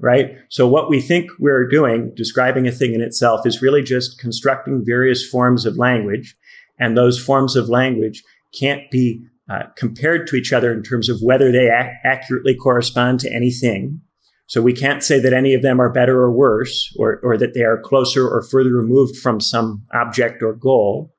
right? 0.00 0.36
So 0.48 0.66
what 0.66 0.90
we 0.90 1.00
think 1.00 1.30
we're 1.38 1.68
doing, 1.68 2.12
describing 2.16 2.66
a 2.66 2.72
thing 2.72 2.94
in 2.94 3.00
itself, 3.00 3.46
is 3.46 3.62
really 3.62 3.82
just 3.82 4.18
constructing 4.18 4.82
various 4.84 5.26
forms 5.26 5.66
of 5.66 5.76
language. 5.76 6.36
And 6.78 6.96
those 6.96 7.22
forms 7.22 7.54
of 7.54 7.68
language 7.68 8.22
can't 8.58 8.90
be 8.90 9.22
uh, 9.48 9.64
compared 9.76 10.26
to 10.28 10.36
each 10.36 10.52
other 10.52 10.72
in 10.72 10.82
terms 10.82 11.08
of 11.08 11.20
whether 11.20 11.52
they 11.52 11.70
ac- 11.70 11.92
accurately 12.02 12.54
correspond 12.54 13.20
to 13.20 13.32
anything 13.32 14.00
so 14.46 14.60
we 14.60 14.72
can't 14.72 15.02
say 15.02 15.18
that 15.20 15.32
any 15.32 15.54
of 15.54 15.62
them 15.62 15.80
are 15.80 15.90
better 15.90 16.20
or 16.20 16.30
worse, 16.30 16.94
or, 16.98 17.18
or 17.22 17.38
that 17.38 17.54
they 17.54 17.62
are 17.62 17.80
closer 17.80 18.28
or 18.28 18.42
further 18.42 18.72
removed 18.72 19.16
from 19.16 19.40
some 19.40 19.84
object 19.94 20.42
or 20.42 20.52
goal. 20.52 21.14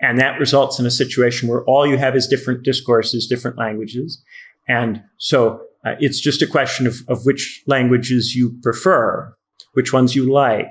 And 0.00 0.18
that 0.18 0.40
results 0.40 0.78
in 0.78 0.86
a 0.86 0.90
situation 0.90 1.48
where 1.48 1.62
all 1.64 1.86
you 1.86 1.98
have 1.98 2.16
is 2.16 2.26
different 2.26 2.62
discourses, 2.62 3.26
different 3.26 3.58
languages. 3.58 4.22
And 4.66 5.02
so 5.18 5.60
uh, 5.84 5.96
it's 6.00 6.20
just 6.20 6.40
a 6.40 6.46
question 6.46 6.86
of, 6.86 6.96
of 7.08 7.26
which 7.26 7.62
languages 7.66 8.34
you 8.34 8.58
prefer, 8.62 9.34
which 9.74 9.92
ones 9.92 10.14
you 10.14 10.32
like. 10.32 10.70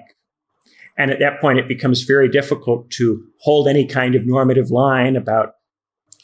And 0.97 1.12
at 1.12 1.19
that 1.19 1.39
point, 1.39 1.60
it 1.60 1.67
becomes 1.67 2.01
very 2.03 2.27
difficult 2.27 2.89
to 2.91 3.23
hold 3.41 3.67
any 3.67 3.86
kind 3.86 4.15
of 4.15 4.25
normative 4.25 4.71
line 4.71 5.15
about 5.15 5.53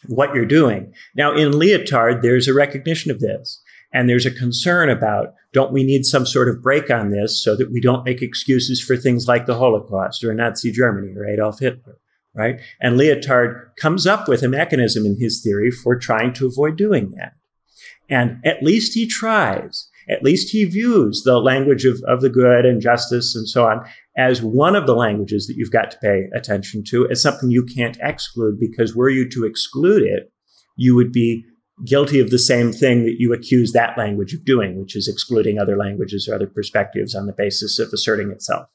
what 0.07 0.33
you're 0.33 0.45
doing. 0.45 0.91
Now, 1.15 1.33
in 1.33 1.51
Lyotard, 1.51 2.21
there's 2.21 2.47
a 2.47 2.53
recognition 2.53 3.11
of 3.11 3.19
this. 3.19 3.61
And 3.95 4.09
there's 4.09 4.25
a 4.25 4.31
concern 4.31 4.89
about 4.89 5.33
don't 5.53 5.71
we 5.71 5.85
need 5.85 6.05
some 6.05 6.25
sort 6.25 6.49
of 6.49 6.61
break 6.61 6.91
on 6.91 7.11
this 7.11 7.41
so 7.41 7.55
that 7.55 7.71
we 7.71 7.79
don't 7.79 8.03
make 8.03 8.21
excuses 8.21 8.81
for 8.81 8.97
things 8.97 9.25
like 9.25 9.45
the 9.45 9.57
Holocaust 9.57 10.21
or 10.21 10.33
Nazi 10.33 10.69
Germany 10.69 11.15
or 11.15 11.25
Adolf 11.25 11.59
Hitler, 11.59 11.97
right? 12.33 12.59
And 12.81 12.99
Lyotard 12.99 13.69
comes 13.79 14.05
up 14.05 14.27
with 14.27 14.43
a 14.43 14.49
mechanism 14.49 15.05
in 15.05 15.15
his 15.17 15.41
theory 15.41 15.71
for 15.71 15.97
trying 15.97 16.33
to 16.33 16.45
avoid 16.45 16.75
doing 16.75 17.11
that. 17.11 17.35
And 18.09 18.45
at 18.45 18.61
least 18.61 18.95
he 18.95 19.07
tries. 19.07 19.89
At 20.09 20.23
least 20.23 20.51
he 20.51 20.65
views 20.65 21.23
the 21.23 21.39
language 21.39 21.85
of, 21.85 22.01
of 22.05 22.19
the 22.19 22.29
good 22.29 22.65
and 22.65 22.81
justice 22.81 23.33
and 23.33 23.47
so 23.47 23.65
on 23.65 23.85
as 24.17 24.41
one 24.41 24.75
of 24.75 24.87
the 24.87 24.95
languages 24.95 25.47
that 25.47 25.55
you've 25.55 25.71
got 25.71 25.89
to 25.91 25.97
pay 25.99 26.25
attention 26.35 26.83
to 26.89 27.09
as 27.09 27.21
something 27.21 27.49
you 27.49 27.63
can't 27.63 27.97
exclude 28.01 28.59
because 28.59 28.93
were 28.93 29.09
you 29.09 29.29
to 29.29 29.45
exclude 29.45 30.03
it, 30.03 30.33
you 30.75 30.95
would 30.95 31.13
be 31.13 31.45
guilty 31.83 32.19
of 32.19 32.29
the 32.29 32.39
same 32.39 32.71
thing 32.71 33.03
that 33.03 33.19
you 33.19 33.33
accuse 33.33 33.73
that 33.73 33.97
language 33.97 34.33
of 34.33 34.45
doing, 34.45 34.79
which 34.79 34.95
is 34.95 35.07
excluding 35.07 35.59
other 35.59 35.75
languages 35.75 36.27
or 36.27 36.35
other 36.35 36.47
perspectives 36.47 37.13
on 37.13 37.25
the 37.25 37.33
basis 37.33 37.79
of 37.79 37.91
asserting 37.91 38.31
itself, 38.31 38.67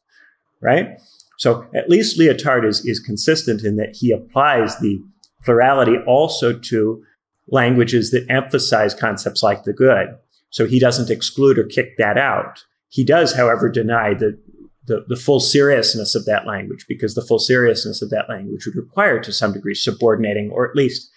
right? 0.60 1.00
So 1.38 1.66
at 1.74 1.88
least 1.88 2.18
Lyotard 2.18 2.66
is, 2.66 2.84
is 2.84 3.00
consistent 3.00 3.64
in 3.64 3.76
that 3.76 3.96
he 3.96 4.12
applies 4.12 4.78
the 4.78 5.02
plurality 5.42 5.96
also 6.06 6.52
to 6.52 7.02
languages 7.48 8.10
that 8.10 8.26
emphasize 8.28 8.94
concepts 8.94 9.42
like 9.42 9.64
the 9.64 9.72
good. 9.72 10.08
So 10.50 10.66
he 10.66 10.78
doesn't 10.78 11.10
exclude 11.10 11.58
or 11.58 11.64
kick 11.64 11.96
that 11.96 12.18
out. 12.18 12.64
He 12.88 13.04
does, 13.04 13.34
however, 13.34 13.70
deny 13.70 14.12
the, 14.12 14.38
the, 14.84 15.04
the, 15.08 15.16
full 15.16 15.40
seriousness 15.40 16.14
of 16.14 16.26
that 16.26 16.46
language 16.46 16.84
because 16.88 17.14
the 17.14 17.24
full 17.24 17.38
seriousness 17.38 18.02
of 18.02 18.10
that 18.10 18.28
language 18.28 18.66
would 18.66 18.76
require 18.76 19.20
to 19.20 19.32
some 19.32 19.52
degree 19.52 19.74
subordinating 19.74 20.50
or 20.50 20.68
at 20.68 20.76
least 20.76 21.10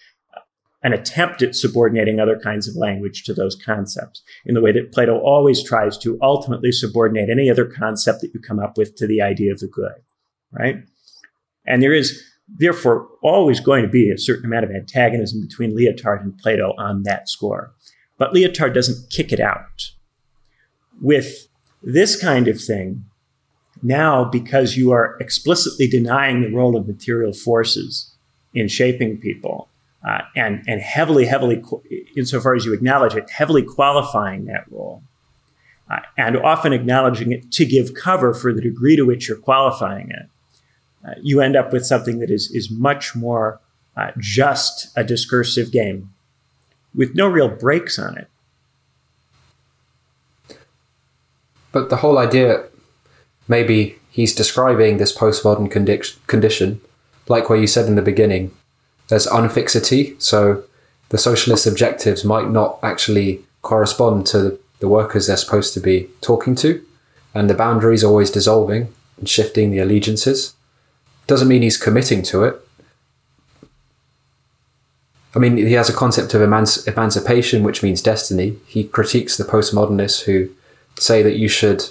an 0.84 0.92
attempt 0.92 1.40
at 1.40 1.56
subordinating 1.56 2.20
other 2.20 2.38
kinds 2.38 2.68
of 2.68 2.76
language 2.76 3.24
to 3.24 3.32
those 3.32 3.56
concepts 3.56 4.22
in 4.44 4.54
the 4.54 4.60
way 4.60 4.70
that 4.70 4.92
Plato 4.92 5.18
always 5.18 5.64
tries 5.64 5.96
to 5.98 6.18
ultimately 6.20 6.70
subordinate 6.70 7.30
any 7.30 7.50
other 7.50 7.64
concept 7.64 8.20
that 8.20 8.32
you 8.34 8.38
come 8.38 8.60
up 8.60 8.76
with 8.76 8.94
to 8.96 9.06
the 9.06 9.22
idea 9.22 9.50
of 9.50 9.60
the 9.60 9.66
good, 9.66 9.94
right? 10.52 10.84
And 11.66 11.82
there 11.82 11.94
is 11.94 12.22
therefore 12.46 13.08
always 13.22 13.60
going 13.60 13.82
to 13.82 13.88
be 13.88 14.10
a 14.10 14.18
certain 14.18 14.44
amount 14.44 14.66
of 14.66 14.70
antagonism 14.70 15.40
between 15.40 15.74
Lyotard 15.74 16.20
and 16.20 16.36
Plato 16.36 16.74
on 16.76 17.02
that 17.04 17.30
score. 17.30 17.72
But 18.18 18.34
Lyotard 18.34 18.74
doesn't 18.74 19.10
kick 19.10 19.32
it 19.32 19.40
out. 19.40 19.90
With 21.00 21.48
this 21.82 22.20
kind 22.20 22.46
of 22.46 22.60
thing, 22.60 23.06
now 23.82 24.22
because 24.22 24.76
you 24.76 24.92
are 24.92 25.16
explicitly 25.18 25.88
denying 25.88 26.42
the 26.42 26.54
role 26.54 26.76
of 26.76 26.86
material 26.86 27.32
forces 27.32 28.14
in 28.52 28.68
shaping 28.68 29.18
people, 29.18 29.70
uh, 30.04 30.20
and 30.36 30.62
and 30.66 30.80
heavily, 30.80 31.24
heavily, 31.24 31.62
insofar 32.16 32.54
as 32.54 32.64
you 32.64 32.74
acknowledge 32.74 33.14
it, 33.14 33.30
heavily 33.30 33.62
qualifying 33.62 34.44
that 34.44 34.64
role, 34.70 35.02
uh, 35.90 36.00
and 36.18 36.36
often 36.36 36.72
acknowledging 36.72 37.32
it 37.32 37.50
to 37.52 37.64
give 37.64 37.94
cover 37.94 38.34
for 38.34 38.52
the 38.52 38.60
degree 38.60 38.96
to 38.96 39.02
which 39.04 39.28
you're 39.28 39.38
qualifying 39.38 40.10
it. 40.10 40.28
Uh, 41.06 41.14
you 41.22 41.40
end 41.40 41.56
up 41.56 41.72
with 41.72 41.86
something 41.86 42.18
that 42.18 42.30
is 42.30 42.50
is 42.52 42.70
much 42.70 43.16
more 43.16 43.60
uh, 43.96 44.10
just 44.18 44.88
a 44.96 45.04
discursive 45.04 45.72
game, 45.72 46.12
with 46.94 47.14
no 47.14 47.26
real 47.26 47.48
breaks 47.48 47.98
on 47.98 48.18
it. 48.18 48.28
But 51.72 51.90
the 51.90 51.96
whole 51.96 52.18
idea, 52.18 52.64
maybe 53.48 53.98
he's 54.10 54.34
describing 54.34 54.98
this 54.98 55.16
postmodern 55.16 55.72
condi- 55.72 56.16
condition, 56.26 56.80
like 57.26 57.48
what 57.48 57.58
you 57.58 57.66
said 57.66 57.86
in 57.86 57.96
the 57.96 58.02
beginning, 58.02 58.52
there's 59.08 59.26
unfixity, 59.26 60.16
so 60.18 60.64
the 61.10 61.18
socialist 61.18 61.66
objectives 61.66 62.24
might 62.24 62.50
not 62.50 62.78
actually 62.82 63.44
correspond 63.62 64.26
to 64.26 64.58
the 64.80 64.88
workers 64.88 65.26
they're 65.26 65.36
supposed 65.36 65.74
to 65.74 65.80
be 65.80 66.08
talking 66.20 66.54
to, 66.56 66.84
and 67.34 67.48
the 67.48 67.54
boundaries 67.54 68.04
are 68.04 68.08
always 68.08 68.30
dissolving 68.30 68.92
and 69.18 69.28
shifting 69.28 69.70
the 69.70 69.78
allegiances. 69.78 70.54
Doesn't 71.26 71.48
mean 71.48 71.62
he's 71.62 71.76
committing 71.76 72.22
to 72.24 72.44
it, 72.44 72.64
I 75.34 75.40
mean, 75.40 75.56
he 75.56 75.72
has 75.72 75.88
a 75.88 75.92
concept 75.92 76.32
of 76.34 76.40
emanci- 76.40 76.86
emancipation, 76.86 77.64
which 77.64 77.82
means 77.82 78.00
destiny. 78.00 78.56
He 78.66 78.84
critiques 78.84 79.36
the 79.36 79.44
postmodernists 79.44 80.22
who 80.24 80.50
say 80.96 81.22
that 81.22 81.36
you 81.36 81.48
should, 81.48 81.84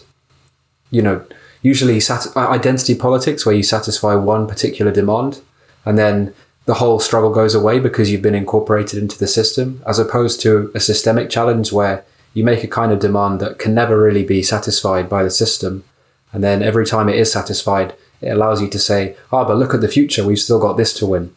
you 0.91 1.01
know, 1.01 1.25
usually 1.61 1.99
sat- 1.99 2.35
identity 2.37 2.95
politics, 2.95 3.45
where 3.45 3.55
you 3.55 3.63
satisfy 3.63 4.15
one 4.15 4.47
particular 4.47 4.91
demand, 4.91 5.41
and 5.83 5.97
then 5.97 6.33
the 6.65 6.75
whole 6.75 6.99
struggle 6.99 7.31
goes 7.31 7.53
away 7.53 7.79
because 7.79 8.09
you've 8.09 8.21
been 8.21 8.35
incorporated 8.35 9.01
into 9.01 9.17
the 9.17 9.27
system, 9.27 9.81
as 9.85 9.99
opposed 9.99 10.41
to 10.41 10.71
a 10.73 10.79
systemic 10.79 11.29
challenge 11.29 11.73
where 11.73 12.05
you 12.33 12.43
make 12.43 12.63
a 12.63 12.67
kind 12.67 12.91
of 12.91 12.99
demand 12.99 13.39
that 13.41 13.59
can 13.59 13.73
never 13.73 14.01
really 14.01 14.23
be 14.23 14.41
satisfied 14.41 15.09
by 15.09 15.23
the 15.23 15.29
system. 15.29 15.83
And 16.31 16.43
then 16.43 16.63
every 16.63 16.85
time 16.85 17.09
it 17.09 17.15
is 17.15 17.31
satisfied, 17.31 17.93
it 18.21 18.29
allows 18.29 18.61
you 18.61 18.69
to 18.69 18.79
say, 18.79 19.15
oh, 19.31 19.45
but 19.45 19.57
look 19.57 19.73
at 19.73 19.81
the 19.81 19.87
future, 19.87 20.25
we've 20.25 20.39
still 20.39 20.59
got 20.59 20.77
this 20.77 20.93
to 20.95 21.05
win. 21.05 21.35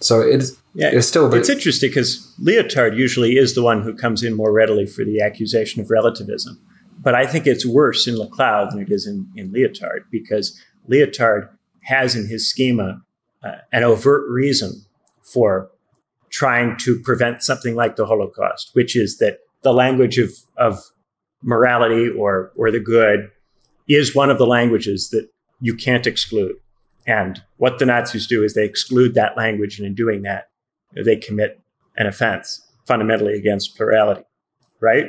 So 0.00 0.20
it's, 0.20 0.52
yeah, 0.74 0.90
it's 0.92 1.06
still. 1.06 1.32
It's 1.34 1.48
interesting 1.48 1.90
because 1.90 2.34
Lyotard 2.42 2.96
usually 2.96 3.36
is 3.36 3.54
the 3.54 3.62
one 3.62 3.82
who 3.82 3.94
comes 3.94 4.22
in 4.22 4.34
more 4.34 4.52
readily 4.52 4.86
for 4.86 5.04
the 5.04 5.20
accusation 5.20 5.80
of 5.80 5.90
relativism. 5.90 6.60
But 6.98 7.14
I 7.14 7.26
think 7.26 7.46
it's 7.46 7.66
worse 7.66 8.06
in 8.06 8.16
Laclau 8.16 8.70
than 8.70 8.80
it 8.80 8.90
is 8.90 9.06
in, 9.06 9.28
in 9.36 9.52
Lyotard 9.52 10.04
because 10.10 10.58
Lyotard 10.90 11.48
has 11.82 12.16
in 12.16 12.26
his 12.26 12.48
schema 12.48 13.03
an 13.72 13.84
overt 13.84 14.28
reason 14.28 14.84
for 15.22 15.70
trying 16.30 16.76
to 16.78 16.98
prevent 17.00 17.42
something 17.42 17.74
like 17.74 17.96
the 17.96 18.06
Holocaust, 18.06 18.70
which 18.72 18.96
is 18.96 19.18
that 19.18 19.38
the 19.62 19.72
language 19.72 20.18
of, 20.18 20.32
of 20.56 20.82
morality 21.42 22.08
or, 22.08 22.52
or 22.56 22.70
the 22.70 22.80
good 22.80 23.30
is 23.88 24.14
one 24.14 24.30
of 24.30 24.38
the 24.38 24.46
languages 24.46 25.10
that 25.10 25.28
you 25.60 25.74
can't 25.74 26.06
exclude. 26.06 26.56
And 27.06 27.42
what 27.58 27.78
the 27.78 27.86
Nazis 27.86 28.26
do 28.26 28.42
is 28.42 28.54
they 28.54 28.64
exclude 28.64 29.14
that 29.14 29.36
language, 29.36 29.78
and 29.78 29.86
in 29.86 29.94
doing 29.94 30.22
that, 30.22 30.48
they 30.94 31.16
commit 31.16 31.60
an 31.96 32.06
offense 32.06 32.66
fundamentally 32.86 33.34
against 33.34 33.76
plurality, 33.76 34.24
right? 34.80 35.06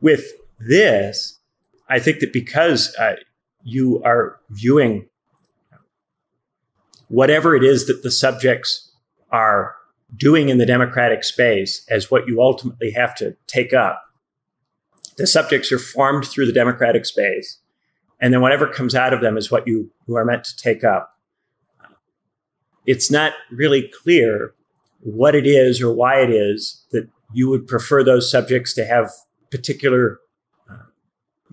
With 0.00 0.32
this, 0.58 1.38
I 1.88 1.98
think 1.98 2.20
that 2.20 2.32
because 2.32 2.94
uh, 2.96 3.16
you 3.62 4.02
are 4.04 4.38
viewing 4.50 5.08
whatever 7.14 7.54
it 7.54 7.62
is 7.62 7.86
that 7.86 8.02
the 8.02 8.10
subjects 8.10 8.90
are 9.30 9.76
doing 10.16 10.48
in 10.48 10.58
the 10.58 10.66
democratic 10.66 11.22
space 11.22 11.86
as 11.88 12.10
what 12.10 12.26
you 12.26 12.42
ultimately 12.42 12.90
have 12.90 13.14
to 13.14 13.36
take 13.46 13.72
up. 13.72 14.02
The 15.16 15.26
subjects 15.28 15.70
are 15.70 15.78
formed 15.78 16.26
through 16.26 16.46
the 16.46 16.52
democratic 16.52 17.06
space, 17.06 17.58
and 18.20 18.34
then 18.34 18.40
whatever 18.40 18.66
comes 18.66 18.96
out 18.96 19.12
of 19.12 19.20
them 19.20 19.36
is 19.36 19.48
what 19.48 19.64
you, 19.64 19.92
you 20.08 20.16
are 20.16 20.24
meant 20.24 20.42
to 20.44 20.56
take 20.56 20.82
up. 20.82 21.16
It's 22.84 23.12
not 23.12 23.32
really 23.50 23.88
clear 24.02 24.52
what 25.00 25.36
it 25.36 25.46
is 25.46 25.80
or 25.80 25.94
why 25.94 26.20
it 26.20 26.30
is 26.30 26.84
that 26.90 27.08
you 27.32 27.48
would 27.48 27.68
prefer 27.68 28.02
those 28.02 28.28
subjects 28.28 28.74
to 28.74 28.84
have 28.84 29.10
particular 29.50 30.18
uh, 30.68 30.78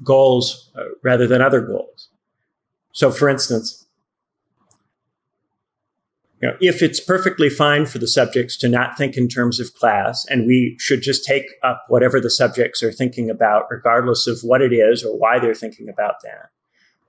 goals 0.03 0.71
uh, 0.75 0.85
rather 1.03 1.27
than 1.27 1.39
other 1.39 1.61
goals. 1.61 2.09
So, 2.93 3.11
for 3.11 3.29
instance, 3.29 3.80
know, 6.47 6.57
if 6.59 6.81
it's 6.81 6.99
perfectly 6.99 7.49
fine 7.49 7.85
for 7.85 7.99
the 7.99 8.07
subjects 8.07 8.57
to 8.57 8.69
not 8.69 8.97
think 8.97 9.15
in 9.15 9.27
terms 9.27 9.59
of 9.59 9.73
class, 9.73 10.25
and 10.29 10.47
we 10.47 10.75
should 10.79 11.01
just 11.01 11.23
take 11.23 11.45
up 11.61 11.85
whatever 11.87 12.19
the 12.19 12.31
subjects 12.31 12.81
are 12.81 12.91
thinking 12.91 13.29
about, 13.29 13.67
regardless 13.69 14.25
of 14.25 14.39
what 14.41 14.61
it 14.61 14.73
is 14.73 15.03
or 15.03 15.17
why 15.17 15.37
they're 15.37 15.53
thinking 15.53 15.87
about 15.87 16.15
that. 16.23 16.49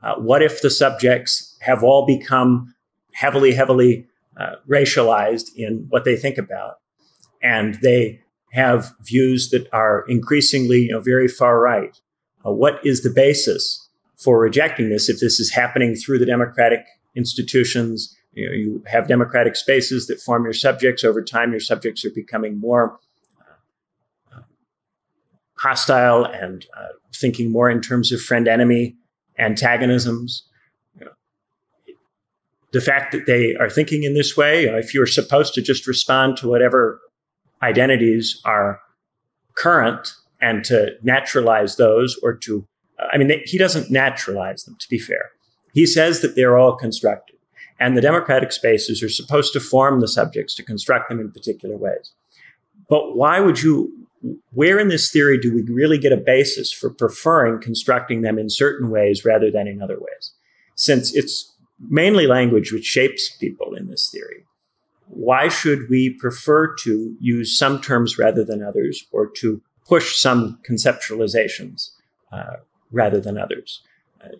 Uh, 0.02 0.20
what 0.20 0.42
if 0.42 0.60
the 0.60 0.70
subjects 0.70 1.56
have 1.60 1.82
all 1.82 2.04
become 2.04 2.74
heavily, 3.14 3.54
heavily 3.54 4.06
uh, 4.38 4.56
racialized 4.68 5.46
in 5.56 5.86
what 5.88 6.04
they 6.04 6.16
think 6.16 6.36
about, 6.36 6.74
and 7.42 7.76
they 7.76 8.20
have 8.52 8.94
views 9.00 9.48
that 9.50 9.66
are 9.72 10.04
increasingly 10.08 10.80
you 10.82 10.92
know, 10.92 11.00
very 11.00 11.28
far 11.28 11.58
right? 11.60 12.00
Uh, 12.44 12.52
what 12.52 12.84
is 12.84 13.02
the 13.02 13.10
basis 13.10 13.88
for 14.18 14.38
rejecting 14.38 14.90
this 14.90 15.08
if 15.08 15.20
this 15.20 15.40
is 15.40 15.52
happening 15.52 15.94
through 15.94 16.18
the 16.18 16.26
democratic 16.26 16.84
institutions? 17.16 18.14
You, 18.32 18.46
know, 18.46 18.52
you 18.52 18.82
have 18.86 19.08
democratic 19.08 19.56
spaces 19.56 20.06
that 20.06 20.20
form 20.20 20.44
your 20.44 20.52
subjects. 20.54 21.04
Over 21.04 21.22
time, 21.22 21.50
your 21.50 21.60
subjects 21.60 22.04
are 22.04 22.10
becoming 22.10 22.58
more 22.58 22.98
uh, 24.34 24.40
hostile 25.58 26.24
and 26.24 26.66
uh, 26.76 26.88
thinking 27.14 27.52
more 27.52 27.70
in 27.70 27.80
terms 27.80 28.10
of 28.10 28.20
friend 28.20 28.48
enemy 28.48 28.96
antagonisms. 29.38 30.44
The 32.72 32.80
fact 32.80 33.12
that 33.12 33.26
they 33.26 33.54
are 33.56 33.68
thinking 33.68 34.02
in 34.04 34.14
this 34.14 34.34
way, 34.34 34.62
you 34.62 34.70
know, 34.72 34.78
if 34.78 34.94
you're 34.94 35.04
supposed 35.04 35.52
to 35.54 35.60
just 35.60 35.86
respond 35.86 36.38
to 36.38 36.48
whatever 36.48 37.02
identities 37.62 38.40
are 38.46 38.80
current 39.54 40.14
and 40.40 40.64
to 40.64 40.92
naturalize 41.02 41.76
those 41.76 42.18
or 42.22 42.34
to, 42.34 42.66
I 43.12 43.18
mean, 43.18 43.42
he 43.44 43.58
doesn't 43.58 43.90
naturalize 43.90 44.64
them, 44.64 44.76
to 44.80 44.88
be 44.88 44.98
fair. 44.98 45.32
He 45.74 45.84
says 45.84 46.22
that 46.22 46.34
they're 46.34 46.56
all 46.56 46.74
constructed. 46.74 47.36
And 47.82 47.96
the 47.96 48.00
democratic 48.00 48.52
spaces 48.52 49.02
are 49.02 49.08
supposed 49.08 49.52
to 49.54 49.60
form 49.60 50.00
the 50.00 50.06
subjects 50.06 50.54
to 50.54 50.62
construct 50.62 51.08
them 51.08 51.18
in 51.18 51.32
particular 51.32 51.76
ways. 51.76 52.12
But 52.88 53.16
why 53.16 53.40
would 53.40 53.60
you, 53.60 53.92
where 54.52 54.78
in 54.78 54.86
this 54.86 55.10
theory 55.10 55.36
do 55.36 55.52
we 55.52 55.62
really 55.62 55.98
get 55.98 56.12
a 56.12 56.16
basis 56.16 56.72
for 56.72 56.90
preferring 56.90 57.60
constructing 57.60 58.22
them 58.22 58.38
in 58.38 58.48
certain 58.50 58.88
ways 58.88 59.24
rather 59.24 59.50
than 59.50 59.66
in 59.66 59.82
other 59.82 59.98
ways? 59.98 60.32
Since 60.76 61.12
it's 61.16 61.52
mainly 61.80 62.28
language 62.28 62.70
which 62.70 62.84
shapes 62.84 63.36
people 63.36 63.74
in 63.74 63.88
this 63.88 64.08
theory, 64.12 64.44
why 65.08 65.48
should 65.48 65.90
we 65.90 66.10
prefer 66.10 66.72
to 66.84 67.16
use 67.18 67.58
some 67.58 67.80
terms 67.80 68.16
rather 68.16 68.44
than 68.44 68.62
others 68.62 69.06
or 69.10 69.26
to 69.38 69.60
push 69.88 70.16
some 70.16 70.60
conceptualizations 70.64 71.90
uh, 72.30 72.58
rather 72.92 73.20
than 73.20 73.36
others? 73.36 73.82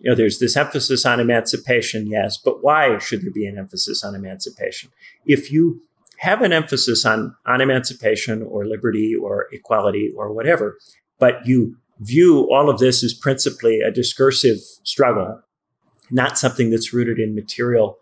You 0.01 0.09
know, 0.09 0.15
there's 0.15 0.39
this 0.39 0.55
emphasis 0.55 1.05
on 1.05 1.19
emancipation, 1.19 2.07
yes, 2.07 2.37
but 2.37 2.63
why 2.63 2.97
should 2.99 3.21
there 3.23 3.31
be 3.31 3.45
an 3.45 3.57
emphasis 3.57 4.03
on 4.03 4.15
emancipation? 4.15 4.89
If 5.25 5.51
you 5.51 5.81
have 6.19 6.41
an 6.41 6.53
emphasis 6.53 7.05
on, 7.05 7.35
on 7.45 7.61
emancipation 7.61 8.41
or 8.43 8.65
liberty 8.65 9.15
or 9.15 9.47
equality 9.51 10.13
or 10.15 10.31
whatever, 10.31 10.77
but 11.19 11.45
you 11.45 11.77
view 11.99 12.49
all 12.51 12.69
of 12.69 12.79
this 12.79 13.03
as 13.03 13.13
principally 13.13 13.81
a 13.81 13.91
discursive 13.91 14.59
struggle, 14.83 15.41
not 16.11 16.37
something 16.37 16.69
that's 16.69 16.93
rooted 16.93 17.19
in 17.19 17.35
material 17.35 17.97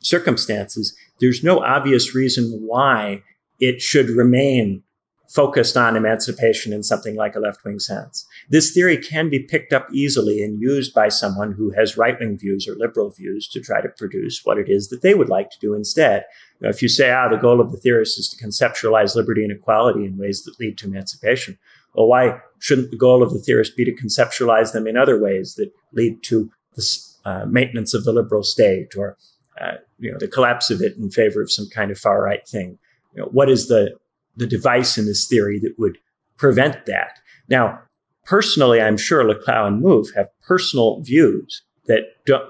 circumstances, 0.00 0.96
there's 1.20 1.44
no 1.44 1.60
obvious 1.60 2.14
reason 2.14 2.50
why 2.66 3.22
it 3.58 3.82
should 3.82 4.08
remain 4.08 4.82
focused 5.30 5.76
on 5.76 5.96
emancipation 5.96 6.72
in 6.72 6.82
something 6.82 7.14
like 7.14 7.36
a 7.36 7.40
left 7.40 7.64
wing 7.64 7.78
sense. 7.78 8.26
This 8.48 8.72
theory 8.72 8.96
can 8.96 9.30
be 9.30 9.38
picked 9.38 9.72
up 9.72 9.86
easily 9.92 10.42
and 10.42 10.60
used 10.60 10.92
by 10.92 11.08
someone 11.08 11.52
who 11.52 11.70
has 11.70 11.96
right 11.96 12.18
wing 12.18 12.36
views 12.36 12.66
or 12.66 12.74
liberal 12.74 13.10
views 13.10 13.46
to 13.48 13.60
try 13.60 13.80
to 13.80 13.88
produce 13.88 14.44
what 14.44 14.58
it 14.58 14.68
is 14.68 14.88
that 14.88 15.02
they 15.02 15.14
would 15.14 15.28
like 15.28 15.50
to 15.50 15.58
do 15.60 15.74
instead. 15.74 16.24
You 16.58 16.64
know, 16.66 16.70
if 16.70 16.82
you 16.82 16.88
say, 16.88 17.12
ah, 17.12 17.28
the 17.28 17.36
goal 17.36 17.60
of 17.60 17.70
the 17.70 17.78
theorist 17.78 18.18
is 18.18 18.28
to 18.30 18.44
conceptualize 18.44 19.14
liberty 19.14 19.44
and 19.44 19.52
equality 19.52 20.04
in 20.04 20.18
ways 20.18 20.42
that 20.44 20.58
lead 20.58 20.76
to 20.78 20.86
emancipation, 20.86 21.58
well, 21.94 22.08
why 22.08 22.40
shouldn't 22.58 22.90
the 22.90 22.96
goal 22.96 23.22
of 23.22 23.32
the 23.32 23.38
theorist 23.38 23.76
be 23.76 23.84
to 23.84 23.94
conceptualize 23.94 24.72
them 24.72 24.88
in 24.88 24.96
other 24.96 25.20
ways 25.20 25.54
that 25.54 25.70
lead 25.92 26.24
to 26.24 26.50
the 26.74 26.82
uh, 27.24 27.46
maintenance 27.46 27.94
of 27.94 28.04
the 28.04 28.12
liberal 28.12 28.42
state 28.42 28.96
or 28.96 29.16
uh, 29.60 29.74
you 29.98 30.10
know, 30.10 30.16
the 30.18 30.26
collapse 30.26 30.70
of 30.70 30.80
it 30.80 30.96
in 30.96 31.10
favor 31.10 31.42
of 31.42 31.52
some 31.52 31.68
kind 31.72 31.92
of 31.92 31.98
far 31.98 32.20
right 32.20 32.48
thing? 32.48 32.78
You 33.14 33.22
know, 33.22 33.28
what 33.30 33.48
is 33.48 33.68
the 33.68 33.96
the 34.40 34.46
device 34.46 34.98
in 34.98 35.06
this 35.06 35.26
theory 35.28 35.60
that 35.60 35.74
would 35.78 35.98
prevent 36.36 36.86
that. 36.86 37.20
Now, 37.48 37.80
personally, 38.24 38.80
I'm 38.80 38.96
sure 38.96 39.22
Laclau 39.22 39.68
and 39.68 39.82
Mouffe 39.82 40.14
have 40.16 40.28
personal 40.42 41.00
views 41.02 41.62
that 41.86 42.04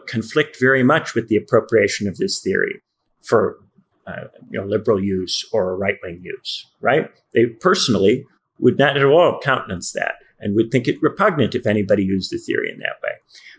conflict 0.06 0.58
very 0.60 0.82
much 0.82 1.14
with 1.14 1.28
the 1.28 1.36
appropriation 1.36 2.06
of 2.06 2.16
this 2.16 2.40
theory 2.40 2.80
for 3.22 3.58
uh, 4.06 4.24
you 4.50 4.60
know, 4.60 4.66
liberal 4.66 5.02
use 5.02 5.44
or 5.52 5.76
right 5.76 5.98
wing 6.02 6.20
use, 6.22 6.66
right? 6.80 7.10
They 7.34 7.46
personally 7.46 8.24
would 8.58 8.78
not 8.78 8.96
at 8.96 9.04
all 9.04 9.40
countenance 9.42 9.92
that 9.92 10.14
and 10.38 10.54
would 10.54 10.70
think 10.70 10.88
it 10.88 11.02
repugnant 11.02 11.54
if 11.54 11.66
anybody 11.66 12.04
used 12.04 12.30
the 12.30 12.38
theory 12.38 12.70
in 12.72 12.78
that 12.78 13.00
way. 13.02 13.12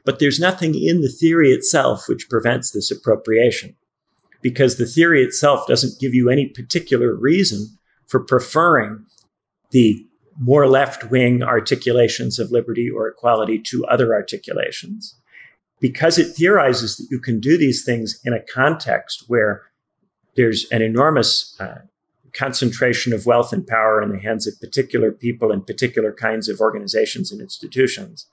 But 0.06 0.20
there's 0.20 0.40
nothing 0.40 0.74
in 0.76 1.02
the 1.02 1.10
theory 1.10 1.52
itself 1.52 2.08
which 2.08 2.30
prevents 2.30 2.72
this 2.72 2.92
appropriation 2.92 3.76
because 4.42 4.78
the 4.78 4.86
theory 4.86 5.24
itself 5.24 5.68
doesn't 5.68 6.00
give 6.00 6.14
you 6.14 6.30
any 6.30 6.48
particular 6.48 7.16
reason 7.16 7.78
for 8.12 8.20
preferring 8.20 9.06
the 9.72 10.06
more 10.38 10.68
left 10.68 11.10
wing 11.10 11.42
articulations 11.42 12.40
of 12.40 12.52
liberty 12.52 12.90
or 12.90 13.08
equality 13.08 13.58
to 13.58 13.86
other 13.86 14.14
articulations. 14.14 15.16
Because 15.80 16.18
it 16.18 16.36
theorizes 16.36 16.98
that 16.98 17.08
you 17.10 17.20
can 17.20 17.40
do 17.40 17.58
these 17.58 17.86
things 17.86 18.20
in 18.26 18.34
a 18.34 18.42
context 18.42 19.24
where 19.28 19.64
there's 20.36 20.66
an 20.72 20.82
enormous 20.82 21.56
uh, 21.60 21.80
concentration 22.34 23.14
of 23.14 23.26
wealth 23.26 23.54
and 23.54 23.66
power 23.66 24.02
in 24.02 24.12
the 24.12 24.20
hands 24.20 24.46
of 24.46 24.60
particular 24.60 25.12
people 25.12 25.52
and 25.52 25.66
particular 25.66 26.12
kinds 26.12 26.50
of 26.50 26.60
organizations 26.60 27.32
and 27.32 27.40
institutions. 27.40 28.28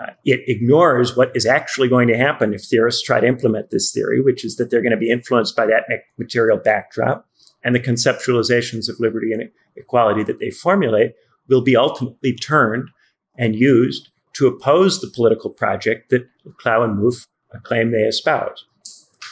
Uh, 0.00 0.10
it 0.24 0.40
ignores 0.48 1.16
what 1.16 1.30
is 1.36 1.46
actually 1.46 1.88
going 1.88 2.08
to 2.08 2.16
happen 2.16 2.52
if 2.52 2.64
theorists 2.64 3.02
try 3.02 3.20
to 3.20 3.26
implement 3.26 3.70
this 3.70 3.92
theory, 3.92 4.20
which 4.20 4.44
is 4.44 4.56
that 4.56 4.70
they're 4.70 4.82
going 4.82 4.90
to 4.90 4.96
be 4.96 5.10
influenced 5.10 5.54
by 5.54 5.66
that 5.66 5.84
material 6.18 6.58
backdrop 6.58 7.29
and 7.62 7.74
the 7.74 7.80
conceptualizations 7.80 8.88
of 8.88 9.00
liberty 9.00 9.32
and 9.32 9.50
equality 9.76 10.22
that 10.24 10.38
they 10.38 10.50
formulate 10.50 11.14
will 11.48 11.62
be 11.62 11.76
ultimately 11.76 12.34
turned 12.34 12.88
and 13.36 13.56
used 13.56 14.08
to 14.34 14.46
oppose 14.46 15.00
the 15.00 15.10
political 15.10 15.50
project 15.50 16.10
that 16.10 16.28
Laclau 16.46 16.84
and 16.84 16.98
Mouffe 16.98 17.26
claim 17.62 17.90
they 17.90 18.02
espouse. 18.02 18.64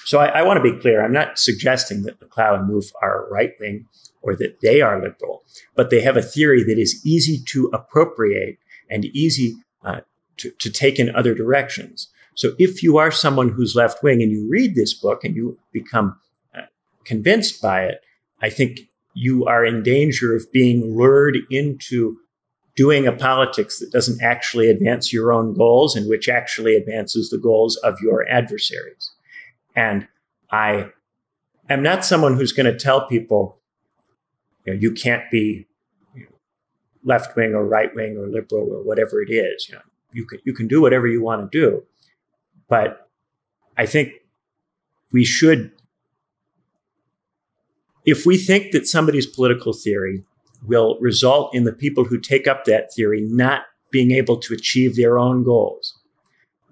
So 0.05 0.19
I, 0.19 0.41
I 0.41 0.43
want 0.43 0.63
to 0.63 0.73
be 0.73 0.79
clear. 0.79 1.05
I'm 1.05 1.13
not 1.13 1.39
suggesting 1.39 2.03
that 2.03 2.19
Laclau 2.21 2.59
and 2.59 2.69
Mouffe 2.69 2.93
are 3.03 3.29
right 3.31 3.53
wing 3.61 3.87
or 4.23 4.35
that 4.37 4.61
they 4.61 4.81
are 4.81 5.01
liberal, 5.01 5.45
but 5.75 5.91
they 5.91 6.01
have 6.01 6.17
a 6.17 6.23
theory 6.23 6.65
that 6.65 6.79
is 6.79 7.01
easy 7.07 7.43
to 7.47 7.71
appropriate 7.73 8.59
and 8.91 9.05
easy 9.07 9.55
uh, 9.85 10.01
to, 10.39 10.51
to 10.59 10.71
take 10.71 10.99
in 10.99 11.15
other 11.15 11.35
directions. 11.35 12.09
So 12.35 12.53
if 12.59 12.83
you 12.83 12.99
are 12.99 13.11
someone 13.11 13.51
who's 13.51 13.77
left 13.77 14.03
wing 14.03 14.23
and 14.23 14.31
you 14.31 14.49
read 14.49 14.75
this 14.75 14.95
book 14.95 15.25
and 15.25 15.35
you 15.35 15.59
become 15.73 16.19
uh, 16.57 16.63
convinced 17.05 17.61
by 17.61 17.85
it, 17.85 18.01
I 18.41 18.51
think 18.51 18.81
you 19.15 19.47
are 19.47 19.65
in 19.65 19.83
danger 19.83 20.35
of 20.35 20.51
being 20.53 20.97
lured 20.97 21.39
into 21.51 22.19
doing 22.77 23.09
a 23.09 23.13
politics 23.13 23.81
that 23.81 23.91
doesn't 23.91 24.23
actually 24.23 24.71
advance 24.71 25.13
your 25.13 25.33
own 25.33 25.53
goals 25.53 25.97
and 25.97 26.09
which 26.09 26.29
actually 26.29 26.77
advances 26.77 27.29
the 27.29 27.39
goals 27.39 27.77
of 27.79 27.99
your 28.01 28.29
adversaries. 28.29 29.11
And 29.75 30.07
I 30.53 30.91
am 31.69 31.83
not 31.83 32.05
someone 32.05 32.37
who's 32.37 32.53
going 32.53 32.73
to 32.73 32.79
tell 32.79 33.09
people, 33.09 33.59
you 34.65 34.73
know, 34.73 34.79
you 34.79 34.93
can't 34.93 35.29
be 35.31 35.67
left 37.05 37.35
wing 37.35 37.55
or 37.55 37.67
right 37.67 37.93
wing 37.95 38.17
or 38.17 38.29
liberal 38.29 38.69
or 38.71 38.85
whatever 38.85 39.21
it 39.21 39.33
is. 39.33 39.69
You 39.69 39.77
know, 39.77 39.83
you 40.13 40.25
can 40.25 40.39
you 40.45 40.53
can 40.53 40.69
do 40.69 40.81
whatever 40.81 41.09
you 41.09 41.23
want 41.23 41.51
to 41.51 41.59
do, 41.59 41.83
but 42.69 43.11
I 43.77 43.87
think 43.87 44.13
we 45.13 45.25
should 45.25 45.73
if 48.09 48.25
we 48.25 48.39
think 48.39 48.73
that 48.73 48.87
somebody's 48.87 49.27
political 49.27 49.75
theory 49.75 50.25
will 50.67 50.99
result 50.99 51.55
in 51.55 51.65
the 51.65 51.75
people 51.75 52.05
who 52.07 52.19
take 52.19 52.49
up 52.49 52.65
that 52.65 52.91
theory 52.95 53.21
not 53.21 53.65
being 53.91 54.13
able 54.13 54.39
to 54.39 54.55
achieve 54.55 54.97
their 54.97 55.19
own 55.19 55.45
goals, 55.45 55.95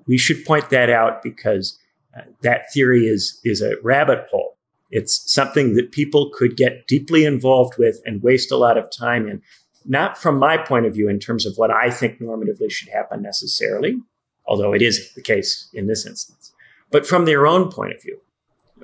we 0.07 0.17
should 0.17 0.47
point 0.47 0.71
that 0.71 0.89
out 0.89 1.23
because 1.23 1.79
uh, 2.17 2.23
that 2.41 2.73
theory 2.73 3.05
is, 3.05 3.39
is 3.45 3.61
a 3.61 3.75
rabbit 3.83 4.27
hole. 4.31 4.57
It's 4.91 5.31
something 5.31 5.75
that 5.75 5.93
people 5.93 6.31
could 6.33 6.57
get 6.57 6.87
deeply 6.87 7.27
involved 7.27 7.75
with 7.77 8.01
and 8.07 8.23
waste 8.23 8.51
a 8.51 8.57
lot 8.57 8.79
of 8.79 8.91
time 8.91 9.29
in. 9.29 9.43
Not 9.85 10.17
from 10.17 10.39
my 10.39 10.57
point 10.57 10.87
of 10.87 10.95
view 10.95 11.07
in 11.11 11.19
terms 11.19 11.45
of 11.45 11.53
what 11.57 11.71
I 11.71 11.91
think 11.91 12.19
normatively 12.19 12.71
should 12.71 12.89
happen 12.89 13.21
necessarily, 13.21 14.01
although 14.47 14.73
it 14.73 14.81
is 14.81 15.13
the 15.13 15.23
case 15.23 15.69
in 15.75 15.87
this 15.87 16.07
instance, 16.07 16.53
but 16.91 17.07
from 17.07 17.27
their 17.27 17.47
own 17.47 17.71
point 17.71 17.93
of 17.93 18.03
view 18.03 18.21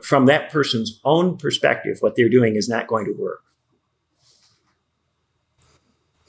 from 0.01 0.27
that 0.27 0.51
person's 0.51 1.01
own 1.05 1.37
perspective, 1.37 1.99
what 2.01 2.17
they're 2.17 2.29
doing 2.29 2.57
is 2.57 2.69
not 2.69 2.87
going 2.87 3.05
to 3.05 3.13
work. 3.13 3.43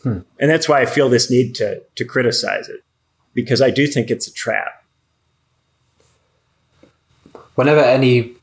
Hmm. 0.03 0.20
And 0.39 0.51
that's 0.51 0.68
why 0.68 0.82
I 0.82 0.86
feel 0.86 1.07
this 1.07 1.32
need 1.32 1.55
to, 1.55 1.82
to 1.95 2.05
criticize 2.05 2.68
it, 2.68 2.84
because 3.34 3.61
I 3.61 3.70
do 3.70 3.88
think 3.88 4.11
it's 4.11 4.28
a 4.28 4.34
trap. 4.34 4.84
Whenever 7.55 7.80
any 7.80 8.34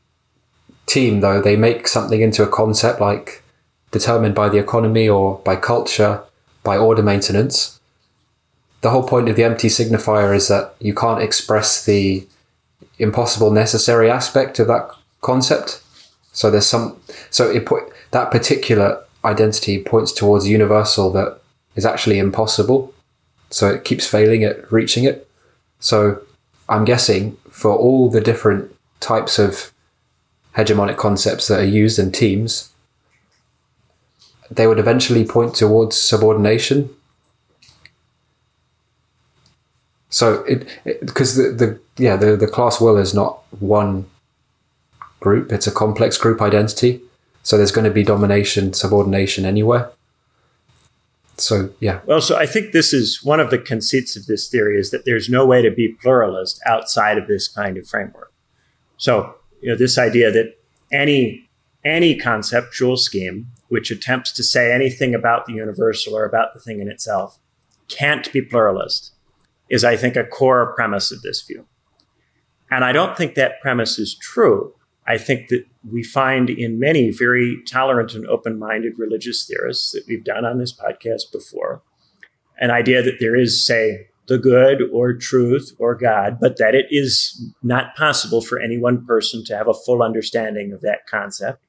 team, 0.87 1.19
though, 1.19 1.41
they 1.41 1.55
make 1.55 1.87
something 1.87 2.21
into 2.21 2.43
a 2.43 2.47
concept 2.47 2.99
like 2.99 3.43
determined 3.91 4.33
by 4.33 4.49
the 4.49 4.57
economy 4.57 5.07
or 5.07 5.39
by 5.39 5.55
culture, 5.55 6.23
by 6.63 6.77
order 6.77 7.03
maintenance, 7.03 7.79
the 8.81 8.89
whole 8.89 9.07
point 9.07 9.29
of 9.29 9.35
the 9.35 9.43
empty 9.43 9.67
signifier 9.67 10.35
is 10.35 10.47
that 10.47 10.73
you 10.79 10.93
can't 10.93 11.21
express 11.21 11.85
the 11.85 12.27
impossible 12.97 13.51
necessary 13.51 14.09
aspect 14.09 14.57
of 14.57 14.67
that 14.67 14.89
concept. 15.21 15.81
So 16.33 16.49
there's 16.49 16.67
some, 16.67 16.99
so 17.29 17.49
it 17.49 17.65
put 17.65 17.83
that 18.11 18.31
particular 18.31 19.03
identity 19.23 19.81
points 19.83 20.11
towards 20.11 20.47
universal 20.47 21.11
that 21.11 21.39
is 21.75 21.85
actually 21.85 22.19
impossible. 22.19 22.93
So 23.49 23.69
it 23.69 23.83
keeps 23.83 24.07
failing 24.07 24.43
at 24.43 24.71
reaching 24.71 25.03
it. 25.03 25.27
So 25.79 26.21
I'm 26.69 26.85
guessing 26.85 27.37
for 27.49 27.75
all 27.75 28.09
the 28.09 28.21
different 28.21 28.73
types 28.99 29.39
of 29.39 29.71
hegemonic 30.55 30.97
concepts 30.97 31.47
that 31.47 31.59
are 31.59 31.65
used 31.65 31.99
in 31.99 32.11
teams, 32.11 32.71
they 34.49 34.67
would 34.67 34.79
eventually 34.79 35.25
point 35.25 35.55
towards 35.55 35.97
subordination. 35.97 36.89
So 40.09 40.43
it 40.43 40.67
because 40.99 41.37
the, 41.37 41.51
the 41.51 41.79
yeah 41.97 42.17
the, 42.17 42.35
the 42.35 42.47
class 42.47 42.81
will 42.81 42.97
is 42.97 43.13
not 43.13 43.39
one 43.61 44.10
group. 45.21 45.53
It's 45.53 45.67
a 45.67 45.71
complex 45.71 46.17
group 46.17 46.41
identity. 46.41 47.01
So 47.43 47.55
there's 47.55 47.71
going 47.71 47.85
to 47.85 47.91
be 47.91 48.03
domination, 48.03 48.73
subordination 48.73 49.45
anywhere. 49.45 49.89
So, 51.37 51.69
yeah. 51.79 52.01
Well, 52.05 52.21
so 52.21 52.35
I 52.37 52.45
think 52.45 52.71
this 52.71 52.93
is 52.93 53.23
one 53.23 53.39
of 53.39 53.49
the 53.49 53.57
conceits 53.57 54.15
of 54.15 54.25
this 54.25 54.49
theory 54.49 54.77
is 54.77 54.91
that 54.91 55.05
there's 55.05 55.29
no 55.29 55.45
way 55.45 55.61
to 55.61 55.71
be 55.71 55.95
pluralist 56.01 56.61
outside 56.67 57.17
of 57.17 57.27
this 57.27 57.47
kind 57.47 57.77
of 57.77 57.87
framework. 57.87 58.31
So, 58.97 59.35
you 59.61 59.69
know, 59.69 59.77
this 59.77 59.97
idea 59.97 60.31
that 60.31 60.57
any 60.91 61.47
any 61.83 62.15
conceptual 62.15 62.95
scheme 62.95 63.47
which 63.69 63.89
attempts 63.89 64.31
to 64.33 64.43
say 64.43 64.71
anything 64.71 65.15
about 65.15 65.45
the 65.45 65.53
universal 65.53 66.15
or 66.15 66.25
about 66.25 66.53
the 66.53 66.59
thing 66.59 66.81
in 66.81 66.89
itself 66.89 67.39
can't 67.87 68.31
be 68.33 68.41
pluralist 68.41 69.13
is, 69.69 69.83
I 69.83 69.95
think, 69.95 70.15
a 70.15 70.25
core 70.25 70.73
premise 70.75 71.11
of 71.11 71.21
this 71.21 71.41
view. 71.41 71.65
And 72.69 72.83
I 72.83 72.91
don't 72.91 73.17
think 73.17 73.35
that 73.35 73.61
premise 73.61 73.97
is 73.97 74.13
true 74.13 74.75
I 75.11 75.17
think 75.17 75.49
that 75.49 75.65
we 75.91 76.03
find 76.03 76.49
in 76.49 76.79
many 76.79 77.11
very 77.11 77.57
tolerant 77.67 78.13
and 78.13 78.25
open 78.27 78.57
minded 78.57 78.93
religious 78.97 79.45
theorists 79.45 79.91
that 79.91 80.05
we've 80.07 80.23
done 80.23 80.45
on 80.45 80.57
this 80.57 80.73
podcast 80.73 81.33
before 81.33 81.81
an 82.61 82.71
idea 82.71 83.03
that 83.03 83.17
there 83.19 83.35
is, 83.35 83.65
say, 83.65 84.07
the 84.27 84.37
good 84.37 84.83
or 84.93 85.13
truth 85.13 85.75
or 85.79 85.95
God, 85.95 86.37
but 86.39 86.57
that 86.59 86.75
it 86.75 86.85
is 86.91 87.43
not 87.61 87.93
possible 87.97 88.39
for 88.41 88.61
any 88.61 88.77
one 88.77 89.05
person 89.05 89.43
to 89.47 89.57
have 89.57 89.67
a 89.67 89.73
full 89.73 90.01
understanding 90.01 90.71
of 90.71 90.79
that 90.79 91.07
concept. 91.09 91.65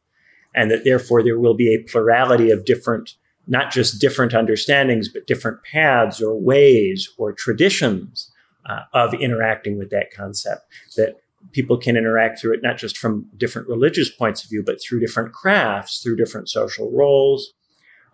And 0.54 0.70
that 0.70 0.84
therefore 0.84 1.24
there 1.24 1.40
will 1.40 1.54
be 1.54 1.74
a 1.74 1.82
plurality 1.90 2.52
of 2.52 2.64
different, 2.64 3.16
not 3.48 3.72
just 3.72 4.00
different 4.00 4.34
understandings, 4.34 5.08
but 5.08 5.26
different 5.26 5.64
paths 5.64 6.22
or 6.22 6.40
ways 6.40 7.10
or 7.18 7.32
traditions 7.32 8.30
uh, 8.66 8.82
of 8.92 9.14
interacting 9.14 9.78
with 9.78 9.90
that 9.90 10.12
concept. 10.14 10.62
That 10.96 11.16
people 11.52 11.76
can 11.76 11.96
interact 11.96 12.40
through 12.40 12.54
it 12.54 12.62
not 12.62 12.78
just 12.78 12.96
from 12.96 13.26
different 13.36 13.68
religious 13.68 14.10
points 14.10 14.42
of 14.42 14.50
view, 14.50 14.62
but 14.64 14.78
through 14.82 15.00
different 15.00 15.32
crafts, 15.32 16.02
through 16.02 16.16
different 16.16 16.48
social 16.48 16.90
roles. 16.90 17.52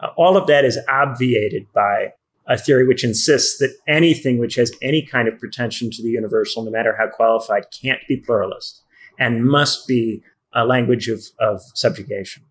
Uh, 0.00 0.08
all 0.16 0.36
of 0.36 0.46
that 0.46 0.64
is 0.64 0.78
obviated 0.88 1.66
by 1.72 2.12
a 2.46 2.56
theory 2.56 2.86
which 2.86 3.04
insists 3.04 3.58
that 3.58 3.76
anything 3.86 4.38
which 4.38 4.54
has 4.54 4.72
any 4.80 5.04
kind 5.04 5.28
of 5.28 5.38
pretension 5.38 5.90
to 5.90 6.02
the 6.02 6.08
universal, 6.08 6.64
no 6.64 6.70
matter 6.70 6.96
how 6.96 7.06
qualified, 7.06 7.64
can't 7.70 8.00
be 8.08 8.16
pluralist 8.16 8.82
and 9.18 9.44
must 9.44 9.86
be 9.86 10.22
a 10.54 10.64
language 10.64 11.08
of, 11.08 11.24
of 11.38 11.60
subjugation. 11.74 12.44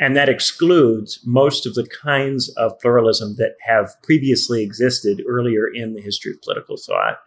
And 0.00 0.14
that 0.14 0.28
excludes 0.28 1.20
most 1.24 1.66
of 1.66 1.74
the 1.74 1.88
kinds 2.02 2.50
of 2.50 2.78
pluralism 2.78 3.34
that 3.36 3.56
have 3.62 3.96
previously 4.02 4.62
existed 4.62 5.24
earlier 5.26 5.66
in 5.66 5.94
the 5.94 6.00
history 6.00 6.32
of 6.32 6.42
political 6.42 6.76
thought. 6.76 7.18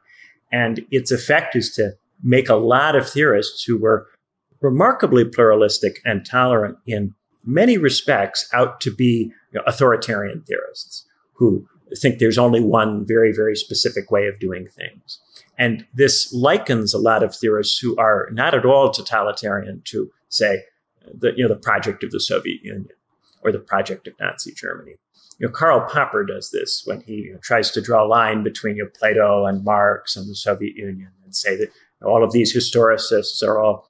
And 0.51 0.85
its 0.91 1.11
effect 1.11 1.55
is 1.55 1.73
to 1.75 1.93
make 2.23 2.49
a 2.49 2.55
lot 2.55 2.95
of 2.95 3.09
theorists 3.09 3.63
who 3.63 3.77
were 3.77 4.07
remarkably 4.61 5.25
pluralistic 5.25 5.99
and 6.05 6.25
tolerant 6.25 6.77
in 6.85 7.13
many 7.43 7.77
respects 7.77 8.47
out 8.53 8.79
to 8.81 8.93
be 8.93 9.31
you 9.51 9.59
know, 9.59 9.63
authoritarian 9.65 10.43
theorists 10.47 11.05
who 11.33 11.67
think 11.99 12.19
there's 12.19 12.37
only 12.37 12.61
one 12.61 13.05
very, 13.05 13.33
very 13.33 13.55
specific 13.55 14.11
way 14.11 14.27
of 14.27 14.39
doing 14.39 14.67
things. 14.67 15.19
And 15.57 15.85
this 15.93 16.31
likens 16.33 16.93
a 16.93 16.99
lot 16.99 17.23
of 17.23 17.35
theorists 17.35 17.79
who 17.79 17.95
are 17.97 18.29
not 18.31 18.53
at 18.53 18.65
all 18.65 18.91
totalitarian 18.91 19.81
to, 19.85 20.11
say, 20.29 20.63
the, 21.13 21.33
you 21.35 21.43
know, 21.43 21.53
the 21.53 21.59
project 21.59 22.03
of 22.03 22.11
the 22.11 22.19
Soviet 22.19 22.61
Union 22.63 22.89
or 23.43 23.51
the 23.51 23.59
project 23.59 24.07
of 24.07 24.13
Nazi 24.19 24.53
Germany. 24.53 24.95
You 25.39 25.47
know, 25.47 25.53
Karl 25.53 25.87
Popper 25.89 26.23
does 26.23 26.51
this 26.51 26.83
when 26.85 27.01
he 27.01 27.13
you 27.13 27.33
know, 27.33 27.39
tries 27.41 27.71
to 27.71 27.81
draw 27.81 28.05
a 28.05 28.07
line 28.07 28.43
between 28.43 28.75
you 28.77 28.83
know, 28.83 28.89
Plato 28.97 29.45
and 29.45 29.63
Marx 29.63 30.15
and 30.15 30.29
the 30.29 30.35
Soviet 30.35 30.75
Union 30.75 31.09
and 31.23 31.35
say 31.35 31.55
that 31.57 31.71
all 32.03 32.23
of 32.23 32.31
these 32.31 32.55
historicists 32.55 33.43
are 33.43 33.59
all, 33.59 33.89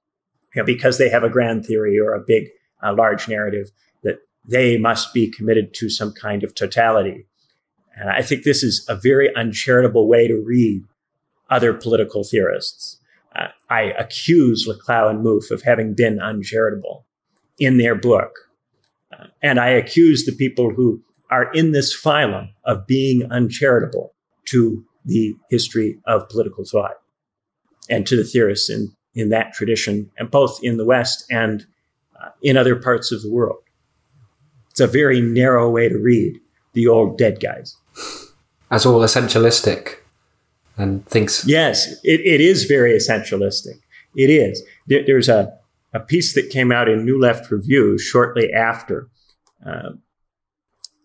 you 0.55 0.61
know, 0.61 0.65
because 0.65 0.97
they 0.97 1.09
have 1.09 1.23
a 1.23 1.29
grand 1.29 1.65
theory 1.65 1.97
or 1.99 2.13
a 2.13 2.23
big, 2.25 2.49
large 2.83 3.27
narrative, 3.27 3.71
that 4.03 4.19
they 4.47 4.77
must 4.77 5.13
be 5.13 5.29
committed 5.29 5.73
to 5.75 5.89
some 5.89 6.13
kind 6.13 6.43
of 6.43 6.55
totality. 6.55 7.27
And 7.95 8.09
I 8.09 8.21
think 8.21 8.43
this 8.43 8.63
is 8.63 8.85
a 8.89 8.95
very 8.95 9.33
uncharitable 9.35 10.07
way 10.07 10.27
to 10.27 10.41
read 10.43 10.83
other 11.49 11.73
political 11.73 12.23
theorists. 12.23 12.97
Uh, 13.35 13.47
I 13.69 13.81
accuse 13.81 14.67
Laclau 14.67 15.09
and 15.09 15.23
Mouffe 15.23 15.51
of 15.51 15.61
having 15.63 15.93
been 15.93 16.19
uncharitable 16.19 17.05
in 17.59 17.77
their 17.77 17.95
book. 17.95 18.49
Uh, 19.13 19.25
and 19.41 19.59
I 19.59 19.69
accuse 19.69 20.25
the 20.25 20.31
people 20.31 20.73
who 20.73 21.03
are 21.29 21.51
in 21.53 21.71
this 21.71 21.95
phylum 21.95 22.49
of 22.65 22.87
being 22.87 23.23
uncharitable 23.31 24.13
to 24.45 24.83
the 25.05 25.35
history 25.49 25.99
of 26.05 26.27
political 26.29 26.65
thought 26.65 27.00
and 27.91 28.07
to 28.07 28.15
the 28.15 28.23
theorists 28.23 28.69
in, 28.69 28.91
in 29.13 29.29
that 29.29 29.53
tradition, 29.53 30.09
and 30.17 30.31
both 30.31 30.59
in 30.63 30.77
the 30.77 30.85
West 30.85 31.25
and 31.29 31.65
uh, 32.21 32.29
in 32.41 32.57
other 32.57 32.75
parts 32.75 33.11
of 33.11 33.21
the 33.21 33.31
world. 33.31 33.61
It's 34.71 34.79
a 34.79 34.87
very 34.87 35.21
narrow 35.21 35.69
way 35.69 35.89
to 35.89 35.97
read 35.97 36.39
the 36.73 36.87
old 36.87 37.17
dead 37.17 37.39
guys. 37.41 37.75
As 38.71 38.85
all 38.85 39.01
essentialistic 39.01 39.97
and 40.77 41.05
thinks. 41.05 41.45
Yes, 41.45 41.91
it, 42.03 42.21
it 42.21 42.39
is 42.39 42.63
very 42.63 42.93
essentialistic. 42.93 43.81
It 44.15 44.29
is. 44.29 44.63
There, 44.87 45.03
there's 45.05 45.27
a, 45.27 45.53
a 45.93 45.99
piece 45.99 46.33
that 46.35 46.49
came 46.49 46.71
out 46.71 46.87
in 46.87 47.05
New 47.05 47.19
Left 47.19 47.51
Review 47.51 47.97
shortly 47.97 48.51
after 48.53 49.09
uh, 49.65 49.91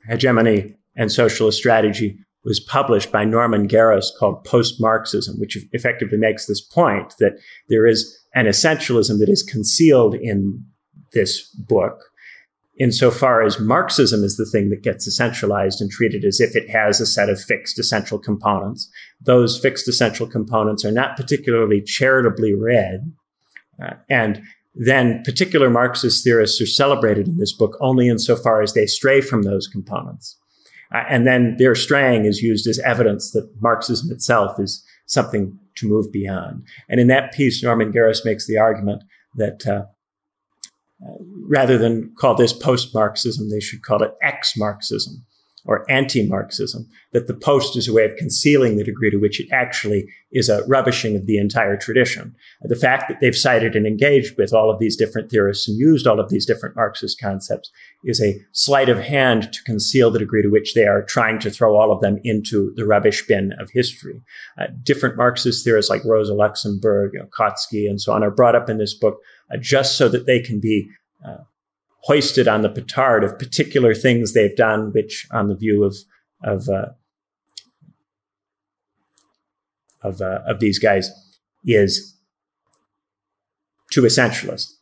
Hegemony 0.09 0.77
and 0.95 1.11
Socialist 1.11 1.59
Strategy 1.59 2.19
was 2.47 2.61
published 2.61 3.11
by 3.11 3.25
Norman 3.25 3.67
Geras 3.67 4.07
called 4.19 4.45
Post 4.45 4.81
Marxism, 4.81 5.39
which 5.41 5.59
effectively 5.73 6.17
makes 6.17 6.47
this 6.47 6.61
point 6.61 7.15
that 7.19 7.39
there 7.69 7.87
is 7.87 8.17
an 8.35 8.47
essentialism 8.47 9.19
that 9.19 9.29
is 9.29 9.43
concealed 9.43 10.15
in 10.15 10.65
this 11.13 11.49
book, 11.49 11.99
insofar 12.79 13.43
as 13.43 13.59
Marxism 13.59 14.23
is 14.23 14.37
the 14.37 14.47
thing 14.47 14.71
that 14.71 14.83
gets 14.83 15.09
essentialized 15.09 15.81
and 15.81 15.91
treated 15.91 16.25
as 16.25 16.41
if 16.41 16.55
it 16.55 16.71
has 16.71 17.01
a 17.01 17.07
set 17.07 17.29
of 17.29 17.41
fixed 17.41 17.81
essential 17.81 18.19
components. 18.19 18.89
Those 19.21 19.59
fixed 19.59 19.89
essential 19.89 20.29
components 20.29 20.85
are 20.85 20.93
not 20.93 21.17
particularly 21.17 21.83
charitably 21.83 22.55
read. 22.55 23.13
Uh, 23.83 23.95
and 24.09 24.41
then 24.77 25.23
particular 25.25 25.69
Marxist 25.69 26.23
theorists 26.23 26.61
are 26.61 26.67
celebrated 26.67 27.27
in 27.27 27.39
this 27.39 27.53
book 27.53 27.77
only 27.81 28.09
insofar 28.09 28.63
as 28.63 28.75
they 28.75 28.87
stray 28.87 29.21
from 29.21 29.43
those 29.43 29.67
components. 29.67 30.39
Uh, 30.97 31.05
and 31.11 31.27
then 31.27 31.57
their 31.59 31.75
straying 31.75 32.25
is 32.25 32.41
used 32.41 32.67
as 32.67 32.79
evidence 32.79 33.33
that 33.33 33.51
Marxism 33.61 34.11
itself 34.11 34.59
is 34.59 34.83
something 35.07 35.59
to 35.75 35.87
move 35.87 36.11
beyond. 36.11 36.65
And 36.89 36.99
in 37.01 37.07
that 37.09 37.33
piece, 37.33 37.63
Norman 37.63 37.93
Geras 37.93 38.25
makes 38.25 38.47
the 38.47 38.57
argument 38.57 39.03
that 39.35 39.67
uh, 39.67 39.85
rather 41.47 41.77
than 41.77 42.15
call 42.19 42.35
this 42.35 42.55
post 42.55 42.95
Marxism, 42.95 43.51
they 43.51 43.61
should 43.61 43.83
call 43.83 44.03
it 44.03 44.15
ex 44.23 44.57
Marxism 44.57 45.27
or 45.67 45.91
anti 45.91 46.27
Marxism, 46.27 46.89
that 47.13 47.27
the 47.27 47.35
post 47.35 47.77
is 47.77 47.89
a 47.89 47.93
way 47.93 48.05
of 48.05 48.17
concealing 48.17 48.77
the 48.77 48.85
degree 48.85 49.11
to 49.11 49.17
which 49.17 49.41
it 49.41 49.49
actually 49.53 50.07
is 50.33 50.49
a 50.49 50.65
rubbishing 50.67 51.17
of 51.17 51.27
the 51.27 51.39
entire 51.39 51.77
tradition. 51.77 52.35
The 52.63 52.77
fact 52.77 53.09
that 53.09 53.21
they've 53.21 53.37
cited 53.37 53.75
and 53.75 53.87
engaged 53.87 54.37
with 54.39 54.53
all 54.53 54.71
of 54.71 54.79
these 54.79 54.97
different 54.97 55.31
theorists 55.31 55.69
and 55.69 55.79
used 55.79 56.07
all 56.07 56.21
of 56.21 56.29
these 56.29 56.47
different 56.47 56.77
Marxist 56.77 57.21
concepts 57.21 57.71
is 58.05 58.21
a 58.21 58.39
sleight 58.53 58.89
of 58.89 58.99
hand 58.99 59.53
to 59.53 59.63
conceal 59.65 60.11
the 60.11 60.19
degree 60.19 60.43
to 60.43 60.49
which 60.49 60.75
they 60.75 60.87
are 60.87 61.03
trying 61.03 61.39
to 61.41 61.51
throw 61.51 61.77
all 61.77 61.93
of 61.93 62.01
them 62.01 62.19
into 62.23 62.73
the 62.77 62.87
rubbish 62.87 63.27
bin 63.27 63.53
of 63.59 63.71
history. 63.71 64.21
Uh, 64.59 64.67
different 64.83 65.17
Marxist 65.17 65.65
theorists 65.65 65.91
like 65.91 66.05
Rosa 66.05 66.35
Luxemburg, 66.35 67.13
you 67.15 67.21
know, 67.21 67.27
Kautsky, 67.27 67.89
and 67.89 68.01
so 68.01 68.13
on 68.13 68.23
are 68.23 68.31
brought 68.31 68.55
up 68.55 68.71
in 68.71 68.79
this 68.79 68.95
book 68.95 69.21
uh, 69.53 69.57
just 69.57 69.97
so 69.97 70.09
that 70.09 70.27
they 70.27 70.41
can 70.41 70.61
be 70.61 70.89
uh, 71.27 71.39
hoisted 72.07 72.47
on 72.47 72.63
the 72.63 72.69
petard 72.69 73.25
of 73.25 73.39
particular 73.39 73.93
things 73.95 74.33
they've 74.33 74.57
done, 74.57 74.93
which, 74.93 75.27
on 75.33 75.49
the 75.49 75.57
view 75.57 75.85
of 75.85 75.97
of 76.45 76.69
uh, 76.69 76.87
of, 80.03 80.21
uh, 80.21 80.41
of 80.47 80.61
these 80.61 80.79
guys, 80.79 81.11
is 81.65 82.17
too 83.91 84.03
essentialist. 84.03 84.73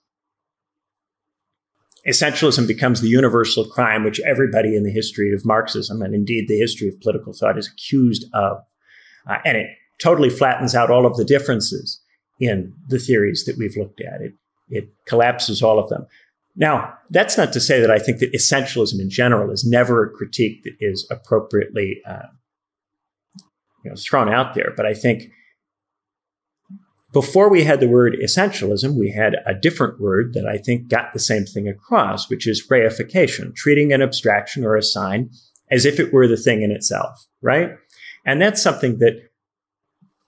Essentialism 2.06 2.66
becomes 2.66 3.00
the 3.00 3.08
universal 3.08 3.64
crime 3.64 4.04
which 4.04 4.20
everybody 4.20 4.76
in 4.76 4.82
the 4.82 4.90
history 4.90 5.32
of 5.32 5.46
Marxism 5.46 6.02
and 6.02 6.14
indeed 6.14 6.48
the 6.48 6.58
history 6.58 6.88
of 6.88 7.00
political 7.00 7.32
thought 7.32 7.58
is 7.58 7.70
accused 7.72 8.26
of. 8.34 8.58
Uh, 9.26 9.38
and 9.46 9.56
it 9.56 9.68
totally 10.02 10.28
flattens 10.28 10.74
out 10.74 10.90
all 10.90 11.06
of 11.06 11.16
the 11.16 11.24
differences 11.24 12.02
in 12.38 12.74
the 12.88 12.98
theories 12.98 13.44
that 13.46 13.56
we've 13.56 13.76
looked 13.76 14.02
at. 14.02 14.20
It, 14.20 14.34
it 14.68 14.88
collapses 15.06 15.62
all 15.62 15.78
of 15.78 15.88
them. 15.88 16.06
Now, 16.57 16.94
that's 17.11 17.36
not 17.36 17.52
to 17.52 17.61
say 17.61 17.80
that 17.80 17.90
I 17.90 17.98
think 17.98 18.18
that 18.20 18.32
essentialism 18.32 19.00
in 19.00 19.11
general 19.11 19.50
is 19.50 19.64
never 19.64 20.05
a 20.05 20.11
critique 20.11 20.62
that 20.62 20.76
is 20.78 21.07
appropriately 21.11 22.00
uh, 22.07 22.28
you 23.84 23.90
know, 23.90 23.96
thrown 23.96 24.32
out 24.32 24.55
there. 24.55 24.72
But 24.76 24.86
I 24.86 24.94
think 24.94 25.30
before 27.12 27.48
we 27.48 27.64
had 27.64 27.80
the 27.80 27.88
word 27.88 28.16
essentialism, 28.22 28.98
we 28.98 29.11
had 29.11 29.36
a 29.46 29.55
different 29.55 30.00
word 30.00 30.34
that 30.34 30.46
I 30.46 30.59
think 30.59 30.88
got 30.88 31.12
the 31.12 31.20
same 31.20 31.44
thing 31.44 31.68
across, 31.68 32.28
which 32.28 32.46
is 32.46 32.66
reification, 32.68 33.55
treating 33.55 33.92
an 33.92 34.02
abstraction 34.02 34.64
or 34.64 34.76
a 34.76 34.82
sign 34.82 35.30
as 35.70 35.84
if 35.84 35.98
it 35.98 36.12
were 36.12 36.28
the 36.28 36.36
thing 36.36 36.62
in 36.62 36.70
itself, 36.70 37.26
right? 37.40 37.70
And 38.26 38.42
that's 38.42 38.62
something 38.62 38.98
that 38.98 39.28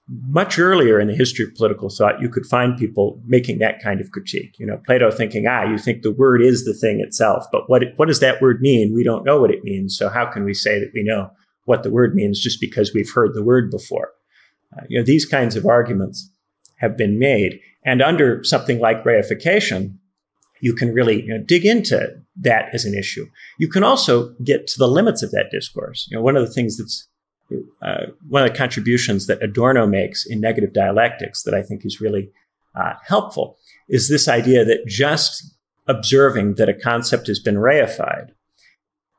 much 0.09 0.59
earlier 0.59 1.01
in 1.01 1.09
the 1.09 1.15
history 1.15 1.45
of 1.45 1.55
political 1.55 1.91
thought, 1.91 2.21
you 2.21 2.29
could 2.29 2.47
find 2.47 2.79
people 2.79 3.21
making 3.27 3.59
that 3.59 3.83
kind 3.83 4.01
of 4.01 4.11
critique. 4.13 4.57
You 4.59 4.67
know, 4.67 4.81
Plato 4.87 5.11
thinking, 5.11 5.47
ah, 5.49 5.65
you 5.65 5.79
think 5.79 6.03
the 6.03 6.13
word 6.13 6.41
is 6.43 6.65
the 6.65 6.75
thing 6.75 7.01
itself, 7.01 7.45
but 7.51 7.69
what, 7.69 7.83
what 7.97 8.07
does 8.07 8.21
that 8.21 8.41
word 8.41 8.61
mean? 8.61 8.95
We 8.95 9.03
don't 9.03 9.25
know 9.25 9.41
what 9.41 9.51
it 9.51 9.65
means. 9.65 9.97
So 9.99 10.09
how 10.09 10.27
can 10.27 10.45
we 10.45 10.55
say 10.55 10.79
that 10.79 10.93
we 10.95 11.03
know 11.03 11.31
what 11.65 11.83
the 11.83 11.91
word 11.91 12.15
means 12.15 12.41
just 12.41 12.61
because 12.61 12.95
we've 12.95 13.13
heard 13.13 13.35
the 13.35 13.43
word 13.43 13.71
before? 13.71 14.11
Uh, 14.77 14.83
you 14.89 14.99
know, 14.99 15.05
these 15.05 15.27
kinds 15.27 15.57
of 15.57 15.67
arguments 15.67 16.31
have 16.77 16.97
been 16.97 17.19
made. 17.19 17.61
And 17.85 18.01
under 18.01 18.45
something 18.45 18.79
like 18.79 19.05
reification, 19.05 19.99
you 20.61 20.75
can 20.75 20.93
really 20.93 21.23
you 21.23 21.37
know, 21.37 21.45
dig 21.45 21.65
into 21.65 22.21
that 22.37 22.67
as 22.73 22.85
an 22.85 22.95
issue. 22.95 23.27
You 23.59 23.69
can 23.69 23.83
also 23.83 24.35
get 24.45 24.67
to 24.69 24.79
the 24.79 24.89
limits 24.89 25.23
of 25.23 25.31
that 25.33 25.51
discourse. 25.51 26.07
You 26.11 26.17
know, 26.17 26.23
one 26.23 26.37
of 26.37 26.47
the 26.47 26.53
things 26.53 26.77
that's 26.77 27.09
uh, 27.82 28.07
one 28.28 28.42
of 28.42 28.51
the 28.51 28.57
contributions 28.57 29.26
that 29.26 29.42
Adorno 29.42 29.86
makes 29.86 30.26
in 30.26 30.40
negative 30.40 30.72
dialectics 30.72 31.42
that 31.42 31.55
I 31.55 31.62
think 31.62 31.84
is 31.84 32.01
really 32.01 32.30
uh, 32.74 32.94
helpful 33.07 33.57
is 33.88 34.09
this 34.09 34.28
idea 34.28 34.64
that 34.64 34.86
just 34.86 35.55
observing 35.86 36.55
that 36.55 36.68
a 36.68 36.74
concept 36.74 37.28
has 37.28 37.38
been 37.38 37.57
reified 37.57 38.30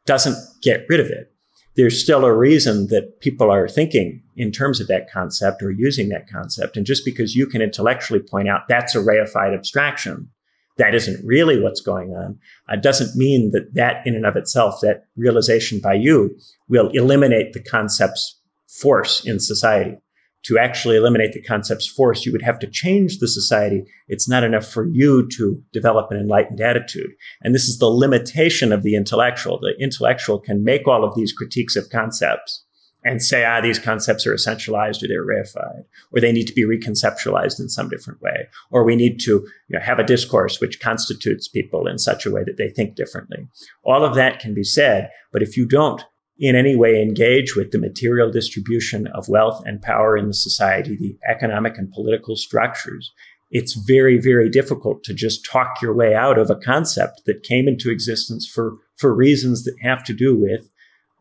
doesn't 0.06 0.38
get 0.62 0.86
rid 0.90 1.00
of 1.00 1.08
it. 1.08 1.32
There's 1.76 2.02
still 2.02 2.26
a 2.26 2.34
reason 2.34 2.88
that 2.88 3.20
people 3.22 3.52
are 3.52 3.68
thinking 3.68 4.24
in 4.36 4.52
terms 4.52 4.82
of 4.82 4.88
that 4.88 5.12
concept 5.12 5.62
or 5.62 5.72
using 5.72 6.10
that 6.10 6.28
concept. 6.28 6.76
And 6.76 6.86
just 6.86 7.06
because 7.06 7.36
you 7.36 7.46
can 7.46 7.62
intellectually 7.62 8.20
point 8.20 8.50
out 8.50 8.68
that's 8.68 8.96
a 8.96 9.00
reified 9.00 9.54
abstraction 9.54 10.30
that 10.78 10.96
isn't 10.96 11.26
really 11.26 11.62
what's 11.62 11.82
going 11.82 12.12
on 12.12 12.38
uh, 12.70 12.76
doesn't 12.76 13.16
mean 13.16 13.52
that 13.52 13.74
that 13.74 14.06
in 14.06 14.16
and 14.16 14.26
of 14.26 14.36
itself, 14.36 14.80
that 14.82 15.06
realization 15.16 15.80
by 15.80 15.94
you 15.94 16.38
will 16.70 16.90
eliminate 16.94 17.54
the 17.54 17.64
concept's 17.64 18.40
force 18.68 19.26
in 19.26 19.40
society. 19.40 19.96
To 20.44 20.58
actually 20.58 20.96
eliminate 20.96 21.34
the 21.34 21.42
concept's 21.42 21.88
force, 21.88 22.26
you 22.26 22.32
would 22.32 22.44
have 22.44 22.60
to 22.60 22.68
change 22.68 23.18
the 23.18 23.28
society. 23.28 23.84
It's 24.08 24.30
not 24.30 24.44
enough 24.44 24.66
for 24.66 24.88
you 24.88 25.28
to 25.36 25.62
develop 25.74 26.10
an 26.10 26.18
enlightened 26.18 26.62
attitude. 26.62 27.10
And 27.42 27.54
this 27.54 27.68
is 27.68 27.80
the 27.80 27.88
limitation 27.88 28.72
of 28.72 28.82
the 28.84 28.96
intellectual. 28.96 29.60
The 29.60 29.74
intellectual 29.84 30.40
can 30.40 30.64
make 30.64 30.88
all 30.88 31.04
of 31.04 31.16
these 31.16 31.34
critiques 31.34 31.76
of 31.76 31.90
concepts 31.90 32.64
and 33.04 33.24
say, 33.24 33.46
ah, 33.46 33.62
these 33.62 33.80
concepts 33.80 34.26
are 34.26 34.34
essentialized 34.34 35.04
or 35.04 35.08
they're 35.08 35.26
reified, 35.26 35.86
or 36.12 36.20
they 36.20 36.32
need 36.32 36.48
to 36.48 36.54
be 36.54 36.66
reconceptualized 36.66 37.60
in 37.60 37.70
some 37.70 37.90
different 37.90 38.22
way, 38.22 38.48
or 38.72 38.84
we 38.84 38.96
need 38.96 39.20
to 39.22 39.32
you 39.68 39.78
know, 39.78 39.80
have 39.80 40.00
a 40.00 40.04
discourse 40.04 40.60
which 40.60 40.80
constitutes 40.80 41.48
people 41.48 41.88
in 41.88 41.98
such 41.98 42.26
a 42.26 42.32
way 42.32 42.44
that 42.44 42.58
they 42.58 42.70
think 42.70 42.96
differently. 42.96 43.48
All 43.84 44.04
of 44.04 44.16
that 44.16 44.40
can 44.40 44.54
be 44.54 44.64
said, 44.64 45.10
but 45.32 45.42
if 45.42 45.56
you 45.56 45.66
don't 45.66 46.04
in 46.40 46.56
any 46.56 46.76
way 46.76 47.02
engage 47.02 47.56
with 47.56 47.72
the 47.72 47.80
material 47.80 48.30
distribution 48.30 49.08
of 49.08 49.30
wealth 49.30 49.64
and 49.66 49.82
power 49.82 50.18
in 50.18 50.28
the 50.28 50.34
society, 50.34 50.96
the 50.96 51.18
economic 51.28 51.78
and 51.78 51.92
political 51.92 52.36
structures, 52.36 53.12
it's 53.50 53.74
very, 53.74 54.20
very 54.20 54.50
difficult 54.50 55.04
to 55.04 55.14
just 55.14 55.46
talk 55.46 55.82
your 55.82 55.94
way 55.94 56.14
out 56.14 56.38
of 56.38 56.50
a 56.50 56.56
concept 56.56 57.22
that 57.26 57.44
came 57.44 57.68
into 57.68 57.90
existence 57.90 58.48
for, 58.48 58.76
for 58.98 59.16
reasons 59.16 59.64
that 59.64 59.76
have 59.82 60.04
to 60.04 60.14
do 60.14 60.36
with 60.36 60.70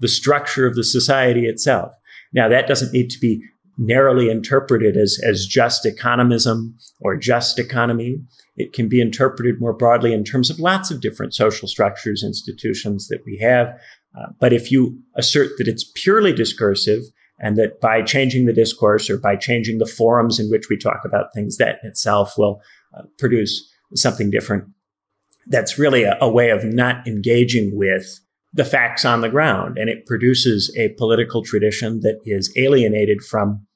the 0.00 0.08
structure 0.08 0.66
of 0.66 0.74
the 0.74 0.84
society 0.84 1.46
itself. 1.46 1.92
Now, 2.32 2.48
that 2.48 2.66
doesn't 2.66 2.92
need 2.92 3.10
to 3.10 3.18
be 3.18 3.42
narrowly 3.78 4.30
interpreted 4.30 4.96
as, 4.96 5.18
as 5.22 5.46
just 5.46 5.84
economism 5.84 6.74
or 7.00 7.16
just 7.16 7.58
economy. 7.58 8.18
It 8.56 8.72
can 8.72 8.88
be 8.88 9.00
interpreted 9.00 9.60
more 9.60 9.74
broadly 9.74 10.12
in 10.12 10.24
terms 10.24 10.50
of 10.50 10.58
lots 10.58 10.90
of 10.90 11.00
different 11.00 11.34
social 11.34 11.68
structures, 11.68 12.22
institutions 12.24 13.08
that 13.08 13.20
we 13.26 13.38
have. 13.38 13.68
Uh, 14.18 14.26
but 14.40 14.52
if 14.52 14.72
you 14.72 14.98
assert 15.16 15.50
that 15.58 15.68
it's 15.68 15.90
purely 15.94 16.32
discursive 16.32 17.02
and 17.38 17.56
that 17.56 17.80
by 17.80 18.00
changing 18.00 18.46
the 18.46 18.52
discourse 18.52 19.10
or 19.10 19.18
by 19.18 19.36
changing 19.36 19.76
the 19.76 19.86
forums 19.86 20.40
in 20.40 20.50
which 20.50 20.70
we 20.70 20.78
talk 20.78 21.02
about 21.04 21.34
things, 21.34 21.58
that 21.58 21.78
itself 21.82 22.38
will 22.38 22.60
uh, 22.96 23.02
produce 23.18 23.70
something 23.94 24.30
different, 24.30 24.64
that's 25.48 25.78
really 25.78 26.04
a, 26.04 26.16
a 26.20 26.30
way 26.30 26.48
of 26.48 26.64
not 26.64 27.06
engaging 27.06 27.76
with 27.76 28.20
the 28.56 28.64
facts 28.64 29.04
on 29.04 29.20
the 29.20 29.28
ground. 29.28 29.78
And 29.78 29.88
it 29.88 30.06
produces 30.06 30.74
a 30.76 30.90
political 30.98 31.42
tradition 31.42 32.00
that 32.00 32.20
is 32.24 32.52
alienated 32.56 33.22
from 33.22 33.66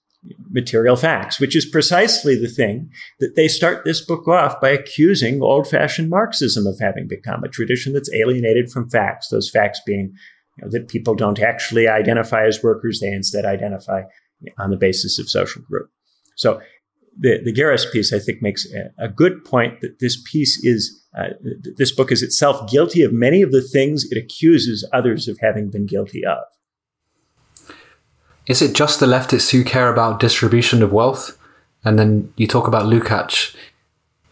material 0.50 0.96
facts, 0.96 1.40
which 1.40 1.56
is 1.56 1.64
precisely 1.64 2.36
the 2.36 2.48
thing 2.48 2.90
that 3.20 3.36
they 3.36 3.48
start 3.48 3.84
this 3.84 4.04
book 4.04 4.28
off 4.28 4.60
by 4.60 4.70
accusing 4.70 5.40
old 5.42 5.66
fashioned 5.66 6.10
Marxism 6.10 6.66
of 6.66 6.78
having 6.78 7.06
become 7.08 7.42
a 7.42 7.48
tradition 7.48 7.92
that's 7.92 8.12
alienated 8.12 8.70
from 8.70 8.90
facts, 8.90 9.28
those 9.28 9.48
facts 9.48 9.80
being 9.86 10.12
you 10.56 10.64
know, 10.64 10.70
that 10.70 10.88
people 10.88 11.14
don't 11.14 11.38
actually 11.38 11.88
identify 11.88 12.46
as 12.46 12.62
workers, 12.62 13.00
they 13.00 13.12
instead 13.12 13.44
identify 13.44 14.02
on 14.58 14.70
the 14.70 14.76
basis 14.76 15.18
of 15.18 15.30
social 15.30 15.62
group. 15.62 15.90
So 16.36 16.60
the, 17.18 17.40
the 17.42 17.52
Geras 17.52 17.90
piece, 17.90 18.12
I 18.12 18.18
think, 18.18 18.42
makes 18.42 18.66
a, 18.72 19.04
a 19.04 19.08
good 19.08 19.44
point 19.44 19.80
that 19.80 20.00
this 20.00 20.22
piece 20.30 20.62
is, 20.64 20.99
uh, 21.16 21.28
this 21.76 21.90
book 21.90 22.12
is 22.12 22.22
itself 22.22 22.70
guilty 22.70 23.02
of 23.02 23.12
many 23.12 23.42
of 23.42 23.50
the 23.50 23.62
things 23.62 24.04
it 24.10 24.18
accuses 24.18 24.88
others 24.92 25.26
of 25.28 25.38
having 25.40 25.70
been 25.70 25.86
guilty 25.86 26.24
of. 26.24 26.38
Is 28.46 28.62
it 28.62 28.74
just 28.74 29.00
the 29.00 29.06
leftists 29.06 29.50
who 29.50 29.64
care 29.64 29.92
about 29.92 30.20
distribution 30.20 30.82
of 30.82 30.92
wealth? 30.92 31.36
And 31.84 31.98
then 31.98 32.32
you 32.36 32.46
talk 32.46 32.68
about 32.68 32.86
Lukács. 32.86 33.54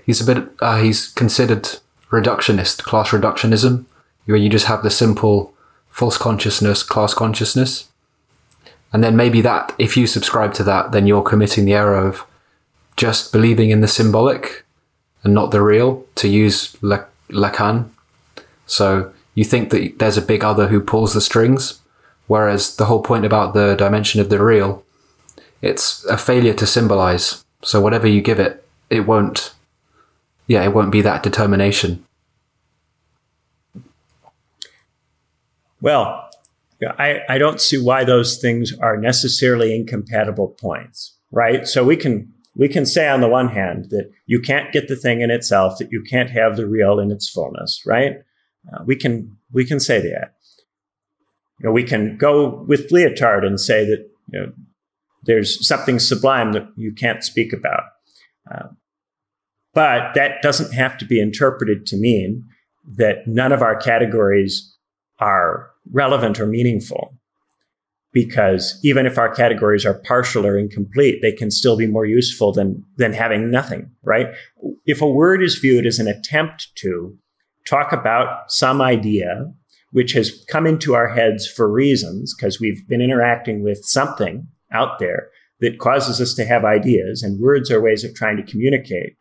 He's 0.05 0.21
a 0.21 0.35
bit, 0.35 0.49
uh, 0.61 0.81
he's 0.81 1.09
considered 1.09 1.69
reductionist, 2.11 2.83
class 2.85 3.11
reductionism, 3.11 3.87
where 4.27 4.37
you 4.37 4.49
just 4.49 4.67
have 4.67 4.83
the 4.83 4.91
simple 4.91 5.55
false 5.89 6.17
consciousness, 6.17 6.83
class 6.83 7.15
consciousness. 7.15 7.91
And 8.93 9.03
then 9.03 9.17
maybe 9.17 9.41
that, 9.43 9.75
if 9.79 9.97
you 9.97 10.07
subscribe 10.07 10.55
to 10.55 10.65
that, 10.65 10.93
then 10.93 11.07
you're 11.07 11.23
committing 11.23 11.65
the 11.65 11.75
error 11.75 11.97
of 11.97 12.25
just 12.97 13.33
believing 13.33 13.71
in 13.71 13.81
the 13.81 13.89
symbolic 13.89 14.65
and 15.25 15.35
not 15.35 15.51
the 15.51 15.63
real, 15.63 16.05
to 16.17 16.29
use 16.29 16.75
Lacan. 16.77 17.89
So 18.67 19.13
you 19.35 19.45
think 19.45 19.71
that 19.71 19.99
there's 19.99 20.17
a 20.17 20.23
big 20.23 20.45
other 20.45 20.69
who 20.69 20.81
pulls 20.81 21.15
the 21.15 21.21
strings, 21.21 21.81
whereas 22.27 22.77
the 22.77 22.87
whole 22.87 23.03
point 23.03 23.25
about 23.25 23.55
the 23.55 23.75
dimension 23.75 24.21
of 24.21 24.29
the 24.29 24.43
real, 24.43 24.85
it's 25.63 26.05
a 26.05 26.17
failure 26.17 26.55
to 26.55 26.67
symbolize. 26.67 27.45
So 27.63 27.81
whatever 27.81 28.07
you 28.07 28.21
give 28.21 28.39
it, 28.39 28.65
it 28.91 29.01
won't, 29.01 29.55
yeah, 30.47 30.63
it 30.65 30.73
won't 30.73 30.93
be 30.93 31.03
that 31.03 31.23
determination. 31.23 32.05
Well, 35.81 36.29
I, 36.83 37.21
I 37.29 37.39
don't 37.39 37.61
see 37.61 37.81
why 37.81 38.05
those 38.05 38.39
things 38.39 38.73
are 38.79 38.97
necessarily 38.97 39.75
incompatible 39.75 40.49
points, 40.61 41.15
right? 41.31 41.67
So 41.67 41.85
we 41.85 41.97
can 41.97 42.33
we 42.59 42.69
can 42.69 42.85
say 42.85 43.09
on 43.09 43.21
the 43.21 43.29
one 43.29 43.49
hand 43.49 43.87
that 43.91 44.11
you 44.27 44.41
can't 44.41 44.73
get 44.73 44.89
the 44.89 44.97
thing 44.97 45.21
in 45.21 45.31
itself, 45.31 45.79
that 45.79 45.93
you 45.93 46.03
can't 46.03 46.31
have 46.31 46.57
the 46.57 46.67
real 46.67 46.99
in 46.99 47.11
its 47.11 47.29
fullness, 47.31 47.83
right? 47.87 48.17
Uh, 48.71 48.83
we 48.85 48.97
can 48.97 49.37
we 49.53 49.65
can 49.65 49.81
say 49.81 50.01
that. 50.01 50.35
You 51.61 51.67
know, 51.67 51.73
we 51.73 51.85
can 51.85 52.19
go 52.19 52.65
with 52.69 52.91
Lyotard 52.91 53.47
and 53.47 53.59
say 53.59 53.85
that 53.87 54.11
you 54.33 54.41
know, 54.41 54.53
there's 55.23 55.67
something 55.67 55.99
sublime 55.99 56.53
that 56.53 56.69
you 56.77 56.93
can't 56.93 57.25
speak 57.25 57.53
about. 57.53 57.85
Uh, 58.51 58.69
but 59.73 60.15
that 60.15 60.43
doesn't 60.43 60.73
have 60.73 60.99
to 60.99 61.05
be 61.05 61.21
interpreted 61.21 61.87
to 61.87 61.97
mean 61.97 62.45
that 62.97 63.27
none 63.27 63.53
of 63.53 63.63
our 63.63 63.77
categories 63.77 64.77
are 65.21 65.71
relevant 65.93 66.41
or 66.41 66.47
meaningful. 66.47 67.18
Because 68.13 68.81
even 68.83 69.05
if 69.05 69.19
our 69.19 69.33
categories 69.33 69.85
are 69.85 70.01
partial 70.01 70.47
or 70.47 70.59
incomplete, 70.59 71.21
they 71.21 71.33
can 71.33 71.51
still 71.51 71.77
be 71.77 71.87
more 71.87 72.07
useful 72.07 72.53
than, 72.53 72.85
than 72.97 73.13
having 73.13 73.51
nothing, 73.51 73.91
right? 74.03 74.29
If 74.87 75.03
a 75.03 75.07
word 75.07 75.43
is 75.43 75.59
viewed 75.59 75.87
as 75.87 75.99
an 75.99 76.09
attempt 76.09 76.69
to 76.77 77.17
talk 77.67 77.93
about 77.93 78.51
some 78.51 78.81
idea 78.81 79.53
which 79.91 80.13
has 80.13 80.45
come 80.51 80.67
into 80.67 80.95
our 80.95 81.09
heads 81.09 81.47
for 81.47 81.71
reasons, 81.71 82.35
because 82.35 82.61
we've 82.61 82.87
been 82.89 83.01
interacting 83.01 83.63
with 83.63 83.85
something 83.85 84.47
out 84.73 84.99
there 84.99 85.29
that 85.61 85.79
causes 85.79 86.21
us 86.21 86.35
to 86.35 86.45
have 86.45 86.65
ideas, 86.65 87.23
and 87.23 87.41
words 87.41 87.71
are 87.71 87.81
ways 87.81 88.05
of 88.05 88.15
trying 88.15 88.37
to 88.37 88.43
communicate 88.51 89.17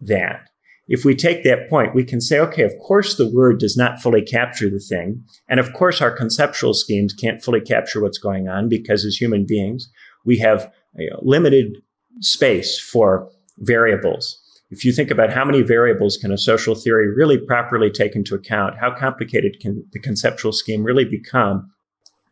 that 0.00 0.48
if 0.86 1.04
we 1.04 1.14
take 1.14 1.44
that 1.44 1.68
point, 1.70 1.94
we 1.94 2.04
can 2.04 2.20
say, 2.20 2.38
okay, 2.38 2.62
of 2.62 2.72
course 2.78 3.16
the 3.16 3.30
word 3.30 3.58
does 3.58 3.76
not 3.76 4.02
fully 4.02 4.22
capture 4.22 4.68
the 4.68 4.78
thing. 4.78 5.24
And 5.48 5.58
of 5.58 5.72
course 5.72 6.02
our 6.02 6.10
conceptual 6.10 6.74
schemes 6.74 7.14
can't 7.14 7.42
fully 7.42 7.60
capture 7.60 8.02
what's 8.02 8.18
going 8.18 8.48
on 8.48 8.68
because 8.68 9.04
as 9.04 9.16
human 9.16 9.46
beings, 9.46 9.90
we 10.24 10.38
have 10.38 10.70
you 10.96 11.10
know, 11.10 11.20
limited 11.22 11.78
space 12.20 12.78
for 12.78 13.30
variables. 13.58 14.40
If 14.70 14.84
you 14.84 14.92
think 14.92 15.10
about 15.10 15.32
how 15.32 15.44
many 15.44 15.62
variables 15.62 16.16
can 16.16 16.32
a 16.32 16.38
social 16.38 16.74
theory 16.74 17.08
really 17.14 17.38
properly 17.38 17.90
take 17.90 18.16
into 18.16 18.34
account, 18.34 18.76
how 18.80 18.94
complicated 18.94 19.58
can 19.60 19.84
the 19.92 20.00
conceptual 20.00 20.52
scheme 20.52 20.82
really 20.82 21.04
become 21.04 21.70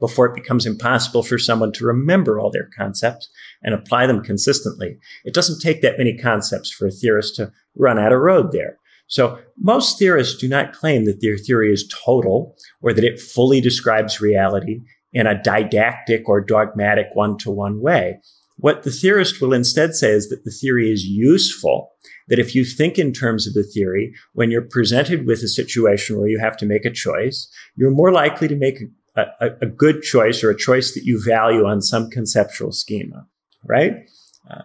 before 0.02 0.26
it 0.26 0.34
becomes 0.34 0.66
impossible 0.66 1.22
for 1.22 1.38
someone 1.38 1.70
to 1.70 1.86
remember 1.86 2.40
all 2.40 2.50
their 2.50 2.68
concepts 2.76 3.28
and 3.62 3.72
apply 3.72 4.04
them 4.04 4.20
consistently. 4.20 4.98
It 5.24 5.32
doesn't 5.32 5.60
take 5.60 5.80
that 5.82 5.96
many 5.96 6.18
concepts 6.18 6.72
for 6.72 6.88
a 6.88 6.90
theorist 6.90 7.36
to 7.36 7.52
run 7.76 8.00
out 8.00 8.12
of 8.12 8.18
road 8.18 8.50
there. 8.50 8.78
So 9.06 9.38
most 9.56 10.00
theorists 10.00 10.36
do 10.36 10.48
not 10.48 10.72
claim 10.72 11.04
that 11.04 11.20
their 11.20 11.38
theory 11.38 11.72
is 11.72 11.88
total 12.04 12.56
or 12.80 12.92
that 12.92 13.04
it 13.04 13.20
fully 13.20 13.60
describes 13.60 14.20
reality 14.20 14.80
in 15.12 15.28
a 15.28 15.40
didactic 15.40 16.28
or 16.28 16.40
dogmatic 16.40 17.06
one-to-one 17.12 17.80
way. 17.80 18.18
What 18.56 18.82
the 18.82 18.90
theorist 18.90 19.40
will 19.40 19.52
instead 19.52 19.94
say 19.94 20.10
is 20.10 20.30
that 20.30 20.42
the 20.44 20.50
theory 20.50 20.90
is 20.90 21.04
useful, 21.04 21.92
that 22.26 22.40
if 22.40 22.56
you 22.56 22.64
think 22.64 22.98
in 22.98 23.12
terms 23.12 23.46
of 23.46 23.54
the 23.54 23.62
theory, 23.62 24.14
when 24.32 24.50
you're 24.50 24.62
presented 24.62 25.28
with 25.28 25.44
a 25.44 25.48
situation 25.48 26.18
where 26.18 26.28
you 26.28 26.40
have 26.40 26.56
to 26.56 26.66
make 26.66 26.84
a 26.84 26.90
choice, 26.90 27.48
you're 27.76 27.90
more 27.90 28.10
likely 28.10 28.48
to 28.48 28.56
make 28.56 28.78
a, 29.16 29.50
a, 29.60 29.66
good 29.66 30.02
choice 30.02 30.42
or 30.42 30.50
a 30.50 30.56
choice 30.56 30.94
that 30.94 31.04
you 31.04 31.22
value 31.22 31.66
on 31.66 31.82
some 31.82 32.08
conceptual 32.08 32.72
schema, 32.72 33.26
right? 33.64 33.92
Uh, 34.50 34.62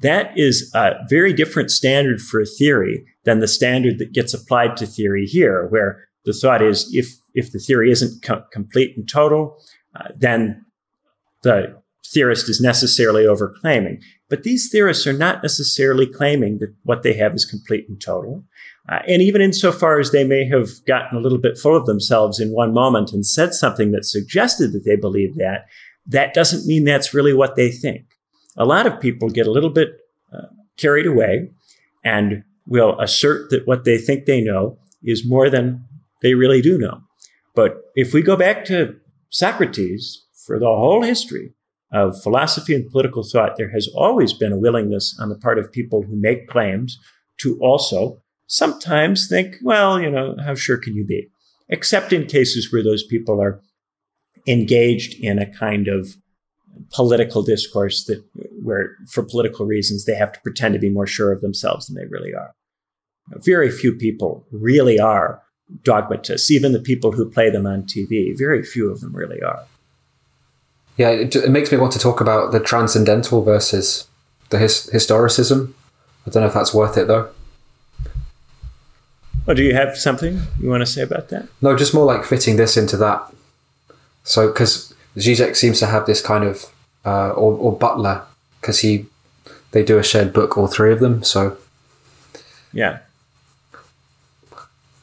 that 0.00 0.36
is 0.36 0.70
a 0.74 0.94
very 1.08 1.32
different 1.32 1.70
standard 1.70 2.20
for 2.20 2.40
a 2.40 2.46
theory 2.46 3.04
than 3.24 3.40
the 3.40 3.48
standard 3.48 3.98
that 3.98 4.12
gets 4.12 4.34
applied 4.34 4.76
to 4.76 4.86
theory 4.86 5.24
here, 5.24 5.66
where 5.68 6.08
the 6.24 6.32
thought 6.32 6.62
is 6.62 6.88
if, 6.92 7.14
if 7.34 7.52
the 7.52 7.60
theory 7.60 7.90
isn't 7.90 8.22
co- 8.22 8.42
complete 8.52 8.96
and 8.96 9.08
total, 9.08 9.56
uh, 9.94 10.08
then 10.16 10.64
the 11.42 11.80
theorist 12.12 12.48
is 12.48 12.60
necessarily 12.60 13.24
overclaiming. 13.24 14.00
But 14.28 14.42
these 14.42 14.68
theorists 14.68 15.06
are 15.06 15.12
not 15.12 15.42
necessarily 15.42 16.06
claiming 16.06 16.58
that 16.58 16.74
what 16.82 17.02
they 17.02 17.14
have 17.14 17.34
is 17.34 17.44
complete 17.44 17.88
and 17.88 18.00
total. 18.00 18.44
Uh, 18.88 19.00
and 19.06 19.22
even 19.22 19.40
insofar 19.40 20.00
as 20.00 20.10
they 20.10 20.24
may 20.24 20.46
have 20.48 20.84
gotten 20.86 21.16
a 21.16 21.20
little 21.20 21.38
bit 21.38 21.58
full 21.58 21.76
of 21.76 21.86
themselves 21.86 22.40
in 22.40 22.50
one 22.50 22.74
moment 22.74 23.12
and 23.12 23.24
said 23.24 23.54
something 23.54 23.92
that 23.92 24.04
suggested 24.04 24.72
that 24.72 24.84
they 24.84 24.96
believe 24.96 25.36
that, 25.36 25.66
that 26.06 26.34
doesn't 26.34 26.66
mean 26.66 26.84
that's 26.84 27.14
really 27.14 27.34
what 27.34 27.56
they 27.56 27.70
think. 27.70 28.04
A 28.56 28.64
lot 28.64 28.86
of 28.86 29.00
people 29.00 29.28
get 29.28 29.46
a 29.46 29.52
little 29.52 29.70
bit 29.70 29.98
uh, 30.32 30.46
carried 30.76 31.06
away 31.06 31.50
and 32.04 32.42
will 32.66 32.98
assert 33.00 33.50
that 33.50 33.66
what 33.66 33.84
they 33.84 33.98
think 33.98 34.24
they 34.24 34.40
know 34.40 34.78
is 35.02 35.28
more 35.28 35.50
than 35.50 35.84
they 36.22 36.34
really 36.34 36.62
do 36.62 36.78
know. 36.78 37.00
But 37.54 37.76
if 37.94 38.12
we 38.12 38.22
go 38.22 38.36
back 38.36 38.64
to 38.66 38.96
Socrates, 39.30 40.26
for 40.46 40.58
the 40.60 40.66
whole 40.66 41.02
history 41.02 41.52
of 41.96 42.20
philosophy 42.22 42.74
and 42.74 42.90
political 42.90 43.22
thought, 43.22 43.56
there 43.56 43.70
has 43.70 43.88
always 43.94 44.32
been 44.32 44.52
a 44.52 44.58
willingness 44.58 45.16
on 45.20 45.28
the 45.28 45.38
part 45.38 45.58
of 45.58 45.72
people 45.72 46.02
who 46.02 46.14
make 46.14 46.48
claims 46.48 46.98
to 47.38 47.58
also 47.60 48.22
sometimes 48.46 49.28
think, 49.28 49.56
well, 49.62 50.00
you 50.00 50.10
know, 50.10 50.36
how 50.44 50.54
sure 50.54 50.76
can 50.76 50.94
you 50.94 51.04
be? 51.04 51.28
Except 51.68 52.12
in 52.12 52.26
cases 52.26 52.72
where 52.72 52.82
those 52.82 53.04
people 53.04 53.40
are 53.40 53.60
engaged 54.46 55.14
in 55.20 55.38
a 55.38 55.50
kind 55.50 55.88
of 55.88 56.16
political 56.92 57.42
discourse 57.42 58.04
that 58.04 58.22
where 58.62 58.96
for 59.08 59.22
political 59.22 59.66
reasons 59.66 60.04
they 60.04 60.14
have 60.14 60.32
to 60.32 60.40
pretend 60.40 60.74
to 60.74 60.78
be 60.78 60.90
more 60.90 61.06
sure 61.06 61.32
of 61.32 61.40
themselves 61.40 61.86
than 61.86 61.96
they 61.96 62.08
really 62.08 62.34
are. 62.34 62.54
Very 63.38 63.70
few 63.70 63.94
people 63.94 64.46
really 64.52 65.00
are 65.00 65.42
dogmatists, 65.82 66.50
even 66.50 66.72
the 66.72 66.78
people 66.78 67.12
who 67.12 67.28
play 67.28 67.50
them 67.50 67.66
on 67.66 67.82
TV. 67.82 68.36
Very 68.36 68.62
few 68.62 68.90
of 68.90 69.00
them 69.00 69.16
really 69.16 69.42
are. 69.42 69.66
Yeah, 70.96 71.10
it, 71.10 71.36
it 71.36 71.50
makes 71.50 71.70
me 71.70 71.78
want 71.78 71.92
to 71.92 71.98
talk 71.98 72.20
about 72.20 72.52
the 72.52 72.60
transcendental 72.60 73.42
versus 73.42 74.08
the 74.50 74.58
his, 74.58 74.88
historicism. 74.92 75.72
I 76.26 76.30
don't 76.30 76.42
know 76.42 76.48
if 76.48 76.54
that's 76.54 76.74
worth 76.74 76.96
it 76.96 77.06
though. 77.06 77.30
Well, 79.46 79.54
do 79.54 79.62
you 79.62 79.74
have 79.74 79.96
something 79.96 80.42
you 80.60 80.68
want 80.68 80.80
to 80.80 80.86
say 80.86 81.02
about 81.02 81.28
that? 81.28 81.48
No, 81.62 81.76
just 81.76 81.94
more 81.94 82.04
like 82.04 82.24
fitting 82.24 82.56
this 82.56 82.76
into 82.76 82.96
that. 82.96 83.32
So, 84.24 84.48
because 84.48 84.92
Zizek 85.16 85.54
seems 85.54 85.78
to 85.78 85.86
have 85.86 86.06
this 86.06 86.20
kind 86.20 86.42
of, 86.42 86.66
uh, 87.04 87.30
or, 87.30 87.52
or 87.56 87.78
Butler, 87.78 88.24
because 88.60 88.80
he, 88.80 89.06
they 89.70 89.84
do 89.84 89.98
a 89.98 90.02
shared 90.02 90.32
book, 90.32 90.58
all 90.58 90.66
three 90.66 90.92
of 90.92 90.98
them. 90.98 91.22
So, 91.22 91.56
yeah, 92.72 92.98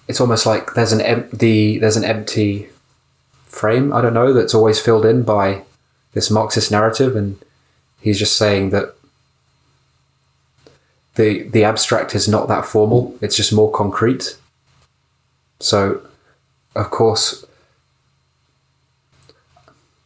it's 0.10 0.20
almost 0.20 0.46
like 0.46 0.74
there's 0.74 0.92
an 0.92 1.00
empty, 1.00 1.80
there's 1.80 1.96
an 1.96 2.04
empty 2.04 2.68
frame. 3.46 3.94
I 3.94 4.02
don't 4.02 4.14
know 4.14 4.34
that's 4.34 4.54
always 4.54 4.78
filled 4.78 5.06
in 5.06 5.24
by 5.24 5.64
this 6.14 6.30
Marxist 6.32 6.72
narrative, 6.72 7.16
and 7.16 7.38
he's 8.02 8.20
just 8.20 8.36
saying 8.36 8.70
that 8.70 8.96
the 11.16 11.44
the 11.44 11.64
abstract 11.64 12.16
is 12.16 12.28
not 12.28 12.48
that 12.48 12.66
formal. 12.66 13.18
It's 13.22 13.36
just 13.36 13.54
more 13.54 13.72
concrete. 13.72 14.38
So, 15.60 16.02
of 16.76 16.90
course, 16.90 17.46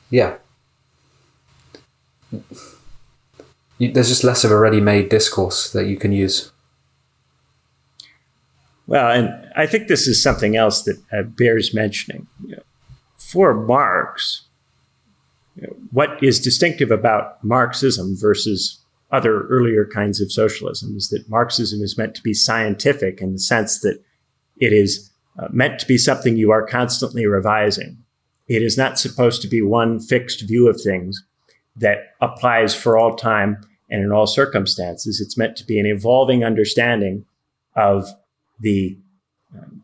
yeah, 0.09 0.35
you, 3.79 3.91
there's 3.91 4.09
just 4.09 4.23
less 4.23 4.43
of 4.43 4.51
a 4.51 4.57
ready-made 4.57 5.09
discourse 5.09 5.71
that 5.71 5.87
you 5.87 5.97
can 5.97 6.11
use. 6.11 6.51
Well, 8.85 9.11
and 9.11 9.51
I 9.55 9.65
think 9.65 9.87
this 9.87 10.07
is 10.07 10.21
something 10.23 10.55
else 10.55 10.83
that 10.83 10.97
uh, 11.11 11.23
bears 11.23 11.73
mentioning. 11.73 12.27
For 13.17 13.53
Marx, 13.53 14.46
what 15.91 16.21
is 16.23 16.39
distinctive 16.39 16.91
about 16.91 17.43
Marxism 17.43 18.15
versus 18.19 18.81
other 19.11 19.47
earlier 19.47 19.85
kinds 19.85 20.19
of 20.21 20.31
socialism 20.31 20.95
is 20.95 21.09
that 21.09 21.29
Marxism 21.29 21.81
is 21.81 21.97
meant 21.97 22.13
to 22.15 22.21
be 22.21 22.33
scientific 22.33 23.21
in 23.21 23.33
the 23.33 23.39
sense 23.39 23.79
that 23.79 23.99
it 24.57 24.73
is 24.73 25.11
uh, 25.39 25.47
meant 25.51 25.79
to 25.79 25.87
be 25.87 25.97
something 25.97 26.35
you 26.35 26.51
are 26.51 26.65
constantly 26.65 27.25
revising. 27.25 27.97
It 28.47 28.61
is 28.61 28.77
not 28.77 28.99
supposed 28.99 29.41
to 29.41 29.47
be 29.47 29.61
one 29.61 29.99
fixed 29.99 30.47
view 30.47 30.67
of 30.67 30.81
things 30.81 31.23
that 31.75 32.15
applies 32.21 32.75
for 32.75 32.97
all 32.97 33.15
time 33.15 33.57
and 33.89 34.03
in 34.03 34.11
all 34.11 34.27
circumstances. 34.27 35.21
It's 35.21 35.37
meant 35.37 35.55
to 35.57 35.65
be 35.65 35.79
an 35.79 35.85
evolving 35.85 36.43
understanding 36.43 37.25
of 37.75 38.07
the 38.59 38.97
um, 39.55 39.83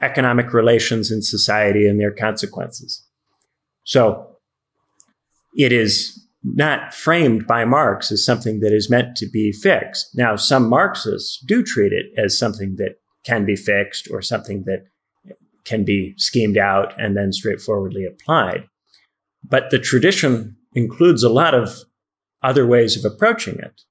economic 0.00 0.52
relations 0.52 1.10
in 1.10 1.22
society 1.22 1.86
and 1.86 2.00
their 2.00 2.10
consequences. 2.10 3.02
So 3.84 4.29
it 5.54 5.72
is 5.72 6.26
not 6.42 6.94
framed 6.94 7.46
by 7.46 7.64
Marx 7.64 8.10
as 8.10 8.24
something 8.24 8.60
that 8.60 8.72
is 8.72 8.88
meant 8.88 9.16
to 9.16 9.26
be 9.26 9.52
fixed. 9.52 10.16
Now, 10.16 10.36
some 10.36 10.68
Marxists 10.68 11.38
do 11.46 11.62
treat 11.62 11.92
it 11.92 12.06
as 12.16 12.38
something 12.38 12.76
that 12.76 12.96
can 13.24 13.44
be 13.44 13.56
fixed 13.56 14.08
or 14.10 14.22
something 14.22 14.64
that 14.64 14.84
can 15.64 15.84
be 15.84 16.14
schemed 16.16 16.56
out 16.56 16.98
and 16.98 17.16
then 17.16 17.32
straightforwardly 17.32 18.06
applied. 18.06 18.64
But 19.44 19.70
the 19.70 19.78
tradition 19.78 20.56
includes 20.74 21.22
a 21.22 21.28
lot 21.28 21.54
of 21.54 21.76
other 22.42 22.66
ways 22.66 22.96
of 22.96 23.10
approaching 23.10 23.58
it. 23.58 23.82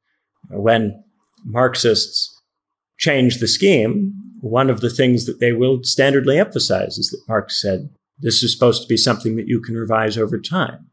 When 0.49 1.03
Marxists 1.45 2.35
change 2.97 3.37
the 3.37 3.47
scheme, 3.47 4.13
one 4.41 4.69
of 4.69 4.81
the 4.81 4.89
things 4.89 5.25
that 5.25 5.39
they 5.39 5.53
will 5.53 5.79
standardly 5.79 6.39
emphasize 6.39 6.97
is 6.97 7.09
that 7.11 7.21
Marx 7.27 7.61
said, 7.61 7.89
this 8.17 8.41
is 8.41 8.51
supposed 8.51 8.81
to 8.81 8.87
be 8.87 8.97
something 8.97 9.35
that 9.35 9.47
you 9.47 9.61
can 9.61 9.75
revise 9.75 10.17
over 10.17 10.39
time. 10.39 10.87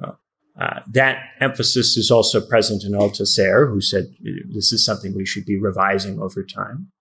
Uh, 0.00 0.80
that 0.92 1.18
emphasis 1.40 1.96
is 1.96 2.10
also 2.10 2.40
present 2.40 2.84
in 2.84 2.92
Althusser, 2.92 3.68
who 3.68 3.80
said 3.80 4.14
this 4.54 4.72
is 4.72 4.84
something 4.84 5.14
we 5.14 5.26
should 5.26 5.44
be 5.44 5.58
revising 5.58 6.20
over 6.20 6.44
time. 6.44 6.92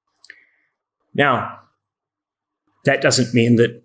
Now, 1.14 1.60
that 2.86 3.02
doesn't 3.02 3.34
mean 3.34 3.58
that 3.58 3.84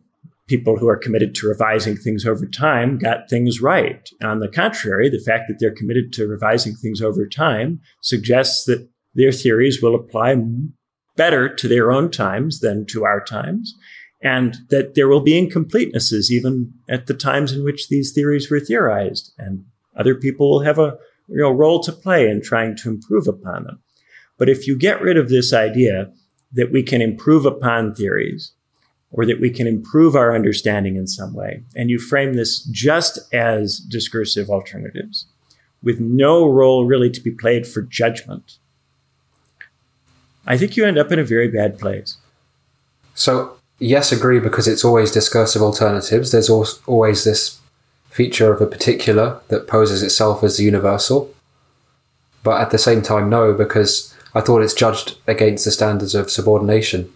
people 0.48 0.78
who 0.78 0.88
are 0.88 0.96
committed 0.96 1.34
to 1.34 1.46
revising 1.46 1.96
things 1.96 2.24
over 2.24 2.46
time 2.46 2.98
got 2.98 3.28
things 3.28 3.61
right. 3.61 4.09
On 4.22 4.40
the 4.40 4.48
contrary, 4.48 5.11
the 5.11 5.22
fact 5.24 5.44
that 5.48 5.59
they're 5.61 5.74
committed 5.74 6.12
to 6.14 6.26
revising 6.26 6.74
things 6.74 7.02
over 7.02 7.26
time 7.26 7.80
suggests 8.02 8.64
that 8.64 8.88
their 9.14 9.32
theories 9.32 9.82
will 9.82 9.94
apply 9.94 10.36
better 11.16 11.54
to 11.54 11.68
their 11.68 11.92
own 11.92 12.11
times 12.11 12.61
than 12.61 12.86
to 12.86 13.04
our 13.04 13.22
times, 13.22 13.74
and 14.21 14.57
that 14.71 14.95
there 14.95 15.09
will 15.09 15.21
be 15.21 15.41
incompletenesses 15.41 16.31
even 16.31 16.73
at 16.89 17.07
the 17.07 17.14
times 17.14 17.53
in 17.53 17.64
which 17.64 17.89
these 17.89 18.12
theories 18.12 18.51
were 18.51 18.61
theorized, 18.61 19.33
and 19.39 19.64
other 19.97 20.14
people 20.14 20.51
will 20.51 20.64
have 20.64 20.79
a 20.79 20.97
role 21.29 21.81
to 21.83 21.93
play 21.93 22.29
in 22.29 22.43
trying 22.43 22.77
to 22.77 22.89
improve 22.89 23.29
upon 23.29 23.64
them. 23.64 23.81
But 24.39 24.49
if 24.49 24.66
you 24.66 24.77
get 24.77 25.03
rid 25.03 25.16
of 25.16 25.29
this 25.29 25.53
idea 25.53 26.12
that 26.53 26.73
we 26.73 26.83
can 26.83 27.03
improve 27.03 27.45
upon 27.45 27.95
theories, 27.95 28.53
or 29.11 29.25
that 29.25 29.41
we 29.41 29.51
can 29.51 29.66
improve 29.66 30.14
our 30.14 30.35
understanding 30.35 30.97
in 30.97 31.07
some 31.07 31.35
way, 31.35 31.62
and 31.75 31.91
you 31.91 31.99
frame 31.99 32.35
this 32.35 32.62
just 32.64 33.19
as 33.33 33.79
discursive 33.79 34.51
alternatives, 34.51 35.27
with 35.83 36.01
no 36.01 36.49
role 36.49 36.87
really 36.87 37.11
to 37.11 37.21
be 37.21 37.31
played 37.31 37.66
for 37.66 37.83
judgment, 37.83 38.59
I 40.47 40.57
think 40.57 40.77
you 40.77 40.85
end 40.85 40.99
up 40.99 41.12
in 41.12 41.19
a 41.19 41.25
very 41.25 41.49
bad 41.49 41.79
place. 41.79 42.16
So, 43.14 43.57
yes, 43.79 44.12
agree 44.12 44.41
because 44.41 44.68
it's 44.68 44.85
always 44.85 45.11
discursive 45.11 45.62
alternatives. 45.62 46.33
There's 46.33 46.51
always 46.51 47.24
this 47.24 47.61
feature 48.11 48.53
of 48.53 48.61
a 48.61 48.66
particular 48.66 49.41
that 49.49 49.68
poses 49.68 50.03
itself 50.03 50.43
as 50.43 50.57
the 50.57 50.64
universal. 50.64 51.33
But 52.43 52.61
at 52.61 52.70
the 52.70 52.79
same 52.79 53.03
time, 53.03 53.29
no, 53.29 53.53
because 53.53 54.14
I 54.35 54.41
thought 54.41 54.62
it's 54.62 54.74
judged 54.74 55.18
against 55.26 55.64
the 55.64 55.70
standards 55.70 56.14
of 56.14 56.31
subordination. 56.31 57.12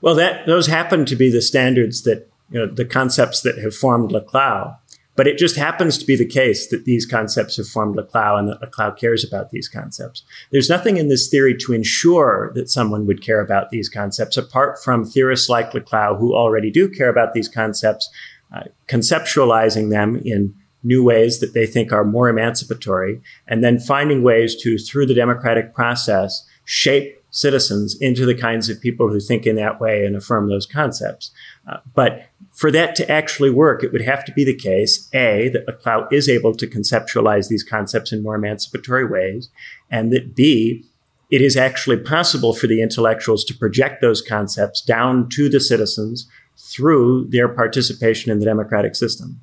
Well, 0.00 0.14
that 0.16 0.46
those 0.46 0.66
happen 0.66 1.06
to 1.06 1.16
be 1.16 1.30
the 1.30 1.42
standards 1.42 2.02
that 2.02 2.30
you 2.50 2.60
know 2.60 2.66
the 2.66 2.84
concepts 2.84 3.40
that 3.40 3.58
have 3.58 3.74
formed 3.74 4.10
Laclau. 4.10 4.76
But 5.16 5.26
it 5.26 5.38
just 5.38 5.56
happens 5.56 5.96
to 5.98 6.06
be 6.06 6.16
the 6.16 6.26
case 6.26 6.68
that 6.68 6.84
these 6.84 7.06
concepts 7.06 7.56
have 7.56 7.68
formed 7.68 7.96
Laclau 7.96 8.38
and 8.38 8.48
that 8.48 8.60
Laclau 8.60 8.98
cares 8.98 9.24
about 9.24 9.50
these 9.50 9.68
concepts. 9.68 10.22
There's 10.50 10.68
nothing 10.68 10.96
in 10.96 11.08
this 11.08 11.28
theory 11.28 11.56
to 11.58 11.72
ensure 11.72 12.50
that 12.54 12.68
someone 12.70 13.06
would 13.06 13.22
care 13.22 13.40
about 13.40 13.70
these 13.70 13.88
concepts 13.88 14.36
apart 14.36 14.82
from 14.82 15.04
theorists 15.04 15.48
like 15.48 15.72
Laclau 15.72 16.18
who 16.18 16.34
already 16.34 16.70
do 16.70 16.88
care 16.88 17.08
about 17.08 17.32
these 17.32 17.48
concepts, 17.48 18.08
uh, 18.52 18.64
conceptualizing 18.88 19.90
them 19.90 20.20
in 20.24 20.54
new 20.82 21.02
ways 21.02 21.40
that 21.40 21.54
they 21.54 21.66
think 21.66 21.92
are 21.92 22.04
more 22.04 22.28
emancipatory, 22.28 23.20
and 23.48 23.64
then 23.64 23.78
finding 23.78 24.22
ways 24.22 24.54
to, 24.62 24.76
through 24.78 25.06
the 25.06 25.14
democratic 25.14 25.74
process, 25.74 26.46
shape 26.64 27.23
citizens 27.34 27.96
into 28.00 28.24
the 28.24 28.34
kinds 28.34 28.68
of 28.68 28.80
people 28.80 29.08
who 29.08 29.18
think 29.18 29.44
in 29.44 29.56
that 29.56 29.80
way 29.80 30.06
and 30.06 30.14
affirm 30.14 30.48
those 30.48 30.66
concepts. 30.66 31.32
Uh, 31.68 31.78
but 31.92 32.28
for 32.52 32.70
that 32.70 32.94
to 32.94 33.10
actually 33.10 33.50
work, 33.50 33.82
it 33.82 33.92
would 33.92 34.02
have 34.02 34.24
to 34.24 34.32
be 34.32 34.44
the 34.44 34.54
case, 34.54 35.08
A, 35.12 35.48
that 35.48 35.66
Laclau 35.66 36.10
is 36.12 36.28
able 36.28 36.54
to 36.54 36.66
conceptualize 36.68 37.48
these 37.48 37.64
concepts 37.64 38.12
in 38.12 38.22
more 38.22 38.36
emancipatory 38.36 39.04
ways, 39.04 39.50
and 39.90 40.12
that 40.12 40.36
B, 40.36 40.84
it 41.28 41.40
is 41.40 41.56
actually 41.56 41.96
possible 41.96 42.54
for 42.54 42.68
the 42.68 42.80
intellectuals 42.80 43.44
to 43.46 43.58
project 43.58 44.00
those 44.00 44.22
concepts 44.22 44.80
down 44.80 45.28
to 45.30 45.48
the 45.48 45.58
citizens 45.58 46.28
through 46.56 47.26
their 47.30 47.48
participation 47.48 48.30
in 48.30 48.38
the 48.38 48.44
democratic 48.44 48.94
system. 48.94 49.40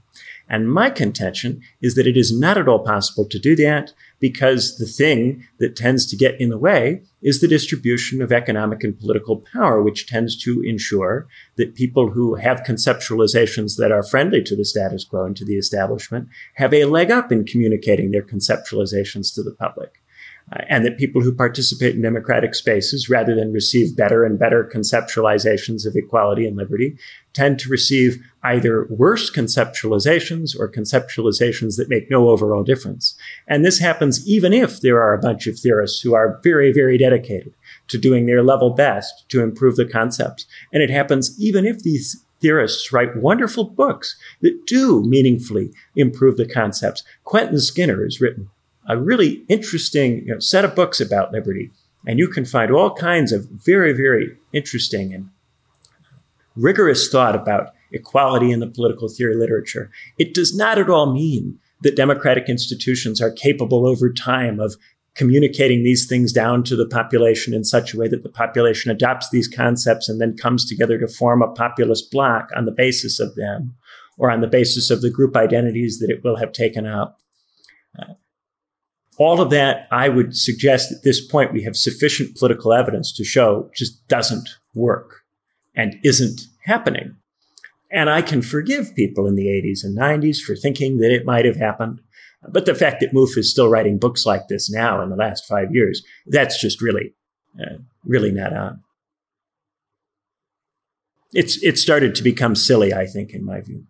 And 0.52 0.70
my 0.70 0.90
contention 0.90 1.62
is 1.82 1.96
that 1.96 2.06
it 2.06 2.18
is 2.18 2.38
not 2.38 2.58
at 2.58 2.68
all 2.68 2.84
possible 2.84 3.26
to 3.26 3.40
do 3.40 3.56
that 3.56 3.94
because 4.20 4.78
the 4.78 4.86
thing 4.86 5.48
that 5.60 5.78
tends 5.78 6.06
to 6.08 6.18
get 6.18 6.40
in 6.42 6.50
the 6.50 6.58
way 6.58 7.04
is 7.22 7.40
the 7.40 7.48
distribution 7.48 8.22
of 8.22 8.34
economic 8.34 8.84
and 8.84 9.00
political 9.00 9.46
power, 9.54 9.82
which 9.82 10.08
tends 10.08 10.36
to 10.44 10.62
ensure 10.66 11.26
that 11.56 11.74
people 11.74 12.12
who 12.12 12.36
have 12.36 12.64
conceptualizations 12.64 13.78
that 13.78 13.94
are 13.94 14.04
friendly 14.04 14.44
to 14.44 14.56
the 14.58 14.66
status 14.66 15.06
quo 15.06 15.24
and 15.24 15.38
to 15.38 15.46
the 15.46 15.56
establishment 15.56 16.28
have 16.56 16.74
a 16.74 16.84
leg 16.84 17.10
up 17.10 17.32
in 17.32 17.46
communicating 17.46 18.12
their 18.12 18.22
conceptualizations 18.22 19.34
to 19.34 19.42
the 19.42 19.56
public 19.58 20.01
Uh, 20.54 20.64
and 20.70 20.86
that 20.86 20.98
people 20.98 21.22
who 21.22 21.34
participate 21.34 21.96
in 21.96 22.02
democratic 22.02 22.54
spaces, 22.54 23.10
rather 23.10 23.34
than 23.36 23.54
receive 23.54 23.96
better 23.96 24.26
and 24.26 24.38
better 24.38 24.70
conceptualizations 24.74 25.86
of 25.86 25.96
equality 25.96 26.46
and 26.46 26.58
liberty, 26.58 26.98
tend 27.34 27.58
to 27.58 27.70
receive 27.70 28.22
either 28.44 28.86
worse 28.90 29.32
conceptualizations 29.32 30.58
or 30.60 30.70
conceptualizations 30.70 31.78
that 31.78 31.88
make 31.88 32.12
no 32.12 32.28
overall 32.28 32.64
difference. 32.64 33.16
And 33.48 33.64
this 33.64 33.80
happens 33.80 34.28
even 34.28 34.52
if 34.52 34.82
there 34.82 35.02
are 35.02 35.14
a 35.14 35.22
bunch 35.22 35.48
of 35.48 35.58
theorists 35.58 36.02
who 36.02 36.14
are 36.14 36.40
very, 36.44 36.74
very 36.74 36.98
dedicated 36.98 37.54
to 37.88 37.98
doing 37.98 38.26
their 38.26 38.44
level 38.44 38.72
best 38.72 39.26
to 39.30 39.42
improve 39.42 39.78
the 39.78 39.86
concepts. 39.86 40.46
And 40.74 40.84
it 40.84 40.90
happens 40.90 41.40
even 41.40 41.66
if 41.66 41.84
these 41.84 42.26
theorists 42.42 42.92
write 42.92 43.16
wonderful 43.16 43.66
books 43.66 44.18
that 44.42 44.66
do 44.66 45.04
meaningfully 45.04 45.72
improve 45.96 46.38
the 46.38 46.48
concepts. 46.48 47.04
Quentin 47.24 47.60
Skinner 47.60 48.04
has 48.04 48.20
written 48.20 48.50
a 48.88 48.98
really 48.98 49.44
interesting 49.48 50.26
you 50.26 50.34
know, 50.34 50.40
set 50.40 50.66
of 50.66 50.76
books 50.76 51.00
about 51.00 51.32
liberty. 51.32 51.72
And 52.08 52.18
you 52.18 52.28
can 52.28 52.46
find 52.46 52.72
all 52.72 52.94
kinds 52.94 53.32
of 53.32 53.48
very, 53.50 53.94
very 53.94 54.38
interesting 54.54 55.14
and 55.14 55.30
rigorous 56.56 57.10
thought 57.10 57.36
about 57.36 57.74
equality 57.92 58.52
in 58.52 58.60
the 58.60 58.68
political 58.68 59.08
theory 59.08 59.36
literature. 59.36 59.92
It 60.18 60.34
does 60.34 60.56
not 60.56 60.78
at 60.78 60.90
all 60.90 61.14
mean 61.14 61.60
that 61.82 61.96
democratic 61.96 62.50
institutions 62.50 63.22
are 63.22 63.32
capable 63.32 63.88
over 63.88 64.12
time 64.12 64.60
of 64.60 64.76
communicating 65.14 65.84
these 65.84 66.06
things 66.08 66.32
down 66.32 66.64
to 66.64 66.76
the 66.76 66.88
population 66.88 67.54
in 67.54 67.64
such 67.64 67.94
a 67.94 67.98
way 67.98 68.08
that 68.08 68.24
the 68.24 68.30
population 68.30 68.92
adopts 68.92 69.30
these 69.30 69.48
concepts 69.48 70.08
and 70.08 70.22
then 70.22 70.38
comes 70.38 70.66
together 70.66 70.98
to 70.98 71.08
form 71.08 71.42
a 71.42 71.52
populist 71.52 72.12
bloc 72.12 72.50
on 72.56 72.66
the 72.66 72.72
basis 72.72 73.20
of 73.20 73.36
them 73.36 73.76
or 74.18 74.32
on 74.32 74.40
the 74.40 74.48
basis 74.48 74.90
of 74.90 75.02
the 75.02 75.10
group 75.10 75.36
identities 75.36 76.00
that 76.00 76.10
it 76.10 76.24
will 76.24 76.38
have 76.38 76.54
taken 76.54 76.86
up. 76.86 77.20
All 79.18 79.42
of 79.42 79.50
that, 79.50 79.88
I 79.92 80.10
would 80.10 80.36
suggest 80.36 80.92
at 80.92 81.04
this 81.04 81.26
point, 81.26 81.54
we 81.54 81.64
have 81.64 81.76
sufficient 81.76 82.38
political 82.38 82.74
evidence 82.74 83.14
to 83.14 83.24
show 83.24 83.70
just 83.76 84.08
doesn't 84.08 84.50
work 84.74 85.22
and 85.76 85.96
isn't 86.04 86.42
happening. 86.66 87.16
And 87.92 88.10
I 88.10 88.22
can 88.22 88.42
forgive 88.42 88.96
people 88.96 89.28
in 89.28 89.36
the 89.36 89.48
80s 89.48 89.84
and 89.84 89.98
90s 89.98 90.38
for 90.38 90.56
thinking 90.56 91.00
that 91.00 91.12
it 91.12 91.26
might 91.26 91.46
have 91.46 91.58
happened. 91.58 92.02
But 92.50 92.66
the 92.66 92.74
fact 92.74 93.02
that 93.02 93.14
Mouffe 93.14 93.38
is 93.38 93.52
still 93.52 93.70
writing 93.70 94.00
books 94.00 94.26
like 94.26 94.48
this 94.48 94.72
now 94.72 95.02
in 95.02 95.10
the 95.10 95.16
last 95.16 95.46
five 95.46 95.76
years, 95.76 96.04
that's 96.26 96.60
just 96.60 96.82
really, 96.82 97.14
uh, 97.60 97.78
really 98.06 98.32
not 98.32 98.54
on. 98.54 98.82
It's, 101.34 101.62
it 101.62 101.78
started 101.78 102.16
to 102.16 102.24
become 102.24 102.56
silly, 102.56 102.94
I 102.94 103.06
think, 103.06 103.32
in 103.32 103.46
my 103.46 103.62
view. 103.62 103.86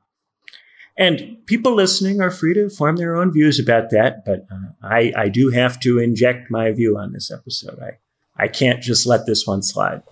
And 0.97 1.37
people 1.45 1.73
listening 1.73 2.21
are 2.21 2.31
free 2.31 2.53
to 2.53 2.69
form 2.69 2.97
their 2.97 3.15
own 3.15 3.31
views 3.31 3.59
about 3.59 3.89
that, 3.91 4.25
but 4.25 4.45
uh, 4.51 4.73
I, 4.83 5.13
I 5.15 5.29
do 5.29 5.49
have 5.49 5.79
to 5.81 5.99
inject 5.99 6.51
my 6.51 6.71
view 6.71 6.97
on 6.97 7.13
this 7.13 7.31
episode. 7.31 7.79
I, 7.79 7.97
I 8.35 8.47
can't 8.47 8.81
just 8.81 9.07
let 9.07 9.25
this 9.25 9.47
one 9.47 9.63
slide. 9.63 10.03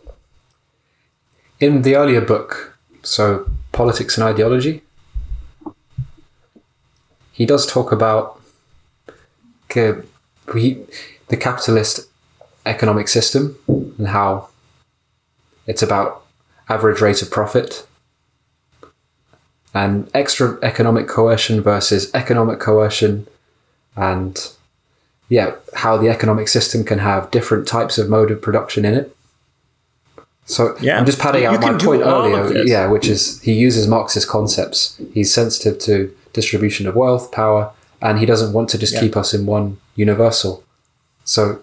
In 1.60 1.82
the 1.82 1.96
earlier 1.96 2.22
book, 2.22 2.80
so 3.04 3.50
Politics 3.72 4.18
and 4.18 4.26
Ideology, 4.26 4.82
he 7.32 7.46
does 7.46 7.66
talk 7.66 7.92
about 7.92 8.42
the 9.74 10.04
capitalist 11.30 12.10
economic 12.66 13.08
system 13.08 13.58
and 13.68 14.08
how 14.08 14.50
it's 15.68 15.84
about 15.84 16.26
average 16.68 17.02
rate 17.02 17.22
of 17.22 17.30
profit 17.30 17.86
and 19.74 20.10
extra 20.14 20.58
economic 20.62 21.08
coercion 21.08 21.62
versus 21.62 22.14
economic 22.14 22.60
coercion. 22.60 23.28
And 23.96 24.40
yeah 25.30 25.56
how 25.76 25.96
the 25.96 26.10
economic 26.10 26.48
system 26.48 26.84
can 26.84 27.00
have 27.00 27.32
different 27.32 27.68
types 27.68 27.98
of 27.98 28.10
mode 28.10 28.32
of 28.32 28.42
production 28.42 28.84
in 28.84 28.96
it. 28.96 29.16
So 30.46 30.76
yeah. 30.82 31.00
i'm 31.00 31.06
just 31.06 31.20
padding 31.20 31.46
out 31.46 31.62
my 31.62 31.78
point 31.78 32.02
earlier 32.02 32.64
yeah 32.64 32.88
which 32.88 33.08
is 33.08 33.40
he 33.42 33.54
uses 33.54 33.88
marxist 33.88 34.28
concepts. 34.28 35.00
He's 35.14 35.34
sensitive 35.34 35.80
to 35.82 36.14
distribution 36.34 36.88
of 36.88 36.96
wealth 36.96 37.32
power 37.32 37.72
and 38.02 38.20
he 38.20 38.26
doesn't 38.26 38.54
want 38.54 38.70
to 38.70 38.78
just 38.78 38.96
yeah. 38.96 39.02
keep 39.02 39.16
us 39.16 39.34
in 39.34 39.46
one 39.46 39.80
universal. 39.96 40.64
So 41.24 41.62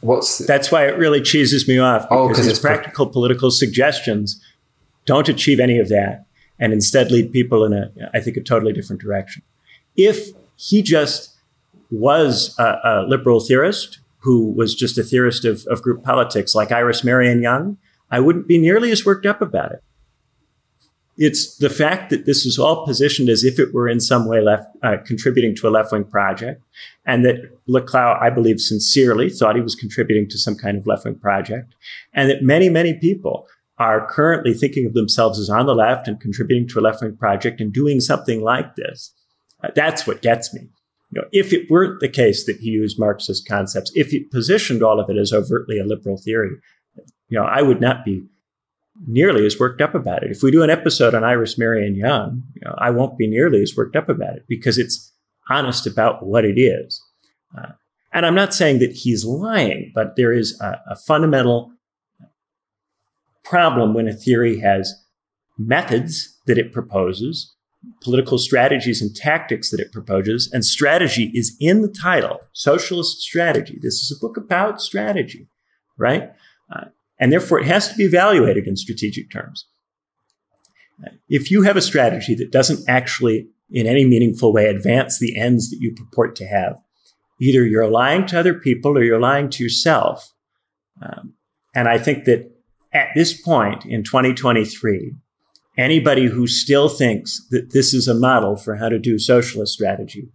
what's 0.00 0.38
the, 0.38 0.44
that's 0.44 0.70
why 0.70 0.86
it 0.86 0.98
really 0.98 1.22
cheeses 1.22 1.66
me 1.66 1.78
off 1.78 2.06
oh, 2.10 2.28
because 2.28 2.46
oh, 2.46 2.50
his 2.50 2.58
practical 2.58 3.06
political 3.06 3.50
suggestions 3.50 4.42
don't 5.06 5.28
achieve 5.28 5.58
any 5.58 5.78
of 5.78 5.88
that 5.88 6.26
and 6.62 6.72
instead 6.72 7.10
lead 7.10 7.32
people 7.32 7.64
in 7.64 7.72
a 7.72 7.90
i 8.14 8.20
think 8.20 8.36
a 8.36 8.40
totally 8.40 8.72
different 8.72 9.02
direction. 9.02 9.42
If 9.96 10.28
he 10.56 10.80
just 10.80 11.36
was 11.90 12.54
a, 12.58 12.78
a 12.84 13.04
liberal 13.06 13.40
theorist 13.40 13.98
who 14.20 14.52
was 14.52 14.74
just 14.74 14.96
a 14.96 15.02
theorist 15.02 15.44
of, 15.44 15.66
of 15.66 15.82
group 15.82 16.02
politics 16.02 16.54
like 16.54 16.70
iris 16.72 17.04
marion 17.04 17.42
young 17.42 17.76
i 18.10 18.20
wouldn't 18.20 18.46
be 18.46 18.58
nearly 18.58 18.90
as 18.92 19.04
worked 19.04 19.26
up 19.26 19.42
about 19.42 19.72
it. 19.72 19.82
It's 21.18 21.56
the 21.56 21.68
fact 21.68 22.08
that 22.08 22.24
this 22.24 22.46
is 22.46 22.58
all 22.58 22.86
positioned 22.86 23.28
as 23.28 23.44
if 23.44 23.58
it 23.58 23.74
were 23.74 23.86
in 23.86 24.00
some 24.00 24.26
way 24.26 24.40
left 24.40 24.68
uh, 24.82 24.96
contributing 25.04 25.54
to 25.56 25.68
a 25.68 25.70
left 25.70 25.92
wing 25.92 26.04
project, 26.04 26.62
and 27.04 27.22
that 27.26 27.36
Laclau, 27.68 28.18
I 28.20 28.30
believe, 28.30 28.60
sincerely 28.60 29.28
thought 29.28 29.54
he 29.54 29.60
was 29.60 29.74
contributing 29.74 30.26
to 30.30 30.38
some 30.38 30.56
kind 30.56 30.78
of 30.78 30.86
left 30.86 31.04
wing 31.04 31.16
project, 31.16 31.74
and 32.14 32.30
that 32.30 32.42
many, 32.42 32.70
many 32.70 32.94
people 32.94 33.46
are 33.90 34.06
currently 34.08 34.54
thinking 34.54 34.86
of 34.86 34.94
themselves 34.94 35.38
as 35.38 35.50
on 35.50 35.66
the 35.66 35.74
left 35.74 36.08
and 36.08 36.20
contributing 36.20 36.68
to 36.68 36.78
a 36.78 36.82
left 36.82 37.02
wing 37.02 37.16
project 37.16 37.60
and 37.60 37.72
doing 37.72 38.00
something 38.00 38.42
like 38.42 38.74
this. 38.76 39.12
Uh, 39.62 39.68
that's 39.74 40.06
what 40.06 40.22
gets 40.22 40.52
me. 40.54 40.62
You 41.10 41.20
know, 41.20 41.28
if 41.32 41.52
it 41.52 41.70
weren't 41.70 42.00
the 42.00 42.08
case 42.08 42.46
that 42.46 42.56
he 42.58 42.70
used 42.70 42.98
Marxist 42.98 43.46
concepts, 43.46 43.92
if 43.94 44.10
he 44.10 44.20
positioned 44.20 44.82
all 44.82 44.98
of 44.98 45.10
it 45.10 45.18
as 45.18 45.32
overtly 45.32 45.78
a 45.78 45.84
liberal 45.84 46.16
theory, 46.16 46.50
you 47.28 47.38
know, 47.38 47.44
I 47.44 47.62
would 47.62 47.80
not 47.80 48.04
be 48.04 48.24
nearly 49.06 49.44
as 49.46 49.58
worked 49.58 49.80
up 49.80 49.94
about 49.94 50.22
it. 50.22 50.30
If 50.30 50.42
we 50.42 50.50
do 50.50 50.62
an 50.62 50.70
episode 50.70 51.14
on 51.14 51.24
Iris 51.24 51.58
Marion 51.58 51.94
Young, 51.94 52.42
you 52.54 52.62
know, 52.64 52.74
I 52.78 52.90
won't 52.90 53.18
be 53.18 53.26
nearly 53.26 53.62
as 53.62 53.74
worked 53.76 53.96
up 53.96 54.08
about 54.08 54.36
it 54.36 54.44
because 54.48 54.78
it's 54.78 55.12
honest 55.50 55.86
about 55.86 56.24
what 56.24 56.44
it 56.44 56.58
is. 56.58 57.02
Uh, 57.56 57.72
and 58.12 58.24
I'm 58.26 58.34
not 58.34 58.54
saying 58.54 58.78
that 58.78 58.92
he's 58.92 59.24
lying, 59.24 59.92
but 59.94 60.16
there 60.16 60.32
is 60.32 60.58
a, 60.60 60.80
a 60.90 60.96
fundamental 60.96 61.72
problem 63.44 63.94
when 63.94 64.08
a 64.08 64.12
theory 64.12 64.60
has 64.60 64.94
methods 65.58 66.38
that 66.46 66.58
it 66.58 66.72
proposes, 66.72 67.54
political 68.02 68.38
strategies 68.38 69.02
and 69.02 69.14
tactics 69.14 69.70
that 69.70 69.80
it 69.80 69.92
proposes, 69.92 70.50
and 70.52 70.64
strategy 70.64 71.30
is 71.34 71.56
in 71.60 71.82
the 71.82 71.88
title, 71.88 72.40
socialist 72.52 73.20
strategy. 73.20 73.78
This 73.80 73.94
is 73.94 74.16
a 74.16 74.20
book 74.20 74.36
about 74.36 74.80
strategy, 74.80 75.48
right? 75.98 76.30
Uh, 76.74 76.86
and 77.18 77.32
therefore 77.32 77.60
it 77.60 77.66
has 77.66 77.88
to 77.88 77.94
be 77.96 78.04
evaluated 78.04 78.66
in 78.66 78.76
strategic 78.76 79.30
terms. 79.30 79.66
If 81.28 81.50
you 81.50 81.62
have 81.62 81.76
a 81.76 81.82
strategy 81.82 82.34
that 82.36 82.52
doesn't 82.52 82.88
actually, 82.88 83.48
in 83.70 83.86
any 83.86 84.04
meaningful 84.04 84.52
way, 84.52 84.66
advance 84.66 85.18
the 85.18 85.36
ends 85.36 85.70
that 85.70 85.78
you 85.80 85.92
purport 85.94 86.36
to 86.36 86.46
have, 86.46 86.78
either 87.40 87.64
you're 87.64 87.90
lying 87.90 88.26
to 88.26 88.38
other 88.38 88.54
people 88.54 88.96
or 88.96 89.02
you're 89.02 89.20
lying 89.20 89.50
to 89.50 89.64
yourself. 89.64 90.32
Um, 91.00 91.34
and 91.74 91.88
I 91.88 91.98
think 91.98 92.24
that 92.26 92.51
at 92.92 93.08
this 93.14 93.38
point 93.38 93.84
in 93.86 94.02
2023, 94.02 95.14
anybody 95.78 96.26
who 96.26 96.46
still 96.46 96.88
thinks 96.88 97.40
that 97.50 97.72
this 97.72 97.94
is 97.94 98.06
a 98.06 98.14
model 98.14 98.56
for 98.56 98.76
how 98.76 98.88
to 98.88 98.98
do 98.98 99.18
socialist 99.18 99.72
strategy 99.72 100.28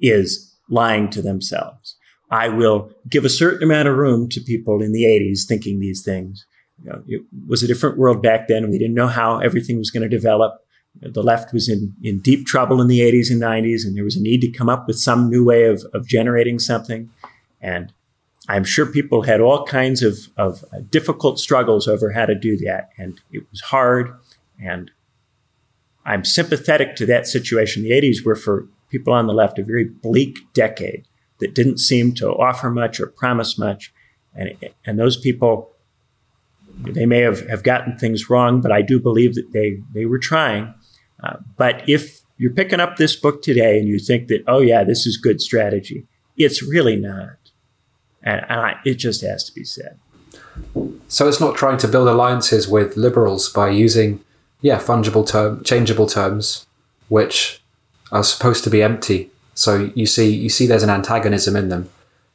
is 0.00 0.54
lying 0.68 1.08
to 1.10 1.22
themselves. 1.22 1.96
I 2.30 2.48
will 2.48 2.90
give 3.08 3.24
a 3.24 3.30
certain 3.30 3.62
amount 3.62 3.88
of 3.88 3.96
room 3.96 4.28
to 4.30 4.40
people 4.40 4.82
in 4.82 4.92
the 4.92 5.04
80s 5.04 5.46
thinking 5.46 5.80
these 5.80 6.02
things. 6.02 6.46
You 6.82 6.90
know, 6.90 7.02
it 7.06 7.22
was 7.46 7.62
a 7.62 7.66
different 7.66 7.98
world 7.98 8.22
back 8.22 8.48
then. 8.48 8.70
We 8.70 8.78
didn't 8.78 8.94
know 8.94 9.06
how 9.06 9.38
everything 9.38 9.78
was 9.78 9.90
going 9.90 10.02
to 10.02 10.08
develop. 10.08 10.54
The 11.00 11.22
left 11.22 11.52
was 11.52 11.68
in, 11.68 11.94
in 12.02 12.20
deep 12.20 12.46
trouble 12.46 12.80
in 12.80 12.88
the 12.88 13.00
80s 13.00 13.30
and 13.30 13.40
90s, 13.40 13.84
and 13.84 13.96
there 13.96 14.04
was 14.04 14.16
a 14.16 14.22
need 14.22 14.40
to 14.42 14.50
come 14.50 14.68
up 14.68 14.86
with 14.86 14.98
some 14.98 15.30
new 15.30 15.44
way 15.44 15.64
of, 15.64 15.84
of 15.94 16.06
generating 16.06 16.58
something. 16.58 17.10
And 17.60 17.92
I'm 18.48 18.64
sure 18.64 18.86
people 18.86 19.22
had 19.22 19.40
all 19.40 19.64
kinds 19.64 20.02
of, 20.02 20.28
of 20.36 20.64
difficult 20.90 21.38
struggles 21.38 21.86
over 21.86 22.12
how 22.12 22.26
to 22.26 22.34
do 22.34 22.56
that. 22.58 22.90
And 22.98 23.20
it 23.30 23.44
was 23.50 23.60
hard. 23.60 24.12
And 24.60 24.90
I'm 26.04 26.24
sympathetic 26.24 26.96
to 26.96 27.06
that 27.06 27.26
situation. 27.26 27.82
The 27.82 27.90
80s 27.90 28.24
were 28.24 28.34
for 28.34 28.68
people 28.88 29.12
on 29.12 29.26
the 29.26 29.32
left 29.32 29.58
a 29.58 29.64
very 29.64 29.84
bleak 29.84 30.52
decade 30.52 31.06
that 31.38 31.54
didn't 31.54 31.78
seem 31.78 32.14
to 32.14 32.28
offer 32.28 32.70
much 32.70 33.00
or 33.00 33.06
promise 33.06 33.58
much. 33.58 33.92
And, 34.34 34.56
and 34.84 34.98
those 34.98 35.16
people, 35.16 35.70
they 36.80 37.06
may 37.06 37.20
have, 37.20 37.48
have 37.48 37.62
gotten 37.62 37.96
things 37.96 38.28
wrong, 38.28 38.60
but 38.60 38.72
I 38.72 38.82
do 38.82 38.98
believe 38.98 39.34
that 39.34 39.52
they, 39.52 39.78
they 39.92 40.04
were 40.04 40.18
trying. 40.18 40.74
Uh, 41.22 41.36
but 41.56 41.88
if 41.88 42.22
you're 42.38 42.52
picking 42.52 42.80
up 42.80 42.96
this 42.96 43.14
book 43.14 43.42
today 43.42 43.78
and 43.78 43.88
you 43.88 43.98
think 43.98 44.28
that, 44.28 44.42
oh, 44.48 44.60
yeah, 44.60 44.82
this 44.82 45.06
is 45.06 45.16
good 45.16 45.40
strategy, 45.40 46.06
it's 46.36 46.62
really 46.62 46.96
not. 46.96 47.41
And, 48.22 48.44
and 48.48 48.60
I, 48.60 48.80
it 48.84 48.94
just 48.94 49.22
has 49.22 49.44
to 49.44 49.54
be 49.54 49.64
said. 49.64 49.98
So 51.08 51.28
it's 51.28 51.40
not 51.40 51.56
trying 51.56 51.78
to 51.78 51.88
build 51.88 52.08
alliances 52.08 52.68
with 52.68 52.96
liberals 52.96 53.48
by 53.48 53.70
using, 53.70 54.20
yeah, 54.60 54.78
fungible 54.78 55.26
term, 55.26 55.62
changeable 55.64 56.06
terms, 56.06 56.66
which 57.08 57.60
are 58.10 58.24
supposed 58.24 58.64
to 58.64 58.70
be 58.70 58.82
empty 58.82 59.32
so 59.54 59.90
you 59.94 60.06
see, 60.06 60.30
you 60.30 60.48
see, 60.48 60.66
there's 60.66 60.82
an 60.82 60.90
antagonism 60.90 61.56
in 61.56 61.68
them. 61.68 61.88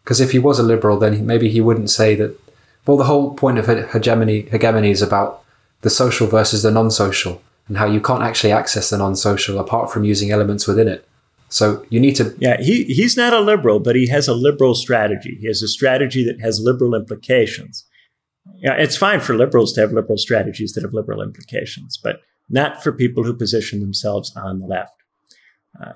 Because 0.04 0.22
if 0.22 0.32
he 0.32 0.40
was 0.40 0.60
a 0.60 0.64
liberal, 0.64 0.98
then 0.98 1.26
maybe 1.26 1.50
he 1.50 1.62
wouldn't 1.62 1.90
say 1.90 2.16
that. 2.16 2.40
Well, 2.86 2.98
the 2.98 3.06
whole 3.06 3.34
point 3.34 3.58
of 3.58 3.68
hegemony, 3.92 4.44
hegemony 4.44 4.92
is 4.92 5.02
about 5.02 5.44
the 5.82 5.90
social 5.90 6.28
versus 6.28 6.64
the 6.64 6.72
non-social, 6.72 7.42
and 7.68 7.78
how 7.78 7.86
you 7.86 8.00
can't 8.00 8.24
actually 8.24 8.54
access 8.54 8.90
the 8.90 8.98
non-social 8.98 9.60
apart 9.60 9.92
from 9.92 10.06
using 10.06 10.32
elements 10.32 10.68
within 10.68 10.88
it. 10.88 11.07
So 11.50 11.86
you 11.90 12.00
need 12.00 12.16
to. 12.18 12.36
Yeah, 12.40 12.62
he, 12.62 12.84
he's 12.86 13.16
not 13.16 13.34
a 13.34 13.40
liberal, 13.40 13.80
but 13.80 13.96
he 13.96 14.08
has 14.08 14.28
a 14.28 14.34
liberal 14.34 14.76
strategy. 14.76 15.38
He 15.40 15.48
has 15.48 15.62
a 15.62 15.68
strategy 15.68 16.24
that 16.26 16.42
has 16.42 16.60
liberal 16.62 16.94
implications. 16.94 17.86
Yeah, 18.58 18.74
it's 18.74 18.98
fine 18.98 19.20
for 19.20 19.36
liberals 19.36 19.74
to 19.74 19.82
have 19.82 19.92
liberal 19.92 20.18
strategies 20.18 20.74
that 20.74 20.84
have 20.84 20.94
liberal 20.94 21.22
implications, 21.22 21.98
but 21.98 22.22
not 22.50 22.82
for 22.84 22.92
people 22.92 23.24
who 23.24 23.34
position 23.34 23.80
themselves 23.80 24.36
on 24.36 24.60
the 24.60 24.68
left. 24.68 25.04
Uh, 25.82 25.94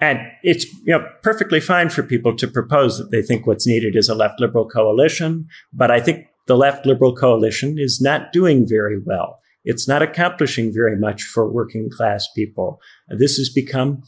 and 0.00 0.18
it's 0.42 0.64
you 0.84 0.92
know 0.92 1.06
perfectly 1.22 1.60
fine 1.60 1.88
for 1.88 2.02
people 2.02 2.36
to 2.36 2.48
propose 2.48 2.98
that 2.98 3.10
they 3.10 3.22
think 3.22 3.46
what's 3.46 3.66
needed 3.66 3.96
is 3.96 4.08
a 4.08 4.14
left 4.14 4.40
liberal 4.40 4.68
coalition, 4.68 5.46
but 5.72 5.90
I 5.90 6.00
think 6.00 6.26
the 6.46 6.56
left 6.56 6.86
liberal 6.86 7.14
coalition 7.14 7.76
is 7.78 8.00
not 8.00 8.32
doing 8.32 8.66
very 8.68 8.98
well. 8.98 9.38
It's 9.64 9.86
not 9.86 10.02
accomplishing 10.02 10.72
very 10.72 10.96
much 10.98 11.22
for 11.22 11.48
working 11.48 11.88
class 11.88 12.26
people. 12.34 12.80
This 13.08 13.36
has 13.36 13.48
become 13.48 14.02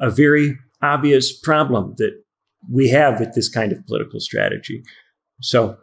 a 0.00 0.10
very 0.10 0.58
obvious 0.80 1.36
problem 1.36 1.94
that 1.98 2.22
we 2.70 2.88
have 2.88 3.20
with 3.20 3.34
this 3.34 3.48
kind 3.48 3.72
of 3.72 3.86
political 3.86 4.20
strategy. 4.20 4.82
So, 5.40 5.76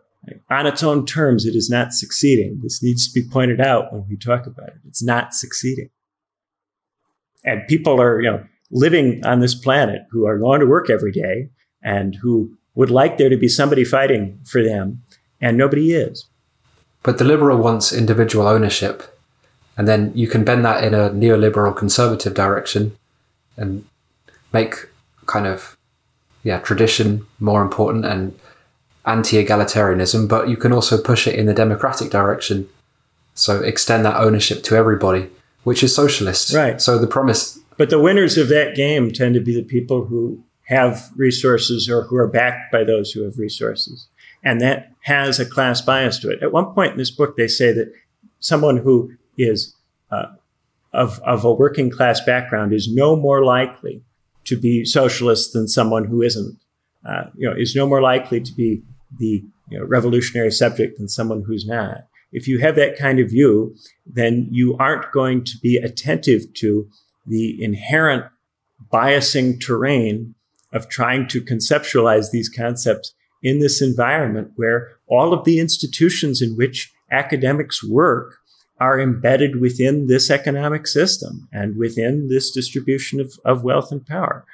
on 0.49 0.67
its 0.67 0.83
own 0.83 1.05
terms, 1.05 1.45
it 1.45 1.55
is 1.55 1.69
not 1.69 1.93
succeeding. 1.93 2.59
This 2.61 2.83
needs 2.83 3.07
to 3.07 3.21
be 3.21 3.27
pointed 3.27 3.61
out 3.61 3.93
when 3.93 4.05
we 4.09 4.17
talk 4.17 4.45
about 4.45 4.67
it. 4.67 4.75
It's 4.85 5.03
not 5.03 5.33
succeeding. 5.33 5.89
And 7.45 7.65
people 7.67 8.01
are, 8.01 8.21
you 8.21 8.29
know, 8.29 8.43
living 8.69 9.25
on 9.25 9.39
this 9.39 9.55
planet 9.55 10.01
who 10.11 10.25
are 10.27 10.37
going 10.37 10.59
to 10.59 10.65
work 10.65 10.89
every 10.89 11.13
day 11.13 11.49
and 11.81 12.15
who 12.15 12.57
would 12.75 12.91
like 12.91 13.17
there 13.17 13.29
to 13.29 13.37
be 13.37 13.47
somebody 13.47 13.85
fighting 13.85 14.39
for 14.45 14.61
them, 14.61 15.01
and 15.41 15.57
nobody 15.57 15.93
is. 15.93 16.27
But 17.01 17.17
the 17.17 17.23
liberal 17.23 17.57
wants 17.57 17.93
individual 17.93 18.47
ownership, 18.47 19.17
and 19.77 19.87
then 19.87 20.11
you 20.13 20.27
can 20.27 20.43
bend 20.43 20.65
that 20.65 20.83
in 20.83 20.93
a 20.93 21.09
neoliberal 21.09 21.75
conservative 21.75 22.33
direction 22.33 22.97
and 23.59 23.85
make 24.53 24.89
kind 25.25 25.45
of 25.45 25.77
yeah 26.43 26.59
tradition 26.59 27.25
more 27.39 27.61
important 27.61 28.05
and 28.05 28.37
anti-egalitarianism 29.05 30.27
but 30.27 30.49
you 30.49 30.57
can 30.57 30.71
also 30.71 31.01
push 31.01 31.27
it 31.27 31.35
in 31.35 31.45
the 31.45 31.53
democratic 31.53 32.09
direction 32.09 32.67
so 33.33 33.61
extend 33.61 34.05
that 34.05 34.17
ownership 34.17 34.63
to 34.63 34.75
everybody 34.75 35.29
which 35.63 35.83
is 35.83 35.93
socialist 35.93 36.53
right 36.53 36.81
so 36.81 36.97
the 36.97 37.07
promise 37.07 37.59
but 37.77 37.89
the 37.89 37.99
winners 37.99 38.37
of 38.37 38.49
that 38.49 38.75
game 38.75 39.09
tend 39.11 39.35
to 39.35 39.39
be 39.39 39.55
the 39.55 39.63
people 39.63 40.05
who 40.05 40.43
have 40.69 41.09
resources 41.15 41.89
or 41.89 42.03
who 42.03 42.15
are 42.15 42.27
backed 42.27 42.71
by 42.71 42.83
those 42.83 43.11
who 43.11 43.23
have 43.23 43.39
resources. 43.39 44.07
And 44.43 44.61
that 44.61 44.91
has 45.01 45.39
a 45.39 45.45
class 45.45 45.81
bias 45.81 46.19
to 46.19 46.29
it. 46.29 46.43
At 46.43 46.51
one 46.51 46.73
point 46.73 46.91
in 46.91 46.97
this 46.97 47.09
book, 47.09 47.35
they 47.35 47.47
say 47.47 47.71
that 47.71 47.91
someone 48.39 48.77
who 48.77 49.13
is 49.37 49.75
uh, 50.11 50.27
of, 50.93 51.19
of 51.19 51.45
a 51.45 51.53
working 51.53 51.89
class 51.89 52.23
background 52.23 52.73
is 52.73 52.91
no 52.91 53.15
more 53.15 53.43
likely 53.43 54.01
to 54.45 54.57
be 54.57 54.85
socialist 54.85 55.53
than 55.53 55.67
someone 55.67 56.05
who 56.05 56.21
isn't. 56.21 56.57
Uh, 57.05 57.25
you 57.35 57.47
know, 57.47 57.55
is 57.55 57.75
no 57.75 57.87
more 57.87 58.01
likely 58.01 58.41
to 58.41 58.53
be 58.53 58.81
the 59.19 59.43
you 59.69 59.79
know, 59.79 59.85
revolutionary 59.85 60.51
subject 60.51 60.97
than 60.97 61.07
someone 61.07 61.43
who's 61.43 61.65
not. 61.65 62.01
If 62.31 62.47
you 62.47 62.59
have 62.59 62.75
that 62.75 62.97
kind 62.97 63.19
of 63.19 63.29
view, 63.29 63.75
then 64.05 64.47
you 64.51 64.75
aren't 64.77 65.11
going 65.11 65.43
to 65.45 65.57
be 65.61 65.77
attentive 65.77 66.53
to 66.55 66.89
the 67.25 67.63
inherent 67.63 68.25
biasing 68.91 69.59
terrain 69.59 70.35
of 70.73 70.89
trying 70.89 71.27
to 71.29 71.41
conceptualize 71.41 72.31
these 72.31 72.49
concepts 72.49 73.13
in 73.41 73.59
this 73.59 73.81
environment 73.81 74.51
where 74.55 74.97
all 75.07 75.33
of 75.33 75.45
the 75.45 75.59
institutions 75.59 76.41
in 76.41 76.55
which 76.55 76.93
academics 77.11 77.83
work 77.83 78.37
are 78.79 78.99
embedded 78.99 79.59
within 79.59 80.07
this 80.07 80.29
economic 80.29 80.87
system 80.87 81.47
and 81.51 81.77
within 81.77 82.27
this 82.29 82.51
distribution 82.51 83.19
of, 83.19 83.33
of 83.45 83.63
wealth 83.63 83.91
and 83.91 84.05
power. 84.05 84.45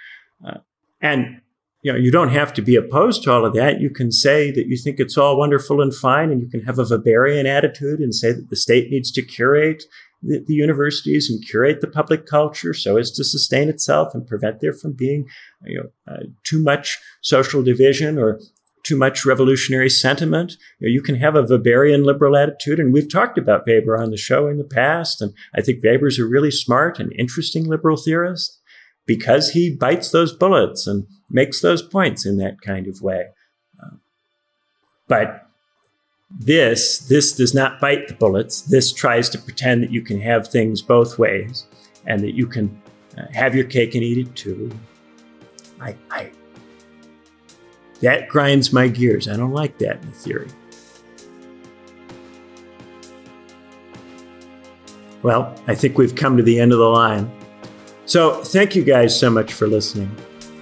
Uh, 0.45 0.59
and 1.01 1.41
you 1.85 1.93
know, 1.93 1.99
you 1.99 2.09
don't 2.09 2.29
have 2.29 2.51
to 2.51 2.63
be 2.63 2.75
opposed 2.75 3.21
to 3.23 3.31
all 3.31 3.45
of 3.45 3.53
that. 3.53 3.79
You 3.79 3.91
can 3.91 4.11
say 4.11 4.49
that 4.49 4.65
you 4.65 4.75
think 4.75 4.99
it's 4.99 5.19
all 5.19 5.37
wonderful 5.37 5.81
and 5.83 5.93
fine, 5.93 6.31
and 6.31 6.41
you 6.41 6.47
can 6.47 6.61
have 6.61 6.79
a 6.79 6.83
Weberian 6.83 7.45
attitude 7.45 7.99
and 7.99 8.13
say 8.13 8.31
that 8.31 8.49
the 8.49 8.55
state 8.55 8.89
needs 8.89 9.11
to 9.11 9.21
curate 9.21 9.83
the, 10.23 10.43
the, 10.47 10.55
universities 10.55 11.29
and 11.29 11.45
curate 11.45 11.81
the 11.81 11.87
public 11.87 12.25
culture 12.25 12.73
so 12.73 12.97
as 12.97 13.11
to 13.11 13.23
sustain 13.23 13.69
itself 13.69 14.15
and 14.15 14.25
prevent 14.25 14.61
there 14.61 14.73
from 14.73 14.93
being, 14.93 15.27
you 15.63 15.77
know, 15.77 16.11
uh, 16.11 16.23
too 16.43 16.59
much 16.59 16.97
social 17.21 17.61
division 17.61 18.17
or 18.17 18.39
too 18.85 18.95
much 18.95 19.25
revolutionary 19.25 19.89
sentiment. 19.89 20.53
You, 20.79 20.87
know, 20.87 20.93
you 20.93 21.01
can 21.01 21.15
have 21.15 21.35
a 21.35 21.43
Weberian 21.43 22.05
liberal 22.05 22.37
attitude, 22.37 22.79
and 22.79 22.93
we've 22.93 23.11
talked 23.11 23.37
about 23.37 23.65
Weber 23.67 23.97
on 23.97 24.11
the 24.11 24.17
show 24.17 24.47
in 24.47 24.57
the 24.57 24.63
past. 24.63 25.21
And 25.21 25.33
I 25.55 25.61
think 25.61 25.83
Weber's 25.83 26.19
a 26.19 26.25
really 26.25 26.51
smart 26.51 26.99
and 26.99 27.11
interesting 27.17 27.65
liberal 27.65 27.97
theorist 27.97 28.59
because 29.05 29.51
he 29.51 29.75
bites 29.75 30.11
those 30.11 30.33
bullets 30.33 30.87
and 30.87 31.05
makes 31.29 31.61
those 31.61 31.81
points 31.81 32.25
in 32.25 32.37
that 32.37 32.61
kind 32.61 32.87
of 32.87 33.01
way. 33.01 33.25
Uh, 33.81 33.97
but 35.07 35.41
this 36.29 36.99
this 36.99 37.33
does 37.33 37.53
not 37.53 37.79
bite 37.79 38.07
the 38.07 38.13
bullets. 38.13 38.61
This 38.61 38.91
tries 38.91 39.29
to 39.29 39.37
pretend 39.37 39.83
that 39.83 39.91
you 39.91 40.01
can 40.01 40.19
have 40.21 40.47
things 40.47 40.81
both 40.81 41.17
ways 41.17 41.65
and 42.05 42.21
that 42.21 42.33
you 42.33 42.47
can 42.47 42.81
uh, 43.17 43.25
have 43.31 43.55
your 43.55 43.65
cake 43.65 43.95
and 43.95 44.03
eat 44.03 44.27
it 44.27 44.35
too. 44.35 44.71
I, 45.79 45.95
I 46.09 46.31
that 48.01 48.27
grinds 48.27 48.73
my 48.73 48.87
gears. 48.87 49.27
I 49.27 49.35
don't 49.35 49.53
like 49.53 49.77
that 49.79 50.01
in 50.03 50.11
theory. 50.11 50.47
Well, 55.23 55.59
I 55.67 55.73
think 55.73 55.97
we've 55.97 56.15
come 56.15 56.37
to 56.37 56.43
the 56.43 56.59
end 56.59 56.71
of 56.71 56.77
the 56.77 56.89
line. 56.89 57.31
So, 58.05 58.43
thank 58.43 58.75
you 58.75 58.83
guys 58.83 59.19
so 59.19 59.31
much 59.31 59.53
for 59.53 59.65
listening 59.65 60.15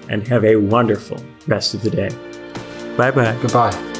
and 0.09 0.25
have 0.27 0.45
a 0.45 0.55
wonderful 0.55 1.21
rest 1.47 1.73
of 1.73 1.81
the 1.81 1.89
day. 1.89 2.09
Bye 2.95 3.11
bye. 3.11 3.37
Goodbye. 3.41 3.92